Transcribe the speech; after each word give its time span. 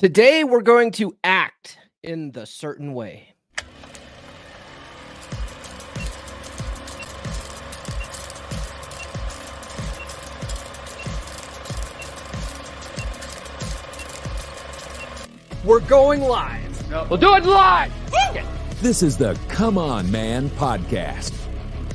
Today, 0.00 0.44
we're 0.44 0.62
going 0.62 0.92
to 0.92 1.14
act 1.22 1.76
in 2.02 2.32
the 2.32 2.46
certain 2.46 2.94
way. 2.94 3.34
We're 15.62 15.80
going 15.80 16.22
live. 16.22 17.10
We'll 17.10 17.18
do 17.18 17.34
it 17.34 17.44
live. 17.44 17.92
This 18.80 19.02
is 19.02 19.18
the 19.18 19.38
Come 19.50 19.76
On 19.76 20.10
Man 20.10 20.48
podcast. 20.48 21.34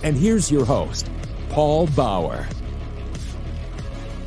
And 0.03 0.15
here's 0.15 0.51
your 0.51 0.65
host, 0.65 1.09
Paul 1.49 1.87
Bauer. 1.87 2.47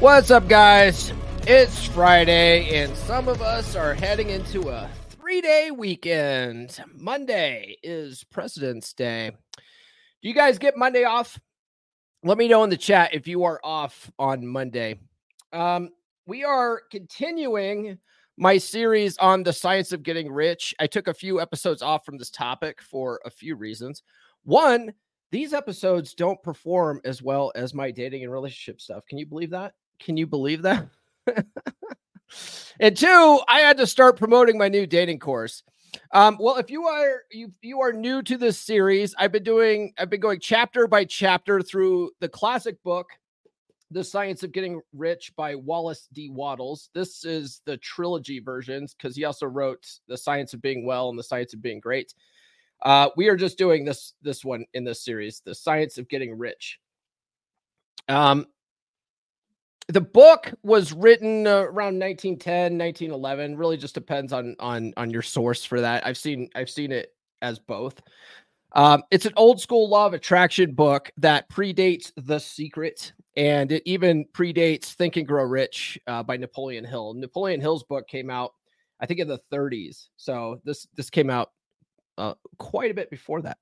What's 0.01 0.33
up, 0.33 0.49
guys? 0.49 1.13
It's 1.51 1.87
Friday, 1.87 2.79
and 2.79 2.95
some 2.95 3.27
of 3.27 3.41
us 3.41 3.75
are 3.75 3.95
heading 3.95 4.29
into 4.29 4.69
a 4.69 4.87
three 5.09 5.41
day 5.41 5.71
weekend. 5.71 6.79
Monday 6.95 7.79
is 7.83 8.23
President's 8.25 8.93
Day. 8.93 9.31
Do 9.57 10.29
you 10.29 10.35
guys 10.35 10.59
get 10.59 10.77
Monday 10.77 11.05
off? 11.05 11.41
Let 12.23 12.37
me 12.37 12.49
know 12.49 12.65
in 12.65 12.69
the 12.69 12.77
chat 12.77 13.15
if 13.15 13.27
you 13.27 13.45
are 13.45 13.59
off 13.65 14.13
on 14.19 14.47
Monday. 14.47 15.01
Um, 15.51 15.89
we 16.27 16.45
are 16.45 16.83
continuing 16.91 17.97
my 18.37 18.59
series 18.59 19.17
on 19.17 19.43
the 19.43 19.55
science 19.55 19.91
of 19.93 20.03
getting 20.03 20.31
rich. 20.31 20.75
I 20.79 20.87
took 20.87 21.09
a 21.09 21.15
few 21.15 21.41
episodes 21.41 21.81
off 21.81 22.05
from 22.05 22.19
this 22.19 22.29
topic 22.29 22.83
for 22.83 23.23
a 23.25 23.31
few 23.31 23.57
reasons. 23.57 24.03
One, 24.45 24.93
these 25.33 25.55
episodes 25.55 26.13
don't 26.13 26.43
perform 26.43 27.01
as 27.07 27.23
well 27.23 27.53
as 27.55 27.73
my 27.73 27.91
dating 27.91 28.23
and 28.23 28.31
relationship 28.31 28.83
stuff. 28.83 29.07
Can 29.07 29.17
you 29.17 29.25
believe 29.25 29.53
that? 29.53 29.73
Can 29.99 30.19
you 30.19 30.27
believe 30.27 30.61
that? 30.61 30.87
and 32.81 32.97
two, 32.97 33.41
I 33.49 33.61
had 33.61 33.77
to 33.79 33.87
start 33.87 34.19
promoting 34.19 34.59
my 34.59 34.69
new 34.69 34.87
dating 34.87 35.19
course. 35.19 35.63
Um, 36.13 36.37
well, 36.41 36.57
if 36.57 36.71
you 36.71 36.85
are 36.85 37.23
you 37.31 37.53
you 37.63 37.81
are 37.81 37.93
new 37.93 38.23
to 38.23 38.37
this 38.37 38.59
series, 38.59 39.15
I've 39.19 39.33
been 39.33 39.43
doing 39.43 39.93
I've 39.99 40.11
been 40.11 40.21
going 40.21 40.41
chapter 40.41 40.87
by 40.87 41.05
chapter 41.05 41.63
through 41.63 42.11
the 42.21 42.29
classic 42.29 42.83
book 42.83 43.09
the 43.91 44.05
Science 44.05 44.43
of 44.43 44.53
Getting 44.53 44.81
Rich 44.93 45.35
by 45.37 45.55
Wallace 45.55 46.09
D. 46.13 46.29
Wattles. 46.31 46.91
This 46.93 47.25
is 47.25 47.63
the 47.65 47.79
trilogy 47.79 48.39
versions 48.39 48.95
because 48.95 49.17
he 49.17 49.25
also 49.25 49.47
wrote 49.47 49.87
The 50.09 50.17
Science 50.17 50.53
of 50.53 50.61
Being 50.61 50.85
Well 50.85 51.09
and 51.09 51.19
The 51.19 51.23
Science 51.23 51.55
of 51.55 51.63
Being 51.63 51.81
Great. 51.81 52.13
Uh, 52.83 53.09
we 53.17 53.29
are 53.29 53.37
just 53.37 53.59
doing 53.59 53.85
this 53.85 54.15
this 54.23 54.45
one 54.45 54.67
in 54.75 54.85
this 54.85 55.05
series, 55.05 55.41
The 55.45 55.55
Science 55.55 55.99
of 55.99 56.09
Getting 56.09 56.37
Rich. 56.37 56.79
Um, 58.09 58.47
the 59.89 60.01
book 60.01 60.53
was 60.63 60.93
written 60.93 61.47
uh, 61.47 61.61
around 61.61 61.99
1910 61.99 62.79
1911 62.79 63.57
really 63.57 63.77
just 63.77 63.95
depends 63.95 64.33
on 64.33 64.55
on 64.61 64.93
on 64.97 65.11
your 65.11 65.23
source 65.23 65.65
for 65.65 65.81
that 65.81 66.07
i've 66.07 66.19
seen 66.19 66.49
i've 66.55 66.71
seen 66.71 66.93
it 66.93 67.15
as 67.43 67.59
both 67.59 68.01
um, 68.73 69.03
it's 69.11 69.25
an 69.25 69.33
old 69.37 69.61
school 69.61 69.89
law 69.89 70.07
of 70.07 70.15
attraction 70.15 70.75
book 70.75 71.11
that 71.17 71.49
predates 71.49 72.13
The 72.17 72.39
Secret, 72.39 73.13
and 73.37 73.73
it 73.73 73.83
even 73.87 74.27
predates 74.27 74.93
Think 74.93 75.17
and 75.17 75.27
Grow 75.27 75.45
Rich 75.45 75.99
uh, 76.07 76.23
by 76.23 76.37
Napoleon 76.37 76.85
Hill. 76.85 77.15
Napoleon 77.15 77.61
Hill's 77.61 77.85
book 77.85 78.07
came 78.09 78.29
out, 78.31 78.53
I 79.01 79.07
think, 79.07 79.21
in 79.21 79.29
the 79.29 79.41
30s. 79.51 80.09
So 80.17 80.61
this 80.65 80.87
this 80.95 81.09
came 81.09 81.31
out 81.31 81.51
uh, 82.19 82.35
quite 82.59 82.91
a 82.91 82.95
bit 82.95 83.11
before 83.11 83.41
that. 83.43 83.59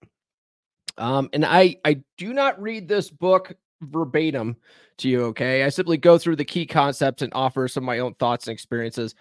Um, 0.98 1.28
and 1.32 1.44
I 1.44 1.76
I 1.84 2.03
do 2.19 2.32
not 2.32 2.60
read 2.60 2.88
this 2.88 3.09
book 3.10 3.54
verbatim 3.82 4.56
to 4.98 5.09
you. 5.09 5.25
Okay, 5.26 5.64
I 5.64 5.69
simply 5.69 5.97
go 5.97 6.19
through 6.19 6.37
the 6.37 6.44
key 6.44 6.66
concepts 6.66 7.22
and 7.22 7.32
offer 7.34 7.69
some 7.69 7.84
of 7.84 7.87
my 7.87 7.98
own 7.98 8.14
thoughts 8.14 8.47
and 8.47 8.53
experiences 8.53 9.14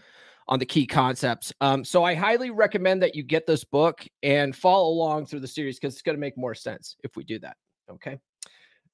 on 0.47 0.59
the 0.59 0.65
key 0.65 0.85
concepts. 0.85 1.51
Um, 1.61 1.83
so 1.83 2.03
I 2.03 2.13
highly 2.13 2.51
recommend 2.51 3.01
that 3.01 3.15
you 3.15 3.23
get 3.23 3.47
this 3.47 3.63
book 3.63 4.05
and 4.21 4.55
follow 4.55 4.89
along 4.89 5.25
through 5.25 5.39
the 5.39 5.47
series 5.47 5.79
because 5.79 5.93
it's 5.93 6.03
going 6.03 6.15
to 6.15 6.21
make 6.21 6.37
more 6.37 6.53
sense 6.53 6.95
if 7.03 7.15
we 7.15 7.23
do 7.23 7.39
that. 7.39 7.57
Okay. 7.89 8.19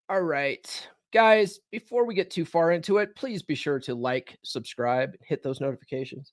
All 0.09 0.21
right. 0.21 0.87
Guys, 1.13 1.59
before 1.71 2.05
we 2.05 2.15
get 2.15 2.31
too 2.31 2.45
far 2.45 2.71
into 2.71 2.97
it, 2.97 3.15
please 3.15 3.43
be 3.43 3.55
sure 3.55 3.79
to 3.81 3.95
like, 3.95 4.37
subscribe, 4.43 5.11
hit 5.21 5.43
those 5.43 5.59
notifications. 5.59 6.31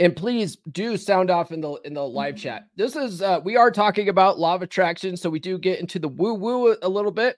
And 0.00 0.16
please 0.16 0.56
do 0.72 0.96
sound 0.96 1.30
off 1.30 1.52
in 1.52 1.60
the 1.60 1.74
in 1.84 1.94
the 1.94 2.06
live 2.06 2.36
chat. 2.36 2.64
This 2.76 2.96
is 2.96 3.22
uh 3.22 3.40
we 3.44 3.56
are 3.56 3.70
talking 3.70 4.08
about 4.08 4.38
law 4.38 4.54
of 4.54 4.62
attraction, 4.62 5.16
so 5.16 5.30
we 5.30 5.38
do 5.38 5.58
get 5.58 5.80
into 5.80 5.98
the 5.98 6.08
woo 6.08 6.34
woo 6.34 6.76
a 6.82 6.88
little 6.88 7.12
bit. 7.12 7.36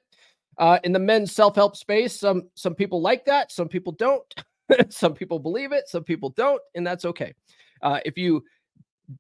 Uh 0.59 0.79
in 0.85 0.93
the 0.93 0.99
men's 0.99 1.33
self-help 1.33 1.77
space, 1.77 2.19
some 2.19 2.49
some 2.55 2.75
people 2.75 3.01
like 3.01 3.25
that, 3.27 3.53
some 3.53 3.69
people 3.69 3.93
don't. 3.93 4.23
some 4.89 5.15
people 5.15 5.39
believe 5.39 5.73
it, 5.73 5.89
some 5.89 6.05
people 6.05 6.31
don't, 6.31 6.61
and 6.75 6.87
that's 6.87 7.05
okay. 7.05 7.35
Uh, 7.83 8.01
if 8.05 8.17
you 8.17 8.43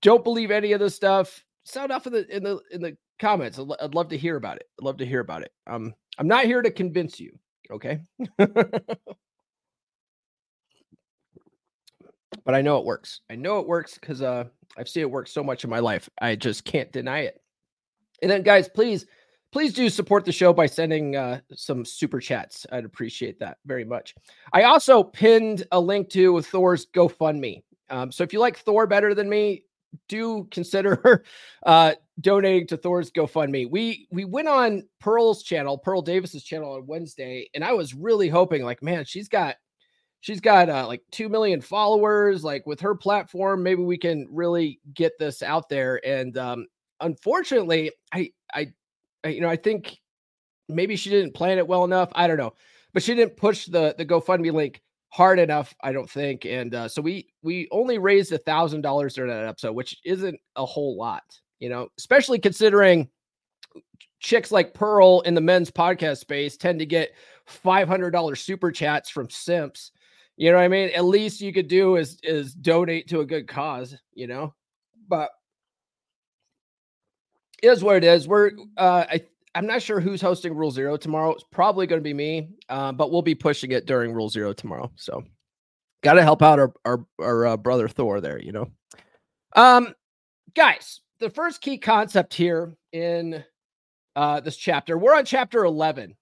don't 0.01 0.25
believe 0.25 0.51
any 0.51 0.73
of 0.73 0.81
this 0.81 0.95
stuff, 0.95 1.45
sound 1.65 1.93
off 1.93 2.07
in 2.07 2.13
the 2.13 2.37
in 2.37 2.43
the 2.43 2.61
in 2.71 2.81
the 2.81 2.97
comments. 3.19 3.59
I'd, 3.59 3.69
I'd 3.81 3.95
love 3.95 4.09
to 4.09 4.19
hear 4.19 4.37
about 4.37 4.57
it. 4.57 4.69
I'd 4.81 4.85
love 4.85 4.97
to 4.99 5.07
hear 5.07 5.21
about 5.21 5.43
it. 5.43 5.53
Um, 5.67 5.95
I'm 6.19 6.29
not 6.29 6.47
here 6.47 6.63
to 6.63 6.71
convince 6.71 7.21
you. 7.21 7.39
Okay. 7.71 8.01
but 12.45 12.55
I 12.55 12.63
know 12.63 12.79
it 12.79 12.85
works. 12.85 13.21
I 13.31 13.37
know 13.37 13.59
it 13.59 13.67
works 13.67 13.95
because 13.95 14.23
uh, 14.23 14.45
I've 14.77 14.89
seen 14.89 15.03
it 15.03 15.11
work 15.11 15.29
so 15.29 15.43
much 15.43 15.65
in 15.65 15.71
my 15.71 15.81
life. 15.81 16.09
I 16.21 16.37
just 16.37 16.65
can't 16.65 16.93
deny 16.93 17.21
it. 17.21 17.41
And 18.23 18.31
then, 18.31 18.43
guys, 18.43 18.69
please 18.69 19.07
please 19.55 19.73
do 19.73 19.89
support 19.89 20.25
the 20.25 20.33
show 20.33 20.53
by 20.53 20.67
sending 20.67 21.15
uh, 21.15 21.39
some 21.55 21.85
super 21.85 22.19
chats. 22.19 22.67
I'd 22.73 22.85
appreciate 22.85 23.39
that 23.39 23.59
very 23.67 23.85
much. 23.85 24.13
I 24.53 24.65
also 24.65 25.05
pinned 25.05 25.65
a 25.71 25.79
link 25.79 26.11
to 26.11 26.43
Thor's 26.43 26.87
GoFundMe. 26.87 27.63
Um, 27.89 28.11
so 28.11 28.25
if 28.25 28.33
you 28.33 28.41
like 28.41 28.59
Thor 28.59 28.89
better 28.89 29.15
than 29.15 29.29
me, 29.29 29.63
do 30.09 30.49
consider 30.51 31.25
uh, 31.67 31.93
donating 32.21 32.67
to 32.69 32.77
Thor's 32.77 33.13
GoFundMe. 33.13 33.71
We 33.71 34.09
we 34.11 34.25
went 34.25 34.49
on 34.49 34.89
Pearl's 35.01 35.45
channel, 35.45 35.79
Pearl 35.79 36.03
Davis's 36.03 36.43
channel 36.43 36.73
on 36.73 36.87
Wednesday, 36.87 37.49
and 37.55 37.63
I 37.63 37.73
was 37.75 37.95
really 37.95 38.29
hoping, 38.29 38.65
like, 38.65 38.83
man, 38.83 39.05
she's 39.05 39.29
got 39.29 39.55
she's 40.25 40.41
got 40.41 40.71
uh, 40.71 40.87
like 40.87 41.03
two 41.11 41.29
million 41.29 41.61
followers. 41.61 42.43
Like 42.43 42.67
with 42.67 42.81
her 42.81 42.95
platform, 42.95 43.63
maybe 43.63 43.83
we 43.83 43.99
can 43.99 44.27
really 44.31 44.81
get 44.95 45.13
this 45.19 45.43
out 45.43 45.69
there. 45.69 46.01
And 46.05 46.39
um, 46.39 46.67
unfortunately, 47.01 47.93
I 48.11 48.33
I 48.55 48.73
you 49.27 49.43
know, 49.43 49.51
I 49.51 49.57
think 49.57 49.99
maybe 50.67 50.97
she 50.97 51.11
didn't 51.11 51.35
plan 51.35 51.59
it 51.59 51.67
well 51.69 51.85
enough. 51.85 52.09
I 52.15 52.27
don't 52.27 52.39
know, 52.39 52.55
but 52.95 53.03
she 53.03 53.15
didn't 53.15 53.37
push 53.37 53.67
the 53.67 53.95
the 53.99 54.07
GoFundMe 54.07 54.51
link 54.51 54.81
hard 55.11 55.39
enough. 55.39 55.75
I 55.83 55.93
don't 55.93 56.09
think, 56.09 56.47
and 56.47 56.75
uh, 56.75 56.89
so 56.89 57.03
we 57.03 57.29
we 57.43 57.69
only 57.71 57.99
raised 57.99 58.33
a 58.33 58.39
thousand 58.39 58.81
dollars 58.81 59.15
during 59.15 59.31
that 59.31 59.45
episode, 59.45 59.75
which 59.75 59.95
isn't 60.07 60.41
a 60.57 60.65
whole 60.65 60.97
lot, 60.97 61.39
you 61.59 61.69
know, 61.69 61.89
especially 61.99 62.39
considering 62.39 63.11
chicks 64.21 64.51
like 64.51 64.73
Pearl 64.73 65.21
in 65.27 65.35
the 65.35 65.43
men's 65.43 65.71
podcast 65.71 66.17
space 66.17 66.57
tend 66.57 66.79
to 66.79 66.87
get 66.87 67.13
five 67.45 67.89
hundred 67.89 68.13
dollars 68.13 68.41
super 68.41 68.73
chats 68.73 69.11
from 69.11 69.29
simps. 69.29 69.93
You 70.37 70.51
know 70.51 70.57
what 70.57 70.65
I 70.65 70.69
mean? 70.69 70.91
At 70.91 71.05
least 71.05 71.41
you 71.41 71.53
could 71.53 71.69
do 71.69 71.97
is 71.97 72.19
is 72.23 72.55
donate 72.55 73.09
to 73.09 73.21
a 73.21 73.27
good 73.27 73.47
cause, 73.47 73.97
you 74.15 74.27
know. 74.27 74.55
But 75.09 75.31
is 77.63 77.83
what 77.83 77.97
it 77.97 78.05
is. 78.05 78.29
We're 78.29 78.53
uh, 78.77 79.05
I 79.09 79.25
I'm 79.55 79.67
not 79.67 79.83
sure 79.83 80.01
who's 80.01 80.21
hosting 80.21 80.55
Rule 80.55 80.71
Zero 80.71 80.97
tomorrow. 80.97 81.33
It's 81.33 81.45
probably 81.51 81.87
going 81.87 82.01
to 82.01 82.05
be 82.05 82.15
me, 82.15 82.49
uh, 82.69 82.93
but 82.93 83.13
we'll 83.13 83.23
be 83.23 83.35
pushing 83.35 83.71
it 83.73 83.87
during 83.87 84.13
Rule 84.13 84.29
Zero 84.29 84.53
tomorrow. 84.53 84.91
So, 84.97 85.23
got 86.03 86.15
to 86.15 86.23
help 86.23 86.43
out 86.43 86.59
our 86.59 86.73
our, 86.85 87.07
our 87.21 87.47
uh, 87.47 87.57
brother 87.57 87.89
Thor 87.89 88.21
there. 88.21 88.41
You 88.41 88.53
know, 88.53 88.71
um, 89.55 89.95
guys, 90.55 91.01
the 91.21 91.31
first 91.31 91.61
key 91.61 91.79
concept 91.79 92.35
here 92.35 92.77
in 92.93 93.45
uh, 94.17 94.41
this 94.41 94.57
chapter, 94.57 94.99
we're 94.99 95.15
on 95.15 95.25
chapter 95.25 95.65
eleven. 95.65 96.17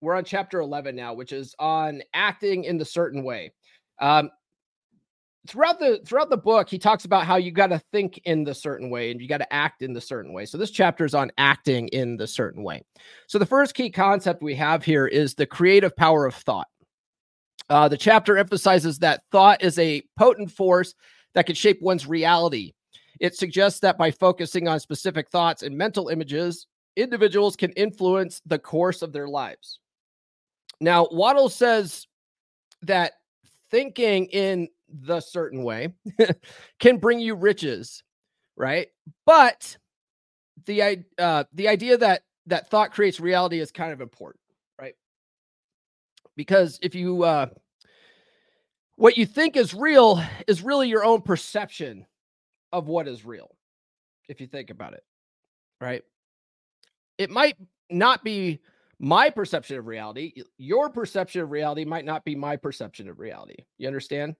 We're 0.00 0.14
on 0.14 0.24
chapter 0.24 0.60
eleven 0.60 0.94
now, 0.94 1.14
which 1.14 1.32
is 1.32 1.54
on 1.58 2.02
acting 2.14 2.64
in 2.64 2.78
the 2.78 2.84
certain 2.84 3.24
way. 3.24 3.52
Um, 4.00 4.30
throughout 5.48 5.78
the 5.78 6.00
throughout 6.04 6.28
the 6.28 6.36
book 6.36 6.68
he 6.68 6.78
talks 6.78 7.04
about 7.04 7.24
how 7.24 7.36
you 7.36 7.52
got 7.52 7.68
to 7.68 7.78
think 7.92 8.20
in 8.24 8.42
the 8.42 8.52
certain 8.54 8.90
way 8.90 9.10
and 9.12 9.20
you 9.20 9.28
got 9.28 9.38
to 9.38 9.52
act 9.52 9.80
in 9.80 9.92
the 9.92 10.00
certain 10.00 10.32
way 10.32 10.44
so 10.44 10.58
this 10.58 10.72
chapter 10.72 11.04
is 11.04 11.14
on 11.14 11.30
acting 11.38 11.86
in 11.88 12.16
the 12.16 12.26
certain 12.26 12.64
way 12.64 12.82
so 13.28 13.38
the 13.38 13.46
first 13.46 13.72
key 13.72 13.88
concept 13.88 14.42
we 14.42 14.56
have 14.56 14.84
here 14.84 15.06
is 15.06 15.34
the 15.34 15.46
creative 15.46 15.94
power 15.94 16.26
of 16.26 16.34
thought 16.34 16.66
Uh, 17.70 17.88
the 17.88 17.96
chapter 17.96 18.36
emphasizes 18.36 18.98
that 18.98 19.22
thought 19.30 19.62
is 19.62 19.78
a 19.78 20.02
potent 20.18 20.50
force 20.50 20.94
that 21.34 21.46
can 21.46 21.54
shape 21.54 21.80
one's 21.80 22.06
reality. 22.06 22.72
It 23.20 23.34
suggests 23.34 23.80
that 23.80 23.98
by 23.98 24.10
focusing 24.10 24.68
on 24.68 24.80
specific 24.80 25.30
thoughts 25.30 25.62
and 25.62 25.76
mental 25.76 26.08
images, 26.08 26.66
individuals 26.96 27.56
can 27.56 27.72
influence 27.72 28.40
the 28.46 28.58
course 28.58 29.02
of 29.02 29.12
their 29.12 29.28
lives. 29.28 29.80
Now, 30.80 31.08
Waddle 31.10 31.48
says 31.48 32.06
that 32.82 33.12
thinking 33.70 34.26
in 34.26 34.68
the 34.88 35.20
certain 35.20 35.64
way 35.64 35.88
can 36.78 36.98
bring 36.98 37.18
you 37.18 37.34
riches, 37.34 38.02
right? 38.56 38.88
But 39.24 39.76
the 40.66 41.04
uh, 41.18 41.44
the 41.52 41.68
idea 41.68 41.98
that 41.98 42.22
that 42.46 42.70
thought 42.70 42.92
creates 42.92 43.20
reality 43.20 43.60
is 43.60 43.70
kind 43.70 43.92
of 43.92 44.00
important, 44.00 44.40
right? 44.78 44.94
Because 46.36 46.78
if 46.82 46.94
you 46.94 47.24
uh, 47.24 47.46
what 48.96 49.16
you 49.16 49.26
think 49.26 49.56
is 49.56 49.74
real 49.74 50.22
is 50.46 50.62
really 50.62 50.88
your 50.88 51.04
own 51.04 51.22
perception 51.22 52.06
of 52.72 52.88
what 52.88 53.08
is 53.08 53.24
real. 53.24 53.54
If 54.28 54.40
you 54.40 54.46
think 54.46 54.70
about 54.70 54.94
it, 54.94 55.04
right? 55.80 56.02
It 57.18 57.30
might 57.30 57.56
not 57.90 58.24
be 58.24 58.60
my 58.98 59.30
perception 59.30 59.78
of 59.78 59.86
reality. 59.86 60.42
Your 60.58 60.88
perception 60.88 61.42
of 61.42 61.50
reality 61.50 61.84
might 61.84 62.04
not 62.04 62.24
be 62.24 62.34
my 62.34 62.56
perception 62.56 63.08
of 63.08 63.18
reality. 63.18 63.56
You 63.78 63.86
understand? 63.88 64.36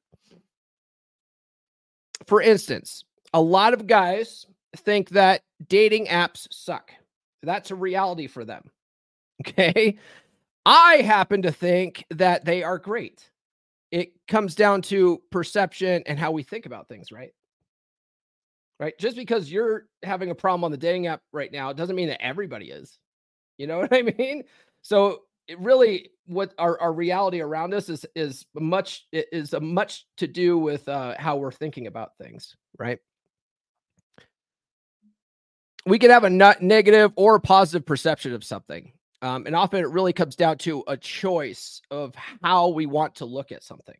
For 2.27 2.41
instance, 2.41 3.05
a 3.35 3.41
lot 3.41 3.75
of 3.75 3.87
guys 3.87 4.47
think 4.77 5.11
that 5.11 5.43
dating 5.69 6.07
apps 6.07 6.47
suck. 6.51 6.91
That's 7.43 7.71
a 7.71 7.77
reality 7.77 8.27
for 8.27 8.45
them. 8.45 8.63
Okay. 9.47 9.99
I 10.65 11.03
happen 11.03 11.43
to 11.43 11.53
think 11.53 12.07
that 12.09 12.47
they 12.47 12.63
are 12.63 12.79
great. 12.79 13.31
It 13.91 14.13
comes 14.27 14.55
down 14.55 14.81
to 14.83 15.21
perception 15.31 16.03
and 16.07 16.19
how 16.19 16.33
we 16.33 16.43
think 16.43 16.65
about 16.65 16.89
things, 16.89 17.13
right? 17.13 17.33
Right. 18.81 18.95
Just 18.99 19.15
because 19.15 19.53
you're 19.53 19.89
having 20.03 20.31
a 20.31 20.35
problem 20.35 20.65
on 20.65 20.71
the 20.71 20.79
dating 20.79 21.07
app 21.07 21.21
right 21.35 21.53
now 21.53 21.75
doesn't 21.75 21.97
mean 21.97 22.09
that 22.09 22.25
everybody 22.25 22.71
is. 22.71 22.99
You 23.59 23.67
know 23.67 23.79
what 23.81 23.93
I 23.93 24.03
mean? 24.03 24.45
So 24.83 25.23
it 25.49 25.59
really 25.61 26.11
what 26.27 26.53
our, 26.59 26.81
our 26.81 26.93
reality 26.93 27.41
around 27.41 27.73
us 27.73 27.89
is 27.89 28.05
is 28.15 28.47
much 28.55 29.07
is 29.13 29.53
a 29.53 29.61
much 29.61 30.07
to 30.17 30.27
do 30.27 30.59
with 30.59 30.89
uh, 30.89 31.15
how 31.19 31.37
we're 31.37 31.53
thinking 31.53 31.87
about 31.87 32.17
things, 32.19 32.57
right? 32.79 32.99
we 35.87 35.99
can 36.01 36.11
have 36.11 36.25
a 36.25 36.31
not 36.31 36.61
negative 36.61 37.13
or 37.17 37.37
a 37.37 37.41
positive 37.41 37.87
perception 37.87 38.35
of 38.35 38.45
something. 38.45 38.93
Um, 39.23 39.47
and 39.47 39.57
often 39.57 39.81
it 39.81 39.89
really 39.89 40.13
comes 40.13 40.37
down 40.37 40.59
to 40.59 40.85
a 40.89 40.97
choice 40.97 41.81
of 41.91 42.15
how 42.43 42.69
we 42.69 42.85
want 42.87 43.15
to 43.17 43.25
look 43.25 43.51
at 43.53 43.63
something, 43.63 43.97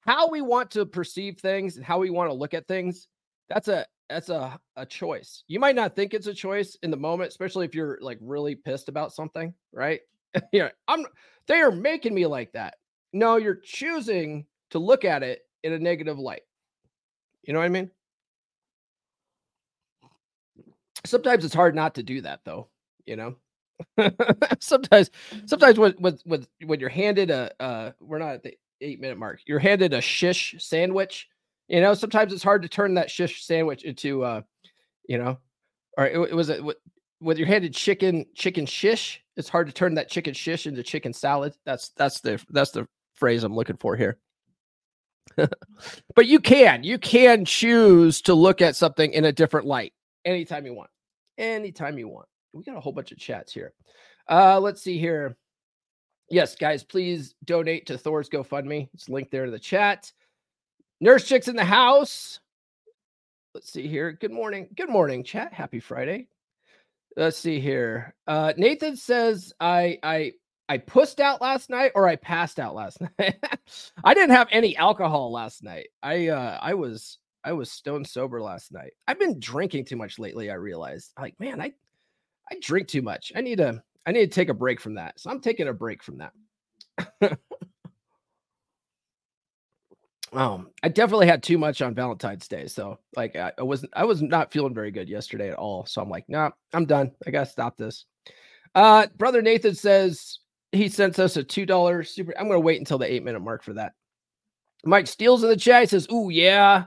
how 0.00 0.28
we 0.28 0.42
want 0.42 0.72
to 0.72 0.86
perceive 0.86 1.38
things, 1.38 1.76
and 1.76 1.84
how 1.84 1.98
we 1.98 2.10
want 2.10 2.30
to 2.30 2.34
look 2.34 2.54
at 2.54 2.66
things. 2.66 3.06
That's 3.48 3.68
a 3.68 3.86
that's 4.08 4.28
a, 4.28 4.58
a 4.76 4.86
choice. 4.86 5.44
You 5.48 5.60
might 5.60 5.76
not 5.76 5.96
think 5.96 6.14
it's 6.14 6.26
a 6.26 6.34
choice 6.34 6.76
in 6.82 6.90
the 6.90 6.96
moment, 6.96 7.30
especially 7.30 7.66
if 7.66 7.74
you're 7.74 7.98
like 8.00 8.18
really 8.20 8.54
pissed 8.54 8.88
about 8.88 9.12
something, 9.12 9.54
right? 9.72 10.00
yeah, 10.52 10.70
I'm 10.88 11.06
they 11.46 11.60
are 11.60 11.72
making 11.72 12.14
me 12.14 12.26
like 12.26 12.52
that. 12.52 12.74
No, 13.12 13.36
you're 13.36 13.60
choosing 13.62 14.46
to 14.70 14.78
look 14.78 15.04
at 15.04 15.22
it 15.22 15.42
in 15.62 15.72
a 15.72 15.78
negative 15.78 16.18
light. 16.18 16.42
You 17.44 17.52
know 17.52 17.60
what 17.60 17.66
I 17.66 17.70
mean? 17.70 17.90
sometimes 21.04 21.44
it's 21.44 21.54
hard 21.54 21.74
not 21.74 21.94
to 21.94 22.02
do 22.02 22.20
that 22.22 22.40
though 22.44 22.68
you 23.06 23.16
know 23.16 23.36
sometimes 24.60 25.10
sometimes 25.46 25.78
when, 25.78 25.92
when 25.98 26.18
when 26.24 26.46
when 26.64 26.80
you're 26.80 26.88
handed 26.88 27.30
a 27.30 27.50
uh 27.60 27.92
we're 28.00 28.18
not 28.18 28.34
at 28.34 28.42
the 28.42 28.54
eight 28.80 29.00
minute 29.00 29.18
mark 29.18 29.40
you're 29.46 29.58
handed 29.58 29.92
a 29.92 30.00
shish 30.00 30.54
sandwich 30.58 31.28
you 31.68 31.80
know 31.80 31.94
sometimes 31.94 32.32
it's 32.32 32.42
hard 32.42 32.62
to 32.62 32.68
turn 32.68 32.94
that 32.94 33.10
shish 33.10 33.44
sandwich 33.44 33.84
into 33.84 34.22
uh 34.24 34.40
you 35.08 35.18
know 35.18 35.38
or 35.96 36.06
it, 36.06 36.18
it 36.30 36.34
was 36.34 36.50
a 36.50 36.60
when 37.20 37.36
you're 37.36 37.46
handed 37.46 37.74
chicken 37.74 38.26
chicken 38.34 38.66
shish 38.66 39.22
it's 39.36 39.48
hard 39.48 39.66
to 39.66 39.72
turn 39.72 39.94
that 39.94 40.10
chicken 40.10 40.34
shish 40.34 40.66
into 40.66 40.82
chicken 40.82 41.12
salad 41.12 41.54
that's 41.64 41.90
that's 41.96 42.20
the 42.20 42.42
that's 42.50 42.70
the 42.72 42.86
phrase 43.14 43.44
i'm 43.44 43.54
looking 43.54 43.76
for 43.76 43.96
here 43.96 44.18
but 45.36 46.26
you 46.26 46.38
can 46.38 46.84
you 46.84 46.98
can 46.98 47.44
choose 47.44 48.20
to 48.20 48.34
look 48.34 48.60
at 48.60 48.76
something 48.76 49.12
in 49.12 49.24
a 49.24 49.32
different 49.32 49.66
light 49.66 49.92
anytime 50.24 50.66
you 50.66 50.74
want 50.74 50.90
anytime 51.38 51.98
you 51.98 52.08
want. 52.08 52.28
We 52.52 52.62
got 52.62 52.76
a 52.76 52.80
whole 52.80 52.92
bunch 52.92 53.12
of 53.12 53.18
chats 53.18 53.52
here. 53.52 53.72
Uh, 54.28 54.60
let's 54.60 54.82
see 54.82 54.98
here. 54.98 55.36
Yes, 56.30 56.54
guys, 56.56 56.82
please 56.82 57.34
donate 57.44 57.86
to 57.86 57.98
Thor's 57.98 58.28
GoFundMe. 58.28 58.88
It's 58.94 59.08
linked 59.08 59.30
there 59.30 59.44
to 59.44 59.50
the 59.50 59.58
chat. 59.58 60.10
Nurse 61.04 61.24
Chicks 61.24 61.48
in 61.48 61.56
the 61.56 61.66
house. 61.66 62.40
Let's 63.52 63.70
see 63.70 63.86
here. 63.86 64.12
Good 64.12 64.32
morning. 64.32 64.68
Good 64.74 64.88
morning, 64.88 65.22
chat. 65.22 65.52
Happy 65.52 65.78
Friday. 65.78 66.28
Let's 67.14 67.36
see 67.36 67.60
here. 67.60 68.14
Uh, 68.26 68.54
Nathan 68.56 68.96
says 68.96 69.52
I 69.60 69.98
I 70.02 70.32
I 70.70 70.78
pussed 70.78 71.20
out 71.20 71.42
last 71.42 71.68
night 71.68 71.92
or 71.94 72.08
I 72.08 72.16
passed 72.16 72.58
out 72.58 72.74
last 72.74 73.02
night. 73.18 73.36
I 74.02 74.14
didn't 74.14 74.34
have 74.34 74.48
any 74.50 74.78
alcohol 74.78 75.30
last 75.30 75.62
night. 75.62 75.88
I 76.02 76.28
uh 76.28 76.58
I 76.62 76.72
was 76.72 77.18
I 77.44 77.52
was 77.52 77.70
stone 77.70 78.06
sober 78.06 78.40
last 78.40 78.72
night. 78.72 78.94
I've 79.06 79.18
been 79.18 79.38
drinking 79.38 79.84
too 79.84 79.96
much 79.96 80.18
lately. 80.18 80.50
I 80.50 80.54
realized, 80.54 81.12
like, 81.20 81.38
man, 81.38 81.60
I 81.60 81.74
I 82.50 82.56
drink 82.62 82.88
too 82.88 83.02
much. 83.02 83.30
I 83.36 83.42
need 83.42 83.58
to 83.58 83.82
I 84.06 84.12
need 84.12 84.20
to 84.20 84.34
take 84.34 84.48
a 84.48 84.54
break 84.54 84.80
from 84.80 84.94
that. 84.94 85.20
So 85.20 85.28
I'm 85.28 85.42
taking 85.42 85.68
a 85.68 85.74
break 85.74 86.02
from 86.02 86.16
that. 86.16 87.38
um, 90.34 90.70
I 90.82 90.88
definitely 90.88 91.26
had 91.26 91.42
too 91.42 91.58
much 91.58 91.80
on 91.80 91.94
Valentine's 91.94 92.48
Day. 92.48 92.66
So 92.66 92.98
like 93.16 93.36
I, 93.36 93.52
I 93.58 93.62
wasn't 93.62 93.92
I 93.94 94.04
was 94.04 94.20
not 94.20 94.52
feeling 94.52 94.74
very 94.74 94.90
good 94.90 95.08
yesterday 95.08 95.50
at 95.50 95.56
all. 95.58 95.86
So 95.86 96.02
I'm 96.02 96.10
like, 96.10 96.28
nah, 96.28 96.50
I'm 96.72 96.86
done. 96.86 97.12
I 97.26 97.30
gotta 97.30 97.46
stop 97.46 97.76
this. 97.76 98.04
Uh 98.74 99.06
brother 99.16 99.42
Nathan 99.42 99.74
says 99.74 100.40
he 100.72 100.88
sends 100.88 101.18
us 101.18 101.36
a 101.36 101.44
two 101.44 101.66
dollar 101.66 102.02
super. 102.02 102.34
I'm 102.38 102.48
gonna 102.48 102.60
wait 102.60 102.80
until 102.80 102.98
the 102.98 103.10
eight 103.10 103.22
minute 103.22 103.40
mark 103.40 103.62
for 103.62 103.74
that. 103.74 103.92
Mike 104.84 105.06
Steele's 105.06 105.42
in 105.42 105.48
the 105.48 105.56
chat. 105.56 105.82
He 105.82 105.86
says, 105.86 106.06
Ooh, 106.12 106.30
yeah. 106.30 106.84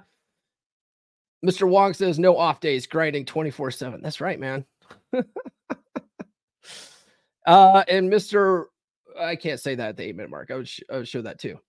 Mr. 1.45 1.67
Wong 1.67 1.93
says 1.93 2.19
no 2.19 2.37
off 2.37 2.59
days, 2.59 2.87
grinding 2.87 3.25
24 3.25 3.71
7. 3.71 4.01
That's 4.01 4.21
right, 4.21 4.39
man. 4.39 4.65
uh, 5.13 5.23
and 7.87 8.11
Mr. 8.11 8.65
I 9.19 9.35
can't 9.35 9.59
say 9.59 9.75
that 9.75 9.89
at 9.89 9.97
the 9.97 10.03
eight 10.03 10.15
minute 10.15 10.31
mark. 10.31 10.51
I 10.51 10.55
would, 10.55 10.67
sh- 10.67 10.81
I 10.91 10.97
would 10.97 11.07
show 11.07 11.21
that 11.21 11.39
too. 11.39 11.59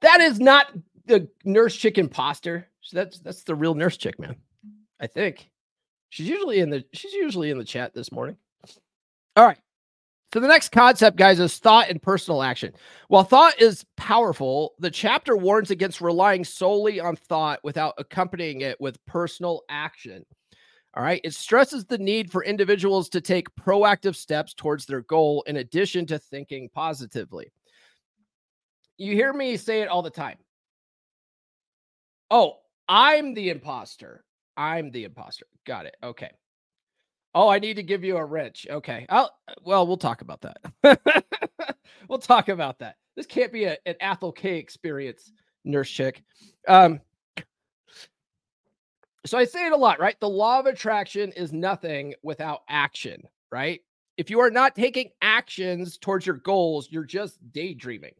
That 0.00 0.20
is 0.20 0.40
not 0.40 0.72
the 1.06 1.28
nurse 1.44 1.76
chick 1.76 1.98
imposter. 1.98 2.68
That's 2.92 3.18
that's 3.20 3.44
the 3.44 3.54
real 3.54 3.74
nurse 3.74 3.96
chick, 3.96 4.18
man. 4.18 4.36
I 5.00 5.06
think 5.06 5.50
she's 6.08 6.28
usually 6.28 6.60
in 6.60 6.70
the 6.70 6.84
she's 6.92 7.12
usually 7.12 7.50
in 7.50 7.58
the 7.58 7.64
chat 7.64 7.94
this 7.94 8.12
morning. 8.12 8.36
All 9.36 9.46
right. 9.46 9.58
So 10.32 10.38
the 10.38 10.46
next 10.48 10.70
concept, 10.70 11.16
guys, 11.16 11.40
is 11.40 11.58
thought 11.58 11.90
and 11.90 12.00
personal 12.00 12.42
action. 12.42 12.72
While 13.08 13.24
thought 13.24 13.60
is 13.60 13.84
powerful, 13.96 14.74
the 14.78 14.90
chapter 14.90 15.36
warns 15.36 15.72
against 15.72 16.00
relying 16.00 16.44
solely 16.44 17.00
on 17.00 17.16
thought 17.16 17.58
without 17.64 17.94
accompanying 17.98 18.60
it 18.60 18.80
with 18.80 19.04
personal 19.06 19.62
action. 19.68 20.24
All 20.94 21.02
right. 21.02 21.20
It 21.24 21.34
stresses 21.34 21.84
the 21.84 21.98
need 21.98 22.30
for 22.30 22.44
individuals 22.44 23.08
to 23.10 23.20
take 23.20 23.54
proactive 23.56 24.14
steps 24.14 24.54
towards 24.54 24.86
their 24.86 25.02
goal 25.02 25.42
in 25.48 25.56
addition 25.56 26.06
to 26.06 26.18
thinking 26.18 26.68
positively. 26.72 27.50
You 29.00 29.14
hear 29.14 29.32
me 29.32 29.56
say 29.56 29.80
it 29.80 29.88
all 29.88 30.02
the 30.02 30.10
time. 30.10 30.36
Oh, 32.30 32.58
I'm 32.86 33.32
the 33.32 33.48
imposter. 33.48 34.24
I'm 34.58 34.90
the 34.90 35.04
imposter. 35.04 35.46
Got 35.66 35.86
it. 35.86 35.96
Okay. 36.02 36.30
Oh, 37.34 37.48
I 37.48 37.60
need 37.60 37.76
to 37.76 37.82
give 37.82 38.04
you 38.04 38.18
a 38.18 38.24
wrench. 38.24 38.66
Okay. 38.68 39.06
I'll 39.08 39.34
well, 39.64 39.86
we'll 39.86 39.96
talk 39.96 40.20
about 40.20 40.42
that. 40.42 41.24
we'll 42.08 42.18
talk 42.18 42.50
about 42.50 42.80
that. 42.80 42.96
This 43.16 43.24
can't 43.24 43.50
be 43.50 43.64
a, 43.64 43.78
an 43.86 43.94
Athol 44.02 44.32
Kay 44.32 44.58
experience, 44.58 45.32
nurse 45.64 45.88
chick. 45.88 46.22
Um 46.68 47.00
so 49.24 49.38
I 49.38 49.44
say 49.44 49.64
it 49.66 49.72
a 49.72 49.76
lot, 49.76 49.98
right? 49.98 50.20
The 50.20 50.28
law 50.28 50.60
of 50.60 50.66
attraction 50.66 51.32
is 51.32 51.54
nothing 51.54 52.12
without 52.22 52.60
action, 52.68 53.22
right? 53.50 53.80
If 54.18 54.28
you 54.28 54.40
are 54.40 54.50
not 54.50 54.76
taking 54.76 55.08
actions 55.22 55.96
towards 55.96 56.26
your 56.26 56.36
goals, 56.36 56.88
you're 56.90 57.04
just 57.04 57.38
daydreaming. 57.50 58.12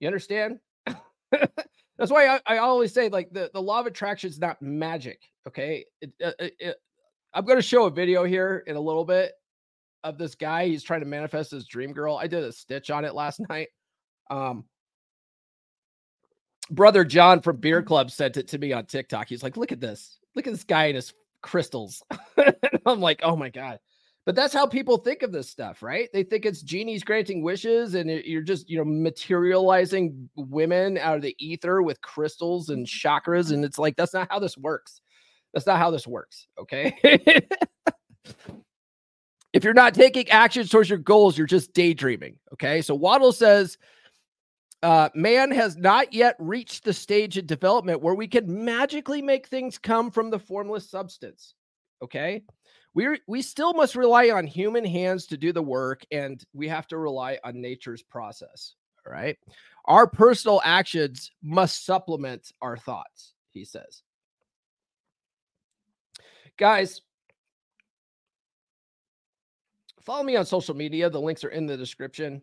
You 0.00 0.06
understand? 0.06 0.58
That's 1.30 2.10
why 2.10 2.28
I, 2.28 2.40
I, 2.46 2.58
always 2.58 2.92
say 2.92 3.08
like 3.08 3.30
the, 3.32 3.50
the 3.52 3.60
law 3.60 3.80
of 3.80 3.86
attraction 3.86 4.30
is 4.30 4.38
not 4.38 4.62
magic. 4.62 5.20
Okay. 5.46 5.84
It, 6.00 6.12
uh, 6.24 6.30
it, 6.38 6.54
it, 6.60 6.76
I'm 7.34 7.44
going 7.44 7.58
to 7.58 7.62
show 7.62 7.86
a 7.86 7.90
video 7.90 8.24
here 8.24 8.62
in 8.66 8.76
a 8.76 8.80
little 8.80 9.04
bit 9.04 9.32
of 10.04 10.18
this 10.18 10.34
guy. 10.34 10.66
He's 10.66 10.82
trying 10.82 11.00
to 11.00 11.06
manifest 11.06 11.50
his 11.50 11.66
dream 11.66 11.92
girl. 11.92 12.16
I 12.16 12.26
did 12.26 12.44
a 12.44 12.52
stitch 12.52 12.90
on 12.90 13.04
it 13.04 13.14
last 13.14 13.40
night. 13.48 13.68
Um, 14.30 14.64
brother 16.70 17.04
John 17.04 17.40
from 17.40 17.56
Beer 17.56 17.82
Club 17.82 18.10
sent 18.10 18.36
it 18.36 18.48
to 18.48 18.58
me 18.58 18.72
on 18.72 18.86
TikTok. 18.86 19.28
He's 19.28 19.42
like, 19.42 19.56
"Look 19.56 19.72
at 19.72 19.80
this! 19.80 20.18
Look 20.34 20.46
at 20.46 20.52
this 20.52 20.64
guy 20.64 20.86
and 20.86 20.96
his 20.96 21.12
crystals." 21.42 22.02
I'm 22.86 23.00
like, 23.00 23.20
"Oh 23.22 23.36
my 23.36 23.48
god!" 23.48 23.78
But 24.28 24.34
that's 24.34 24.52
how 24.52 24.66
people 24.66 24.98
think 24.98 25.22
of 25.22 25.32
this 25.32 25.48
stuff, 25.48 25.82
right? 25.82 26.10
They 26.12 26.22
think 26.22 26.44
it's 26.44 26.60
genies 26.60 27.02
granting 27.02 27.40
wishes 27.40 27.94
and 27.94 28.10
you're 28.10 28.42
just, 28.42 28.68
you 28.68 28.76
know, 28.76 28.84
materializing 28.84 30.28
women 30.36 30.98
out 30.98 31.16
of 31.16 31.22
the 31.22 31.34
ether 31.38 31.80
with 31.80 32.02
crystals 32.02 32.68
and 32.68 32.86
chakras. 32.86 33.52
And 33.52 33.64
it's 33.64 33.78
like, 33.78 33.96
that's 33.96 34.12
not 34.12 34.30
how 34.30 34.38
this 34.38 34.58
works. 34.58 35.00
That's 35.54 35.64
not 35.64 35.78
how 35.78 35.90
this 35.90 36.06
works. 36.06 36.46
Okay. 36.60 36.94
if 39.54 39.64
you're 39.64 39.72
not 39.72 39.94
taking 39.94 40.28
action 40.28 40.66
towards 40.66 40.90
your 40.90 40.98
goals, 40.98 41.38
you're 41.38 41.46
just 41.46 41.72
daydreaming. 41.72 42.36
Okay. 42.52 42.82
So 42.82 42.94
Waddle 42.94 43.32
says, 43.32 43.78
uh, 44.82 45.08
man 45.14 45.50
has 45.52 45.78
not 45.78 46.12
yet 46.12 46.36
reached 46.38 46.84
the 46.84 46.92
stage 46.92 47.38
of 47.38 47.46
development 47.46 48.02
where 48.02 48.14
we 48.14 48.28
can 48.28 48.62
magically 48.66 49.22
make 49.22 49.46
things 49.46 49.78
come 49.78 50.10
from 50.10 50.28
the 50.28 50.38
formless 50.38 50.90
substance. 50.90 51.54
Okay 52.02 52.42
we 52.94 53.20
we 53.26 53.42
still 53.42 53.72
must 53.74 53.96
rely 53.96 54.30
on 54.30 54.46
human 54.46 54.84
hands 54.84 55.26
to 55.26 55.36
do 55.36 55.52
the 55.52 55.62
work 55.62 56.04
and 56.10 56.42
we 56.52 56.68
have 56.68 56.86
to 56.88 56.98
rely 56.98 57.38
on 57.44 57.60
nature's 57.60 58.02
process 58.02 58.74
all 59.06 59.12
right 59.12 59.38
our 59.84 60.06
personal 60.06 60.60
actions 60.64 61.30
must 61.42 61.84
supplement 61.84 62.52
our 62.60 62.76
thoughts 62.76 63.34
he 63.52 63.64
says. 63.64 64.02
Guys 66.56 67.02
follow 70.02 70.22
me 70.22 70.36
on 70.36 70.46
social 70.46 70.74
media 70.74 71.10
the 71.10 71.20
links 71.20 71.44
are 71.44 71.50
in 71.50 71.66
the 71.66 71.76
description 71.76 72.40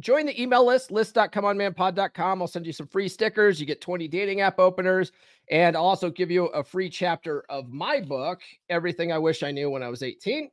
join 0.00 0.26
the 0.26 0.40
email 0.40 0.66
list 0.66 0.90
list.comeonmanpod.com 0.90 2.42
i'll 2.42 2.48
send 2.48 2.66
you 2.66 2.72
some 2.72 2.86
free 2.86 3.08
stickers. 3.08 3.60
You 3.60 3.66
get 3.66 3.80
20 3.80 4.08
dating 4.08 4.40
app 4.40 4.58
openers. 4.58 5.12
And 5.50 5.76
I'll 5.76 5.84
also 5.84 6.10
give 6.10 6.30
you 6.30 6.46
a 6.46 6.62
free 6.64 6.88
chapter 6.88 7.44
of 7.48 7.68
my 7.70 8.00
book 8.00 8.40
everything 8.68 9.12
i 9.12 9.18
wish 9.18 9.42
i 9.42 9.50
knew 9.50 9.70
when 9.70 9.82
i 9.82 9.88
was 9.88 10.02
18 10.02 10.50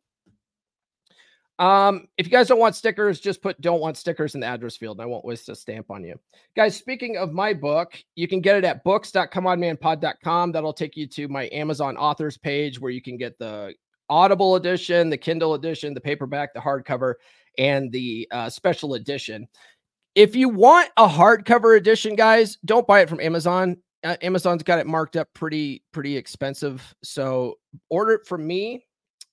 um 1.60 2.08
if 2.18 2.28
you 2.28 2.32
guys 2.32 2.48
don't 2.48 2.60
want 2.60 2.76
stickers 2.76 3.20
just 3.20 3.42
put 3.42 3.60
don't 3.62 3.80
want 3.80 3.98
stickers 3.98 4.36
in 4.36 4.42
the 4.42 4.48
address 4.48 4.78
field. 4.78 4.98
And 4.98 5.04
i 5.04 5.08
won't 5.08 5.26
waste 5.26 5.50
a 5.50 5.56
stamp 5.56 5.90
on 5.90 6.04
you. 6.04 6.20
Guys 6.56 6.76
speaking 6.76 7.18
of 7.18 7.32
my 7.32 7.54
book 7.54 7.98
you 8.16 8.28
can 8.28 8.42
get 8.42 8.58
it 8.58 8.64
at 8.64 8.84
books.comeonmanpod.com 8.84 10.52
that'll 10.52 10.74
take 10.74 10.98
you 10.98 11.08
to 11.08 11.28
my 11.28 11.50
amazon 11.52 11.98
authors 11.98 12.38
page 12.38 12.80
where 12.80 12.92
you 12.92 13.02
can 13.02 13.18
get 13.18 13.38
the 13.40 13.74
audible 14.10 14.56
edition 14.56 15.10
the 15.10 15.18
kindle 15.18 15.54
edition 15.54 15.94
the 15.94 16.02
paperback 16.02 16.54
the 16.54 16.60
hardcover 16.60 17.16
and 17.58 17.92
the 17.92 18.28
uh, 18.32 18.50
special 18.50 18.94
edition. 18.96 19.48
If 20.16 20.36
you 20.36 20.50
want 20.50 20.90
a 20.98 21.08
hardcover 21.08 21.78
edition, 21.78 22.16
guys, 22.16 22.58
don't 22.66 22.88
buy 22.88 23.02
it 23.02 23.10
from 23.10 23.20
Amazon. 23.20 23.78
Uh, 24.04 24.16
Amazon's 24.22 24.64
got 24.64 24.80
it 24.80 24.88
marked 24.88 25.16
up 25.16 25.28
pretty 25.34 25.84
pretty 25.92 26.16
expensive. 26.18 26.82
So 27.04 27.56
order 27.90 28.14
it 28.14 28.28
from 28.28 28.46
me. 28.46 28.86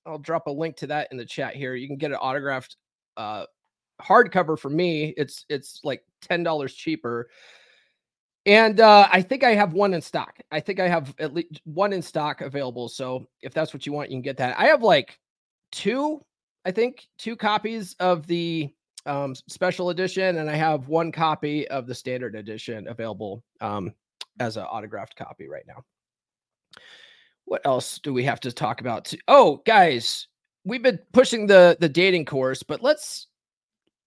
I'll 0.07 0.19
drop 0.19 0.47
a 0.47 0.51
link 0.51 0.77
to 0.79 0.87
that 0.89 1.09
in 1.11 1.17
the 1.17 1.25
chat 1.25 1.57
here. 1.57 1.75
You 1.75 1.87
can 1.87 1.97
get 1.97 2.11
an 2.11 2.19
autographed 2.19 2.77
uh, 3.17 3.47
hardcover 4.01 4.59
for 4.59 4.69
me. 4.71 5.15
It's 5.17 5.47
it's 5.49 5.81
like 5.85 6.03
ten 6.21 6.43
dollars 6.43 6.75
cheaper. 6.75 7.29
And 8.47 8.79
uh, 8.81 9.09
I 9.11 9.23
think 9.23 9.43
I 9.43 9.55
have 9.55 9.73
one 9.73 9.95
in 9.95 10.03
stock. 10.03 10.39
I 10.51 10.61
think 10.61 10.79
I 10.79 10.87
have 10.89 11.15
at 11.19 11.33
least 11.33 11.63
one 11.65 11.95
in 11.95 12.03
stock 12.03 12.43
available. 12.43 12.91
So 12.91 13.27
if 13.41 13.55
that's 13.55 13.73
what 13.73 13.87
you 13.87 13.93
want, 13.93 14.11
you 14.11 14.17
can 14.17 14.23
get 14.23 14.37
that. 14.37 14.59
I 14.59 14.67
have 14.67 14.83
like 14.83 15.19
two 15.73 16.23
I 16.65 16.71
think, 16.71 17.07
two 17.19 17.37
copies 17.37 17.95
of 18.01 18.27
the 18.27 18.73
um, 19.07 19.35
special 19.35 19.91
edition, 19.91 20.39
and 20.39 20.49
I 20.49 20.57
have 20.57 20.89
one 20.89 21.13
copy 21.13 21.69
of 21.69 21.87
the 21.87 21.95
standard 21.95 22.35
edition 22.35 22.89
available 22.89 23.43
um, 23.61 23.93
as 24.41 24.57
an 24.57 24.65
autographed 24.65 25.17
copy 25.17 25.49
right 25.49 25.67
now. 25.67 25.85
What 27.45 27.63
else 27.67 27.99
do 27.99 28.15
we 28.15 28.25
have 28.25 28.41
to 28.41 28.53
talk 28.53 28.81
about? 28.81 29.13
Oh, 29.29 29.63
guys, 29.67 30.29
we've 30.65 30.83
been 30.83 30.99
pushing 31.13 31.47
the 31.47 31.77
the 31.79 31.89
dating 31.89 32.25
course, 32.25 32.63
but 32.63 32.83
let's 32.83 33.27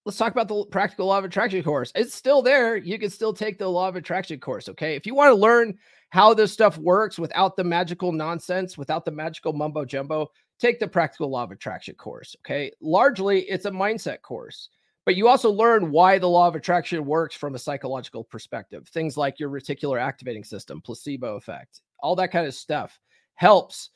let's 0.04 0.18
talk 0.18 0.32
about 0.32 0.48
the 0.48 0.64
practical 0.66 1.06
law 1.06 1.18
of 1.18 1.24
attraction 1.24 1.62
course. 1.62 1.92
It's 1.94 2.14
still 2.14 2.42
there. 2.42 2.76
You 2.76 2.98
can 2.98 3.10
still 3.10 3.32
take 3.32 3.58
the 3.58 3.68
law 3.68 3.88
of 3.88 3.96
attraction 3.96 4.40
course. 4.40 4.68
Okay. 4.68 4.96
If 4.96 5.06
you 5.06 5.14
want 5.14 5.30
to 5.30 5.40
learn 5.40 5.78
how 6.10 6.34
this 6.34 6.52
stuff 6.52 6.78
works 6.78 7.18
without 7.18 7.56
the 7.56 7.64
magical 7.64 8.10
nonsense, 8.10 8.78
without 8.78 9.04
the 9.04 9.10
magical 9.10 9.52
mumbo 9.52 9.84
jumbo, 9.84 10.30
take 10.58 10.80
the 10.80 10.88
practical 10.88 11.30
law 11.30 11.44
of 11.44 11.50
attraction 11.50 11.94
course. 11.94 12.36
Okay. 12.40 12.72
Largely, 12.80 13.42
it's 13.42 13.66
a 13.66 13.70
mindset 13.70 14.22
course, 14.22 14.68
but 15.04 15.16
you 15.16 15.28
also 15.28 15.50
learn 15.50 15.90
why 15.90 16.18
the 16.18 16.28
law 16.28 16.48
of 16.48 16.56
attraction 16.56 17.04
works 17.04 17.34
from 17.34 17.54
a 17.54 17.58
psychological 17.58 18.24
perspective. 18.24 18.88
Things 18.88 19.16
like 19.16 19.38
your 19.38 19.50
reticular 19.50 20.00
activating 20.00 20.44
system, 20.44 20.80
placebo 20.80 21.36
effect, 21.36 21.80
all 22.00 22.16
that 22.16 22.32
kind 22.32 22.46
of 22.46 22.54
stuff 22.54 22.98
helps 23.34 23.90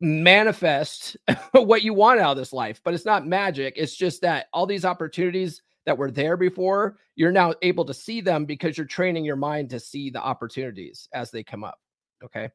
manifest 0.00 1.16
what 1.52 1.82
you 1.82 1.94
want 1.94 2.20
out 2.20 2.32
of 2.32 2.36
this 2.36 2.52
life. 2.52 2.80
But 2.84 2.94
it's 2.94 3.04
not 3.04 3.26
magic. 3.26 3.74
It's 3.76 3.96
just 3.96 4.22
that 4.22 4.46
all 4.52 4.66
these 4.66 4.84
opportunities 4.84 5.62
that 5.86 5.98
were 5.98 6.10
there 6.10 6.36
before, 6.36 6.96
you're 7.14 7.32
now 7.32 7.54
able 7.62 7.84
to 7.84 7.94
see 7.94 8.20
them 8.20 8.44
because 8.44 8.76
you're 8.76 8.86
training 8.86 9.24
your 9.24 9.36
mind 9.36 9.70
to 9.70 9.80
see 9.80 10.10
the 10.10 10.20
opportunities 10.20 11.08
as 11.12 11.30
they 11.30 11.42
come 11.42 11.62
up. 11.62 11.78
Okay. 12.24 12.48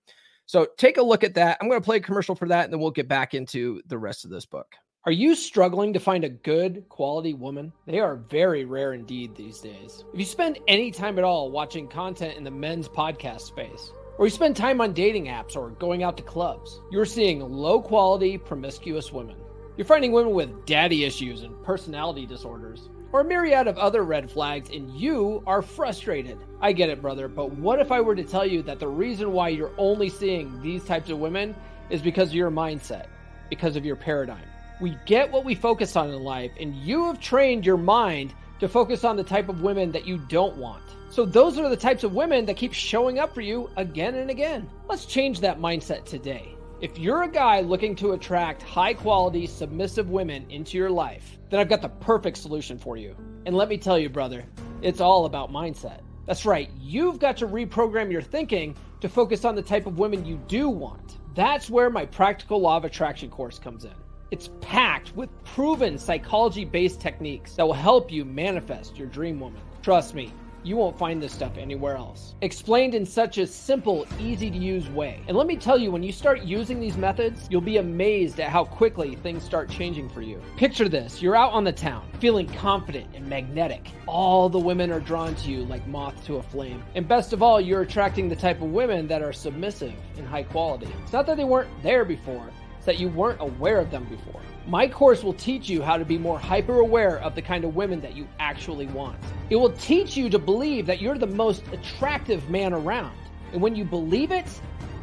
So 0.50 0.66
take 0.78 0.98
a 0.98 1.04
look 1.04 1.24
at 1.24 1.36
that. 1.36 1.60
I'm 1.62 1.70
going 1.70 1.80
to 1.80 1.86
play 1.86 1.98
a 1.98 2.00
commercial 2.00 2.34
for 2.34 2.48
that, 2.48 2.64
and 2.64 2.74
then 2.74 2.80
we'll 2.80 2.90
get 2.90 3.08
back 3.08 3.36
into 3.36 3.84
the 3.86 4.00
rest 4.00 4.26
of 4.26 4.32
this 4.32 4.48
book. 4.48 4.74
Are 5.06 5.12
you 5.12 5.36
struggling 5.36 5.94
to 5.94 6.00
find 6.00 6.24
a 6.24 6.30
good 6.30 6.90
quality 6.90 7.36
woman? 7.36 7.72
They 7.86 8.00
are 8.00 8.16
very 8.16 8.66
rare 8.66 8.94
indeed 8.94 9.36
these 9.36 9.60
days. 9.60 10.04
If 10.12 10.20
you 10.20 10.26
spend 10.26 10.58
any 10.68 10.90
time 10.90 11.20
at 11.20 11.24
all 11.24 11.52
watching 11.52 11.88
content 11.88 12.36
in 12.36 12.44
the 12.44 12.50
men's 12.50 12.88
podcast 12.88 13.42
space, 13.42 13.92
or 14.18 14.26
you 14.26 14.32
spend 14.32 14.56
time 14.56 14.82
on 14.82 14.92
dating 14.92 15.28
apps 15.28 15.56
or 15.56 15.70
going 15.70 16.02
out 16.02 16.18
to 16.18 16.24
clubs, 16.24 16.82
you're 16.90 17.06
seeing 17.06 17.42
low 17.42 17.80
quality, 17.80 18.36
promiscuous 18.36 19.14
women. 19.14 19.38
You're 19.78 19.86
finding 19.86 20.12
women 20.12 20.34
with 20.34 20.66
daddy 20.66 21.04
issues 21.06 21.44
and 21.44 21.64
personality 21.64 22.26
disorders 22.26 22.90
or 23.12 23.22
a 23.22 23.24
myriad 23.24 23.68
of 23.68 23.78
other 23.78 24.04
red 24.04 24.30
flags, 24.30 24.70
and 24.70 24.90
you 24.96 25.44
are 25.48 25.62
frustrated. 25.62 26.38
I 26.62 26.74
get 26.74 26.90
it, 26.90 27.02
brother, 27.02 27.28
but 27.28 27.52
what 27.54 27.80
if 27.80 27.92
I 27.92 28.02
were 28.02 28.16
to 28.16 28.24
tell 28.24 28.46
you 28.46 28.62
that 28.64 28.80
the 28.80 28.88
reason 28.88 29.32
why 29.32 29.50
you're 29.50 29.72
only 29.78 30.10
seeing 30.10 30.62
these 30.62 30.84
types 30.84 31.10
of 31.10 31.20
women 31.20 31.56
is 31.90 32.02
because 32.02 32.30
of 32.30 32.36
your 32.36 32.52
mindset, 32.52 33.08
because 33.50 33.76
of 33.76 33.86
your 33.86 33.96
paradigm? 33.96 34.46
We 34.80 34.98
get 35.06 35.32
what 35.32 35.46
we 35.46 35.56
focus 35.56 35.96
on 35.96 36.10
in 36.10 36.24
life, 36.24 36.52
and 36.60 36.76
you 36.76 37.06
have 37.06 37.20
trained 37.20 37.66
your 37.66 37.78
mind 37.78 38.34
to 38.60 38.68
focus 38.68 39.04
on 39.04 39.16
the 39.16 39.24
type 39.24 39.50
of 39.50 39.62
women 39.62 39.92
that 39.92 40.06
you 40.06 40.18
don't 40.30 40.58
want. 40.58 40.84
So, 41.10 41.26
those 41.26 41.58
are 41.58 41.70
the 41.70 41.76
types 41.76 42.04
of 42.04 42.14
women 42.14 42.46
that 42.46 42.58
keep 42.58 42.72
showing 42.72 43.18
up 43.18 43.34
for 43.34 43.42
you 43.42 43.70
again 43.78 44.16
and 44.16 44.30
again. 44.30 44.70
Let's 44.88 45.06
change 45.06 45.40
that 45.40 45.60
mindset 45.60 46.06
today. 46.06 46.56
If 46.82 46.98
you're 46.98 47.24
a 47.24 47.30
guy 47.30 47.60
looking 47.60 47.94
to 47.98 48.14
attract 48.14 48.64
high 48.64 48.94
quality, 48.94 49.46
submissive 49.48 50.10
women 50.12 50.46
into 50.50 50.78
your 50.78 50.90
life, 50.90 51.38
then 51.50 51.60
I've 51.60 51.68
got 51.68 51.82
the 51.82 51.90
perfect 51.90 52.38
solution 52.38 52.78
for 52.78 52.96
you. 52.96 53.18
And 53.46 53.54
let 53.54 53.68
me 53.68 53.78
tell 53.78 54.00
you, 54.00 54.08
brother, 54.08 54.46
it's 54.82 55.02
all 55.02 55.26
about 55.26 55.52
mindset. 55.52 56.00
That's 56.26 56.46
right, 56.46 56.70
you've 56.80 57.20
got 57.20 57.36
to 57.38 57.48
reprogram 57.48 58.10
your 58.10 58.22
thinking 58.22 58.78
to 59.02 59.10
focus 59.10 59.44
on 59.44 59.56
the 59.56 59.62
type 59.62 59.88
of 59.88 60.00
women 60.00 60.24
you 60.24 60.40
do 60.48 60.70
want. 60.70 61.18
That's 61.36 61.70
where 61.70 61.90
my 61.90 62.06
Practical 62.06 62.62
Law 62.62 62.78
of 62.78 62.86
Attraction 62.86 63.30
course 63.30 63.60
comes 63.60 63.84
in. 63.84 63.92
It's 64.32 64.50
packed 64.62 65.14
with 65.18 65.30
proven 65.44 65.98
psychology 65.98 66.64
based 66.64 67.02
techniques 67.02 67.56
that 67.56 67.68
will 67.68 67.74
help 67.74 68.10
you 68.10 68.24
manifest 68.24 68.98
your 68.98 69.08
dream 69.08 69.38
woman. 69.42 69.62
Trust 69.82 70.16
me, 70.16 70.32
you 70.64 70.76
won't 70.76 70.98
find 70.98 71.22
this 71.22 71.34
stuff 71.34 71.58
anywhere 71.58 71.96
else. 71.96 72.36
Explained 72.42 72.96
in 72.96 73.06
such 73.06 73.38
a 73.38 73.48
simple, 73.48 74.06
easy 74.20 74.50
to 74.52 74.58
use 74.58 74.90
way. 74.90 75.22
And 75.28 75.36
let 75.36 75.48
me 75.48 75.56
tell 75.56 75.78
you, 75.78 75.92
when 75.92 76.04
you 76.04 76.12
start 76.12 76.42
using 76.42 76.80
these 76.80 76.98
methods, 76.98 77.48
you'll 77.50 77.62
be 77.62 77.78
amazed 77.78 78.40
at 78.40 78.50
how 78.50 78.66
quickly 78.66 79.16
things 79.16 79.44
start 79.44 79.70
changing 79.70 80.10
for 80.10 80.22
you. 80.22 80.42
Picture 80.58 80.90
this 80.90 81.22
you're 81.22 81.36
out 81.36 81.54
on 81.54 81.64
the 81.64 81.72
town, 81.72 82.08
feeling 82.20 82.48
confident 82.48 83.08
and 83.16 83.28
magnetic. 83.28 83.92
All 84.08 84.50
the 84.50 84.60
women 84.60 84.92
are 84.92 85.00
drawn 85.00 85.36
to 85.36 85.52
you 85.52 85.66
like 85.66 85.86
moth 85.88 86.24
to 86.26 86.38
a 86.38 86.44
flame. 86.44 86.84
And 86.96 87.08
best 87.08 87.34
of 87.34 87.42
all, 87.42 87.62
you're 87.62 87.82
attracting 87.82 88.30
the 88.30 88.36
type 88.36 88.62
of 88.62 88.72
women 88.72 89.08
that 89.08 89.22
are 89.22 89.34
submissive 89.34 89.94
and 90.18 90.28
high 90.28 90.44
quality. 90.44 90.88
It's 91.04 91.14
not 91.14 91.26
that 91.28 91.38
they 91.38 91.44
weren't 91.44 91.70
there 91.84 92.06
before, 92.06 92.50
it's 92.78 92.86
that 92.86 93.00
you 93.00 93.10
weren't 93.10 93.42
aware 93.42 93.80
of 93.80 93.92
them 93.92 94.06
before. 94.06 94.42
My 94.70 94.88
course 94.88 95.24
will 95.24 95.34
teach 95.34 95.68
you 95.68 95.82
how 95.82 95.98
to 95.98 96.06
be 96.06 96.20
more 96.20 96.38
hyper 96.38 96.82
aware 96.82 97.18
of 97.22 97.34
the 97.34 97.42
kind 97.42 97.64
of 97.64 97.76
women 97.76 98.00
that 98.02 98.16
you 98.16 98.28
actually 98.40 98.86
want. 98.86 99.18
It 99.50 99.56
will 99.56 99.72
teach 99.72 100.16
you 100.16 100.30
to 100.30 100.38
believe 100.38 100.86
that 100.86 101.02
you're 101.02 101.18
the 101.18 101.26
most 101.26 101.64
attractive 101.72 102.48
man 102.52 102.74
around. 102.74 103.18
And 103.52 103.64
when 103.64 103.76
you 103.76 103.84
believe 103.84 104.32
it, 104.32 104.46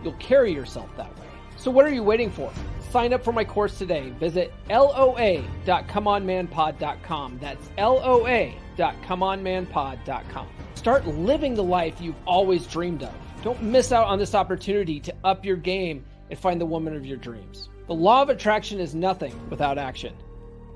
you'll 0.04 0.12
carry 0.14 0.54
yourself 0.54 0.88
that 0.96 1.12
way. 1.18 1.26
So, 1.56 1.72
what 1.72 1.84
are 1.84 1.92
you 1.92 2.04
waiting 2.04 2.30
for? 2.30 2.52
Sign 2.92 3.12
up 3.12 3.24
for 3.24 3.32
my 3.32 3.42
course 3.42 3.76
today. 3.76 4.10
Visit 4.20 4.54
loa.comeonmanpod.com. 4.68 7.38
That's 7.40 7.68
loa.comeonmanpod.com. 7.76 10.46
Start 10.76 11.06
living 11.08 11.54
the 11.54 11.64
life 11.64 12.00
you've 12.00 12.14
always 12.24 12.68
dreamed 12.68 13.02
of. 13.02 13.12
Don't 13.42 13.64
miss 13.64 13.90
out 13.90 14.06
on 14.06 14.20
this 14.20 14.36
opportunity 14.36 15.00
to 15.00 15.12
up 15.24 15.44
your 15.44 15.56
game 15.56 16.04
and 16.30 16.38
find 16.38 16.60
the 16.60 16.66
woman 16.66 16.94
of 16.94 17.04
your 17.04 17.16
dreams. 17.16 17.68
The 17.86 17.94
law 17.94 18.22
of 18.22 18.30
attraction 18.30 18.80
is 18.80 18.94
nothing 18.94 19.32
without 19.48 19.78
action. 19.78 20.14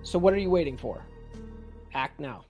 So, 0.02 0.18
what 0.18 0.32
are 0.32 0.38
you 0.38 0.50
waiting 0.50 0.76
for? 0.76 1.02
Act 1.92 2.20
now. 2.20 2.44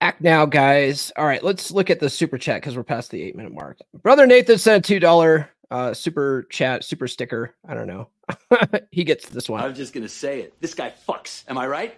Act 0.00 0.20
now, 0.20 0.46
guys. 0.46 1.12
All 1.16 1.26
right, 1.26 1.42
let's 1.42 1.70
look 1.70 1.90
at 1.90 2.00
the 2.00 2.08
super 2.08 2.38
chat 2.38 2.60
because 2.60 2.76
we're 2.76 2.82
past 2.82 3.10
the 3.10 3.22
eight 3.22 3.36
minute 3.36 3.52
mark. 3.52 3.78
Brother 4.02 4.26
Nathan 4.26 4.58
sent 4.58 4.88
a 4.88 5.00
$2 5.00 5.48
uh, 5.70 5.94
super 5.94 6.46
chat, 6.50 6.84
super 6.84 7.08
sticker. 7.08 7.54
I 7.68 7.74
don't 7.74 7.86
know. 7.86 8.08
he 8.90 9.04
gets 9.04 9.28
this 9.28 9.48
one. 9.48 9.62
I 9.62 9.66
was 9.66 9.76
just 9.76 9.92
gonna 9.92 10.08
say 10.08 10.40
it. 10.40 10.54
This 10.60 10.74
guy 10.74 10.92
fucks. 11.06 11.44
Am 11.48 11.58
I 11.58 11.66
right? 11.66 11.94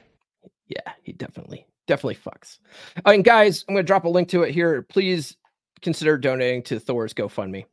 Yeah, 0.68 0.92
he 1.02 1.12
definitely, 1.12 1.66
definitely 1.86 2.16
fucks. 2.16 2.58
Uh, 3.04 3.10
and 3.10 3.24
guys, 3.24 3.64
I'm 3.68 3.74
gonna 3.74 3.84
drop 3.84 4.04
a 4.04 4.08
link 4.08 4.28
to 4.30 4.42
it 4.42 4.52
here. 4.52 4.82
Please 4.82 5.36
consider 5.82 6.18
donating 6.18 6.62
to 6.64 6.80
Thor's 6.80 7.14
GoFundMe. 7.14 7.64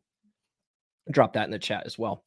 Drop 1.12 1.34
that 1.34 1.46
in 1.46 1.52
the 1.52 1.60
chat 1.60 1.84
as 1.86 1.98
well. 1.98 2.24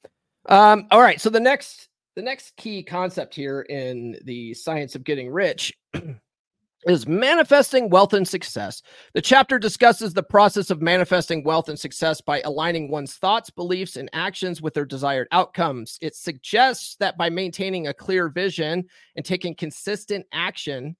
Um, 0.49 0.87
all 0.91 1.00
right. 1.00 1.21
So 1.21 1.31
the 1.31 1.41
next, 1.41 1.88
the 2.15 2.23
next 2.23 2.57
key 2.57 2.83
concept 2.83 3.35
here 3.35 3.62
in 3.62 4.19
the 4.25 4.55
science 4.55 4.95
of 4.95 5.05
getting 5.05 5.31
rich 5.31 5.73
is 6.87 7.07
manifesting 7.07 7.91
wealth 7.91 8.12
and 8.12 8.26
success. 8.26 8.81
The 9.15 9.21
chapter 9.21 9.59
discusses 9.59 10.15
the 10.15 10.23
process 10.23 10.71
of 10.71 10.81
manifesting 10.81 11.43
wealth 11.43 11.69
and 11.69 11.79
success 11.79 12.21
by 12.21 12.41
aligning 12.43 12.91
one's 12.91 13.15
thoughts, 13.15 13.50
beliefs, 13.50 13.97
and 13.97 14.09
actions 14.12 14.62
with 14.62 14.73
their 14.73 14.85
desired 14.85 15.26
outcomes. 15.33 15.99
It 16.00 16.15
suggests 16.15 16.97
that 17.00 17.19
by 17.19 17.29
maintaining 17.29 17.88
a 17.88 17.95
clear 17.95 18.29
vision 18.29 18.85
and 19.17 19.25
taking 19.25 19.55
consistent 19.55 20.26
action, 20.33 20.97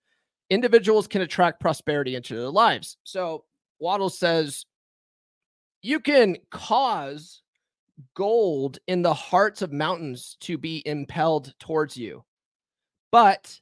individuals 0.50 1.07
can 1.07 1.23
attract 1.23 1.61
prosperity 1.61 2.17
into 2.17 2.35
their 2.35 2.50
lives. 2.50 2.99
So, 3.05 3.45
Waddle 3.79 4.11
says 4.11 4.65
you 5.83 6.00
can 6.00 6.37
cause 6.50 7.43
gold 8.15 8.79
in 8.87 9.03
the 9.03 9.15
hearts 9.15 9.62
of 9.62 9.73
mountains 9.73 10.37
to 10.41 10.59
be 10.59 10.83
impelled 10.87 11.55
towards 11.59 11.97
you, 11.97 12.25
but 13.11 13.59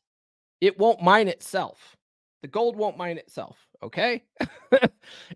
it 0.61 0.79
won't 0.79 1.03
mine 1.03 1.29
itself. 1.29 1.97
The 2.43 2.49
gold 2.49 2.77
won't 2.77 2.99
mine 2.99 3.19
itself. 3.19 3.59
Okay. 3.83 4.25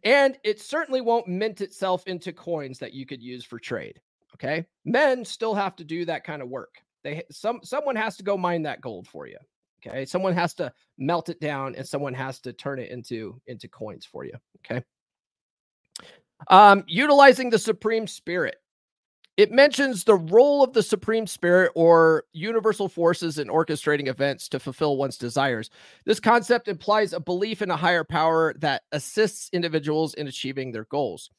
and 0.05 0.39
it 0.45 0.61
certainly 0.61 1.01
won't 1.01 1.29
mint 1.29 1.61
itself 1.61 2.07
into 2.07 2.33
coins 2.33 2.79
that 2.79 2.93
you 2.93 3.07
could 3.07 3.23
use 3.23 3.45
for 3.45 3.59
trade. 3.59 4.01
Okay. 4.35 4.67
Men 4.85 5.25
still 5.25 5.55
have 5.55 5.77
to 5.77 5.85
do 5.85 6.05
that 6.05 6.25
kind 6.25 6.43
of 6.43 6.49
work. 6.49 6.77
They 7.05 7.23
some 7.31 7.61
someone 7.63 7.97
has 7.97 8.17
to 8.17 8.23
go 8.23 8.37
mine 8.37 8.63
that 8.63 8.81
gold 8.81 9.07
for 9.07 9.27
you. 9.27 9.39
Okay. 9.87 10.05
Someone 10.05 10.35
has 10.35 10.55
to 10.55 10.73
melt 10.97 11.29
it 11.29 11.41
down 11.41 11.75
and 11.77 11.87
someone 11.87 12.15
has 12.15 12.41
to 12.41 12.53
turn 12.53 12.79
it 12.79 12.91
into 12.91 13.41
into 13.47 13.69
coins 13.69 14.05
for 14.05 14.25
you. 14.25 14.35
Okay. 14.65 14.83
Um, 16.49 16.85
utilizing 16.87 17.51
the 17.51 17.59
supreme 17.59 18.07
spirit. 18.07 18.57
It 19.39 19.53
mentions 19.53 20.03
the 20.03 20.17
role 20.17 20.65
of 20.65 20.73
the 20.73 20.83
Supreme 20.83 21.29
Spirit 21.29 21.71
or 21.77 22.25
universal 22.33 22.89
forces 22.89 23.39
in 23.39 23.47
orchestrating 23.47 24.09
events 24.09 24.49
to 24.49 24.59
fulfill 24.59 24.97
one's 24.97 25.17
desires. 25.17 25.71
This 26.05 26.19
concept 26.19 26.67
implies 26.67 27.13
a 27.13 27.21
belief 27.21 27.63
in 27.63 27.71
a 27.71 27.77
higher 27.77 28.03
power 28.03 28.53
that 28.59 28.83
assists 28.91 29.49
individuals 29.53 30.15
in 30.15 30.27
achieving 30.27 30.73
their 30.73 30.87
goals. 30.87 31.31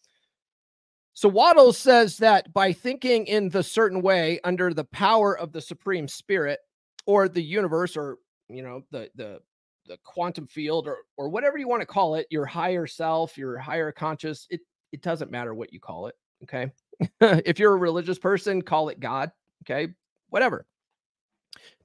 So 1.11 1.27
Waddle 1.27 1.73
says 1.73 2.15
that 2.19 2.53
by 2.53 2.71
thinking 2.71 3.25
in 3.25 3.49
the 3.49 3.63
certain 3.63 4.01
way 4.01 4.39
under 4.45 4.73
the 4.73 4.85
power 4.85 5.37
of 5.37 5.51
the 5.51 5.59
Supreme 5.59 6.07
Spirit 6.07 6.59
or 7.05 7.27
the 7.27 7.43
universe 7.43 7.97
or 7.97 8.15
you 8.47 8.63
know 8.63 8.83
the 8.91 9.09
the 9.15 9.41
the 9.87 9.97
quantum 10.05 10.47
field 10.47 10.87
or 10.87 10.99
or 11.17 11.27
whatever 11.27 11.57
you 11.57 11.67
want 11.67 11.81
to 11.81 11.85
call 11.85 12.15
it, 12.15 12.27
your 12.29 12.45
higher 12.45 12.87
self, 12.87 13.37
your 13.37 13.57
higher 13.57 13.91
conscious, 13.91 14.47
it 14.49 14.61
it 14.93 15.01
doesn't 15.01 15.31
matter 15.31 15.53
what 15.53 15.73
you 15.73 15.81
call 15.81 16.07
it, 16.07 16.15
okay? 16.43 16.71
if 17.21 17.59
you're 17.59 17.73
a 17.73 17.77
religious 17.77 18.19
person, 18.19 18.61
call 18.61 18.89
it 18.89 18.99
God. 18.99 19.31
Okay. 19.63 19.93
Whatever. 20.29 20.65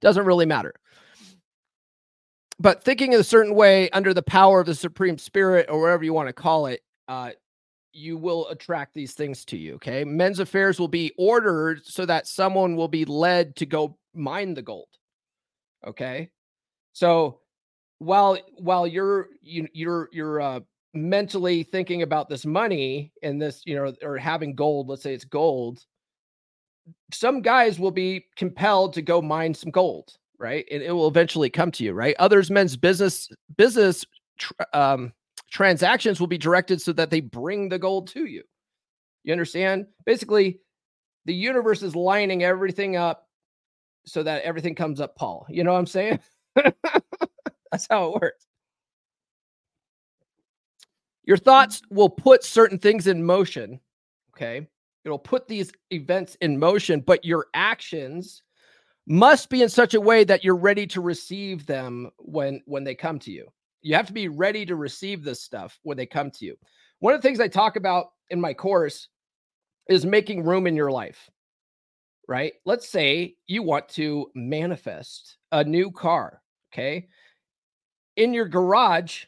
Doesn't 0.00 0.24
really 0.24 0.46
matter. 0.46 0.74
But 2.58 2.84
thinking 2.84 3.12
in 3.12 3.20
a 3.20 3.24
certain 3.24 3.54
way 3.54 3.90
under 3.90 4.14
the 4.14 4.22
power 4.22 4.60
of 4.60 4.66
the 4.66 4.74
Supreme 4.74 5.18
Spirit 5.18 5.66
or 5.68 5.80
whatever 5.80 6.04
you 6.04 6.12
want 6.12 6.28
to 6.28 6.32
call 6.32 6.66
it, 6.66 6.82
uh, 7.08 7.30
you 7.92 8.16
will 8.16 8.48
attract 8.48 8.94
these 8.94 9.14
things 9.14 9.44
to 9.46 9.56
you. 9.56 9.74
Okay. 9.74 10.04
Men's 10.04 10.40
affairs 10.40 10.78
will 10.78 10.88
be 10.88 11.12
ordered 11.16 11.84
so 11.84 12.06
that 12.06 12.26
someone 12.26 12.76
will 12.76 12.88
be 12.88 13.04
led 13.04 13.56
to 13.56 13.66
go 13.66 13.96
mine 14.14 14.54
the 14.54 14.62
gold. 14.62 14.88
Okay. 15.86 16.30
So 16.92 17.40
while 17.98 18.38
while 18.56 18.86
you're 18.86 19.28
you, 19.42 19.68
you're 19.72 20.08
you're 20.12 20.40
uh 20.40 20.60
mentally 20.94 21.62
thinking 21.62 22.02
about 22.02 22.28
this 22.28 22.46
money 22.46 23.12
and 23.22 23.40
this, 23.40 23.62
you 23.64 23.74
know, 23.74 23.92
or 24.02 24.16
having 24.16 24.54
gold, 24.54 24.88
let's 24.88 25.02
say 25.02 25.14
it's 25.14 25.24
gold, 25.24 25.84
some 27.12 27.42
guys 27.42 27.78
will 27.78 27.90
be 27.90 28.26
compelled 28.36 28.92
to 28.94 29.02
go 29.02 29.20
mine 29.20 29.54
some 29.54 29.70
gold, 29.70 30.16
right? 30.38 30.64
And 30.70 30.82
it 30.82 30.92
will 30.92 31.08
eventually 31.08 31.50
come 31.50 31.70
to 31.72 31.84
you, 31.84 31.92
right? 31.92 32.16
Others 32.18 32.50
men's 32.50 32.76
business 32.76 33.28
business 33.56 34.04
um, 34.72 35.12
transactions 35.50 36.20
will 36.20 36.26
be 36.26 36.38
directed 36.38 36.80
so 36.80 36.92
that 36.92 37.10
they 37.10 37.20
bring 37.20 37.68
the 37.68 37.78
gold 37.78 38.08
to 38.08 38.26
you. 38.26 38.42
You 39.22 39.32
understand? 39.32 39.86
Basically, 40.04 40.60
the 41.24 41.34
universe 41.34 41.82
is 41.82 41.96
lining 41.96 42.42
everything 42.44 42.96
up 42.96 43.28
so 44.04 44.22
that 44.22 44.42
everything 44.42 44.74
comes 44.74 45.00
up 45.00 45.16
Paul. 45.16 45.46
You 45.48 45.64
know 45.64 45.72
what 45.72 45.78
I'm 45.78 45.86
saying? 45.86 46.20
That's 46.54 47.86
how 47.88 48.08
it 48.08 48.20
works. 48.20 48.46
Your 51.24 51.36
thoughts 51.36 51.82
will 51.90 52.08
put 52.08 52.44
certain 52.44 52.78
things 52.78 53.06
in 53.06 53.24
motion. 53.24 53.80
Okay. 54.36 54.66
It'll 55.04 55.18
put 55.18 55.48
these 55.48 55.72
events 55.90 56.36
in 56.40 56.58
motion, 56.58 57.00
but 57.00 57.24
your 57.24 57.46
actions 57.54 58.42
must 59.06 59.50
be 59.50 59.62
in 59.62 59.68
such 59.68 59.94
a 59.94 60.00
way 60.00 60.24
that 60.24 60.42
you're 60.42 60.56
ready 60.56 60.86
to 60.88 61.00
receive 61.00 61.66
them 61.66 62.10
when 62.18 62.62
when 62.64 62.84
they 62.84 62.94
come 62.94 63.18
to 63.20 63.30
you. 63.30 63.46
You 63.82 63.94
have 63.96 64.06
to 64.06 64.14
be 64.14 64.28
ready 64.28 64.64
to 64.64 64.76
receive 64.76 65.22
this 65.22 65.42
stuff 65.42 65.78
when 65.82 65.96
they 65.96 66.06
come 66.06 66.30
to 66.32 66.44
you. 66.46 66.56
One 67.00 67.12
of 67.12 67.20
the 67.20 67.28
things 67.28 67.40
I 67.40 67.48
talk 67.48 67.76
about 67.76 68.12
in 68.30 68.40
my 68.40 68.54
course 68.54 69.08
is 69.90 70.06
making 70.06 70.42
room 70.42 70.66
in 70.66 70.74
your 70.74 70.90
life. 70.90 71.30
Right? 72.26 72.54
Let's 72.64 72.88
say 72.88 73.36
you 73.46 73.62
want 73.62 73.90
to 73.90 74.30
manifest 74.34 75.36
a 75.52 75.62
new 75.62 75.90
car, 75.90 76.40
okay? 76.72 77.08
In 78.16 78.32
your 78.32 78.48
garage, 78.48 79.26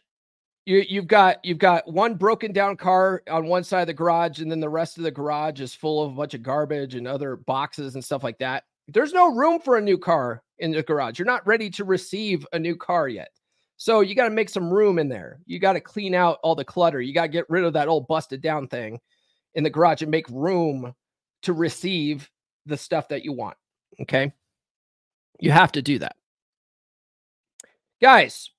you 0.67 0.85
you've 0.89 1.07
got 1.07 1.43
you've 1.45 1.59
got 1.59 1.91
one 1.91 2.15
broken 2.15 2.53
down 2.53 2.77
car 2.77 3.23
on 3.31 3.47
one 3.47 3.65
side 3.65 3.83
of 3.83 3.87
the 3.87 3.95
garage 3.95 4.41
and 4.41 4.51
then 4.51 4.61
the 4.61 4.69
rest 4.69 4.99
of 4.99 5.05
the 5.05 5.11
garage 5.11 5.61
is 5.61 5.75
full 5.75 6.03
of 6.03 6.13
a 6.13 6.15
bunch 6.15 6.35
of 6.35 6.43
garbage 6.43 6.95
and 6.95 7.09
other 7.09 7.37
boxes 7.37 7.95
and 7.95 8.05
stuff 8.05 8.23
like 8.23 8.39
that. 8.39 8.65
There's 8.89 9.13
no 9.13 9.35
room 9.35 9.61
for 9.61 9.77
a 9.77 9.83
new 9.83 9.97
car 9.97 10.43
in 10.59 10.73
the 10.73 10.83
garage. 10.83 11.19
You're 11.19 11.27
not 11.27 11.47
ready 11.47 11.71
to 11.71 11.85
receive 11.85 12.47
a 12.53 12.59
new 12.59 12.77
car 12.77 13.09
yet. 13.09 13.31
So 13.79 14.01
you 14.01 14.15
got 14.15 14.29
to 14.29 14.35
make 14.35 14.49
some 14.49 14.73
room 14.73 14.99
in 14.99 15.09
there. 15.09 15.41
You 15.47 15.59
got 15.59 15.75
to 15.75 15.81
clean 15.81 16.15
out 16.15 16.39
all 16.43 16.55
the 16.55 16.65
clutter. 16.65 17.01
You 17.01 17.13
got 17.13 17.23
to 17.23 17.29
get 17.29 17.51
rid 17.51 17.65
of 17.65 17.73
that 17.75 17.89
old 17.89 18.09
busted 18.09 18.41
down 18.41 18.69
thing 18.69 19.01
in 19.55 19.65
the 19.65 19.71
garage 19.71 20.03
and 20.03 20.11
make 20.11 20.29
room 20.31 20.95
to 21.43 21.53
receive 21.53 22.31
the 22.65 22.77
stuff 22.77 23.09
that 23.09 23.25
you 23.25 23.33
want 23.33 23.57
okay? 24.01 24.33
You 25.41 25.51
have 25.51 25.73
to 25.73 25.83
do 25.83 25.99
that. 25.99 26.17
Guys 28.01 28.51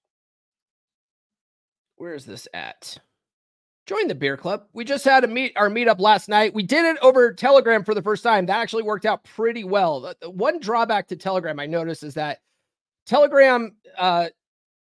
where 1.98 2.14
is 2.14 2.26
this 2.26 2.48
at? 2.54 2.98
Join 3.86 4.08
the 4.08 4.16
beer 4.16 4.36
club. 4.36 4.66
We 4.74 4.84
just 4.84 5.06
had 5.06 5.24
a 5.24 5.28
meet 5.28 5.54
our 5.56 5.70
meetup 5.70 6.00
last 6.00 6.28
night. 6.28 6.54
We 6.54 6.64
did 6.64 6.86
it 6.86 6.98
over 7.02 7.34
Telegram 7.34 7.84
for 7.84 7.94
the 7.94 8.02
first 8.02 8.22
time. 8.22 8.46
That 8.46 8.58
actually 8.60 8.84
worked 8.84 9.06
out 9.06 9.24
pretty 9.24 9.64
well. 9.64 10.02
The, 10.02 10.18
the 10.22 10.30
one 10.30 10.60
drawback 10.60 11.08
to 11.08 11.16
Telegram 11.16 11.60
I 11.60 11.68
noticed 11.68 12.04
is 12.04 12.14
that 12.16 12.40
Telegram 13.06 13.78
uh, 13.98 14.28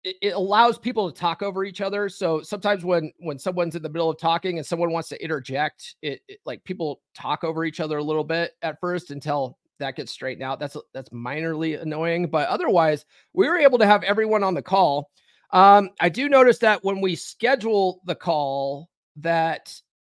it, 0.03 0.33
allows 0.33 0.77
people 0.77 1.11
to 1.11 1.17
talk 1.17 1.41
over 1.41 1.63
each 1.63 1.81
other. 1.81 2.09
So 2.09 2.41
sometimes 2.41 2.83
when 2.83 3.11
when 3.19 3.39
someone's 3.39 3.75
in 3.75 3.81
the 3.81 3.89
middle 3.89 4.09
of 4.09 4.19
talking 4.19 4.57
and 4.57 4.65
someone 4.65 4.91
wants 4.91 5.09
to 5.09 5.23
interject, 5.23 5.95
it, 6.01 6.21
it 6.27 6.39
like 6.45 6.63
people 6.63 7.01
talk 7.15 7.43
over 7.43 7.65
each 7.65 7.79
other 7.79 7.97
a 7.97 8.03
little 8.03 8.23
bit 8.23 8.53
at 8.61 8.79
first 8.79 9.11
until 9.11 9.57
that 9.79 9.95
gets 9.95 10.11
straightened 10.11 10.43
out. 10.43 10.59
That's 10.59 10.77
that's 10.93 11.09
minorly 11.09 11.81
annoying, 11.81 12.27
but 12.27 12.47
otherwise 12.49 13.05
we 13.33 13.47
were 13.47 13.57
able 13.57 13.77
to 13.79 13.85
have 13.85 14.03
everyone 14.03 14.43
on 14.43 14.53
the 14.53 14.61
call. 14.61 15.09
Um, 15.51 15.91
I 15.99 16.09
do 16.09 16.29
notice 16.29 16.57
that 16.59 16.83
when 16.83 17.01
we 17.01 17.15
schedule 17.15 18.01
the 18.05 18.15
call, 18.15 18.89
that 19.17 19.73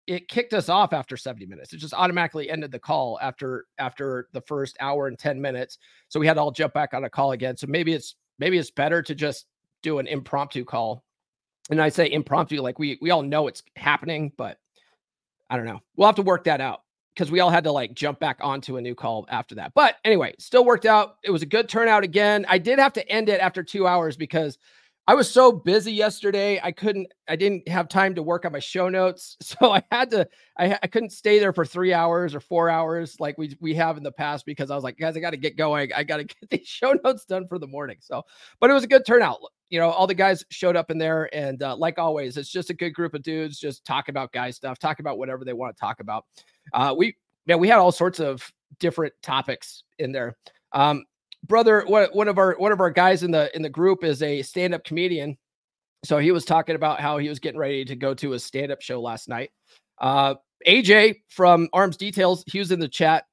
it 0.07 0.29
kicked 0.29 0.53
us 0.53 0.69
off 0.69 0.93
after 0.93 1.17
70 1.17 1.45
minutes. 1.45 1.73
It 1.73 1.77
just 1.77 1.93
automatically 1.93 2.49
ended 2.49 2.71
the 2.71 2.79
call 2.79 3.19
after 3.21 3.65
after 3.77 4.29
the 4.31 4.41
first 4.41 4.77
hour 4.79 5.07
and 5.07 5.19
10 5.19 5.39
minutes. 5.39 5.77
So 6.07 6.19
we 6.19 6.25
had 6.25 6.35
to 6.35 6.41
all 6.41 6.51
jump 6.51 6.73
back 6.73 6.93
on 6.93 7.03
a 7.03 7.09
call 7.09 7.33
again. 7.33 7.57
So 7.57 7.67
maybe 7.67 7.93
it's 7.93 8.15
maybe 8.39 8.57
it's 8.57 8.71
better 8.71 9.01
to 9.01 9.13
just 9.13 9.45
do 9.83 9.99
an 9.99 10.07
impromptu 10.07 10.63
call. 10.63 11.03
And 11.69 11.81
I 11.81 11.89
say 11.89 12.09
impromptu, 12.09 12.61
like 12.61 12.79
we 12.79 12.97
we 13.01 13.11
all 13.11 13.21
know 13.21 13.47
it's 13.47 13.63
happening, 13.75 14.31
but 14.37 14.57
I 15.49 15.57
don't 15.57 15.65
know. 15.65 15.81
We'll 15.97 16.07
have 16.07 16.15
to 16.15 16.21
work 16.21 16.45
that 16.45 16.61
out 16.61 16.83
because 17.13 17.29
we 17.29 17.41
all 17.41 17.49
had 17.49 17.65
to 17.65 17.71
like 17.71 17.93
jump 17.93 18.19
back 18.19 18.37
onto 18.39 18.77
a 18.77 18.81
new 18.81 18.95
call 18.95 19.25
after 19.29 19.55
that. 19.55 19.73
But 19.75 19.95
anyway, 20.05 20.35
still 20.39 20.63
worked 20.63 20.85
out. 20.85 21.17
It 21.23 21.31
was 21.31 21.41
a 21.41 21.47
good 21.47 21.67
turnout 21.67 22.05
again. 22.05 22.45
I 22.47 22.59
did 22.59 22.79
have 22.79 22.93
to 22.93 23.09
end 23.09 23.27
it 23.27 23.41
after 23.41 23.61
two 23.61 23.85
hours 23.85 24.15
because 24.15 24.57
I 25.09 25.15
was 25.15 25.31
so 25.31 25.53
busy 25.53 25.93
yesterday. 25.93 26.59
I 26.61 26.73
couldn't, 26.73 27.07
I 27.29 27.37
didn't 27.37 27.65
have 27.69 27.87
time 27.87 28.13
to 28.15 28.23
work 28.23 28.43
on 28.43 28.51
my 28.51 28.59
show 28.59 28.89
notes. 28.89 29.37
So 29.47 29.71
I 29.71 29.81
had 29.91 30.11
to, 30.11 30.27
I, 30.59 30.77
I 30.83 30.87
couldn't 30.87 31.11
stay 31.11 31.39
there 31.39 31.53
for 31.53 31.65
three 31.65 31.93
hours 31.93 32.35
or 32.35 32.41
four 32.41 32.69
hours 32.69 33.15
like 33.19 33.37
we, 33.37 33.55
we 33.61 33.73
have 33.75 33.97
in 33.97 34.03
the 34.03 34.11
past 34.11 34.45
because 34.45 34.69
I 34.69 34.75
was 34.75 34.83
like, 34.83 34.97
guys, 34.97 35.15
I 35.15 35.21
got 35.21 35.31
to 35.31 35.37
get 35.37 35.57
going. 35.57 35.91
I 35.95 36.03
got 36.03 36.17
to 36.17 36.23
get 36.25 36.49
these 36.49 36.67
show 36.67 36.93
notes 37.03 37.23
done 37.23 37.47
for 37.47 37.57
the 37.57 37.65
morning. 37.65 37.97
So, 38.01 38.23
but 38.59 38.69
it 38.69 38.73
was 38.73 38.83
a 38.83 38.87
good 38.87 39.05
turnout. 39.05 39.39
You 39.69 39.79
know, 39.79 39.89
all 39.89 40.05
the 40.05 40.13
guys 40.13 40.43
showed 40.49 40.75
up 40.75 40.91
in 40.91 40.97
there. 40.97 41.33
And 41.33 41.63
uh, 41.63 41.77
like 41.77 41.97
always, 41.97 42.35
it's 42.35 42.51
just 42.51 42.69
a 42.69 42.73
good 42.73 42.91
group 42.91 43.13
of 43.13 43.23
dudes 43.23 43.57
just 43.57 43.85
talk 43.85 44.09
about 44.09 44.33
guy 44.33 44.51
stuff, 44.51 44.77
talk 44.77 44.99
about 44.99 45.17
whatever 45.17 45.45
they 45.45 45.53
want 45.53 45.75
to 45.75 45.79
talk 45.79 46.01
about. 46.01 46.25
Uh, 46.73 46.93
we, 46.95 47.15
yeah, 47.45 47.55
we 47.55 47.69
had 47.69 47.79
all 47.79 47.93
sorts 47.93 48.19
of 48.19 48.51
different 48.79 49.13
topics 49.23 49.83
in 49.97 50.11
there. 50.11 50.35
Um, 50.73 51.05
brother, 51.47 51.83
one, 51.87 52.27
of 52.27 52.37
our 52.37 52.55
one 52.57 52.71
of 52.71 52.79
our 52.79 52.91
guys 52.91 53.23
in 53.23 53.31
the 53.31 53.55
in 53.55 53.61
the 53.61 53.69
group 53.69 54.03
is 54.03 54.21
a 54.21 54.41
stand-up 54.41 54.83
comedian. 54.83 55.37
So 56.03 56.19
he 56.19 56.31
was 56.31 56.45
talking 56.45 56.75
about 56.75 56.99
how 56.99 57.17
he 57.17 57.29
was 57.29 57.39
getting 57.39 57.59
ready 57.59 57.83
to 57.85 57.95
go 57.95 58.13
to 58.15 58.33
a 58.33 58.39
stand-up 58.39 58.81
show 58.81 59.01
last 59.01 59.27
night. 59.27 59.51
Uh, 59.99 60.35
AJ 60.67 61.21
from 61.29 61.69
Arms 61.73 61.97
Details, 61.97 62.43
he 62.47 62.59
was 62.59 62.71
in 62.71 62.79
the 62.79 62.87
chat. 62.87 63.25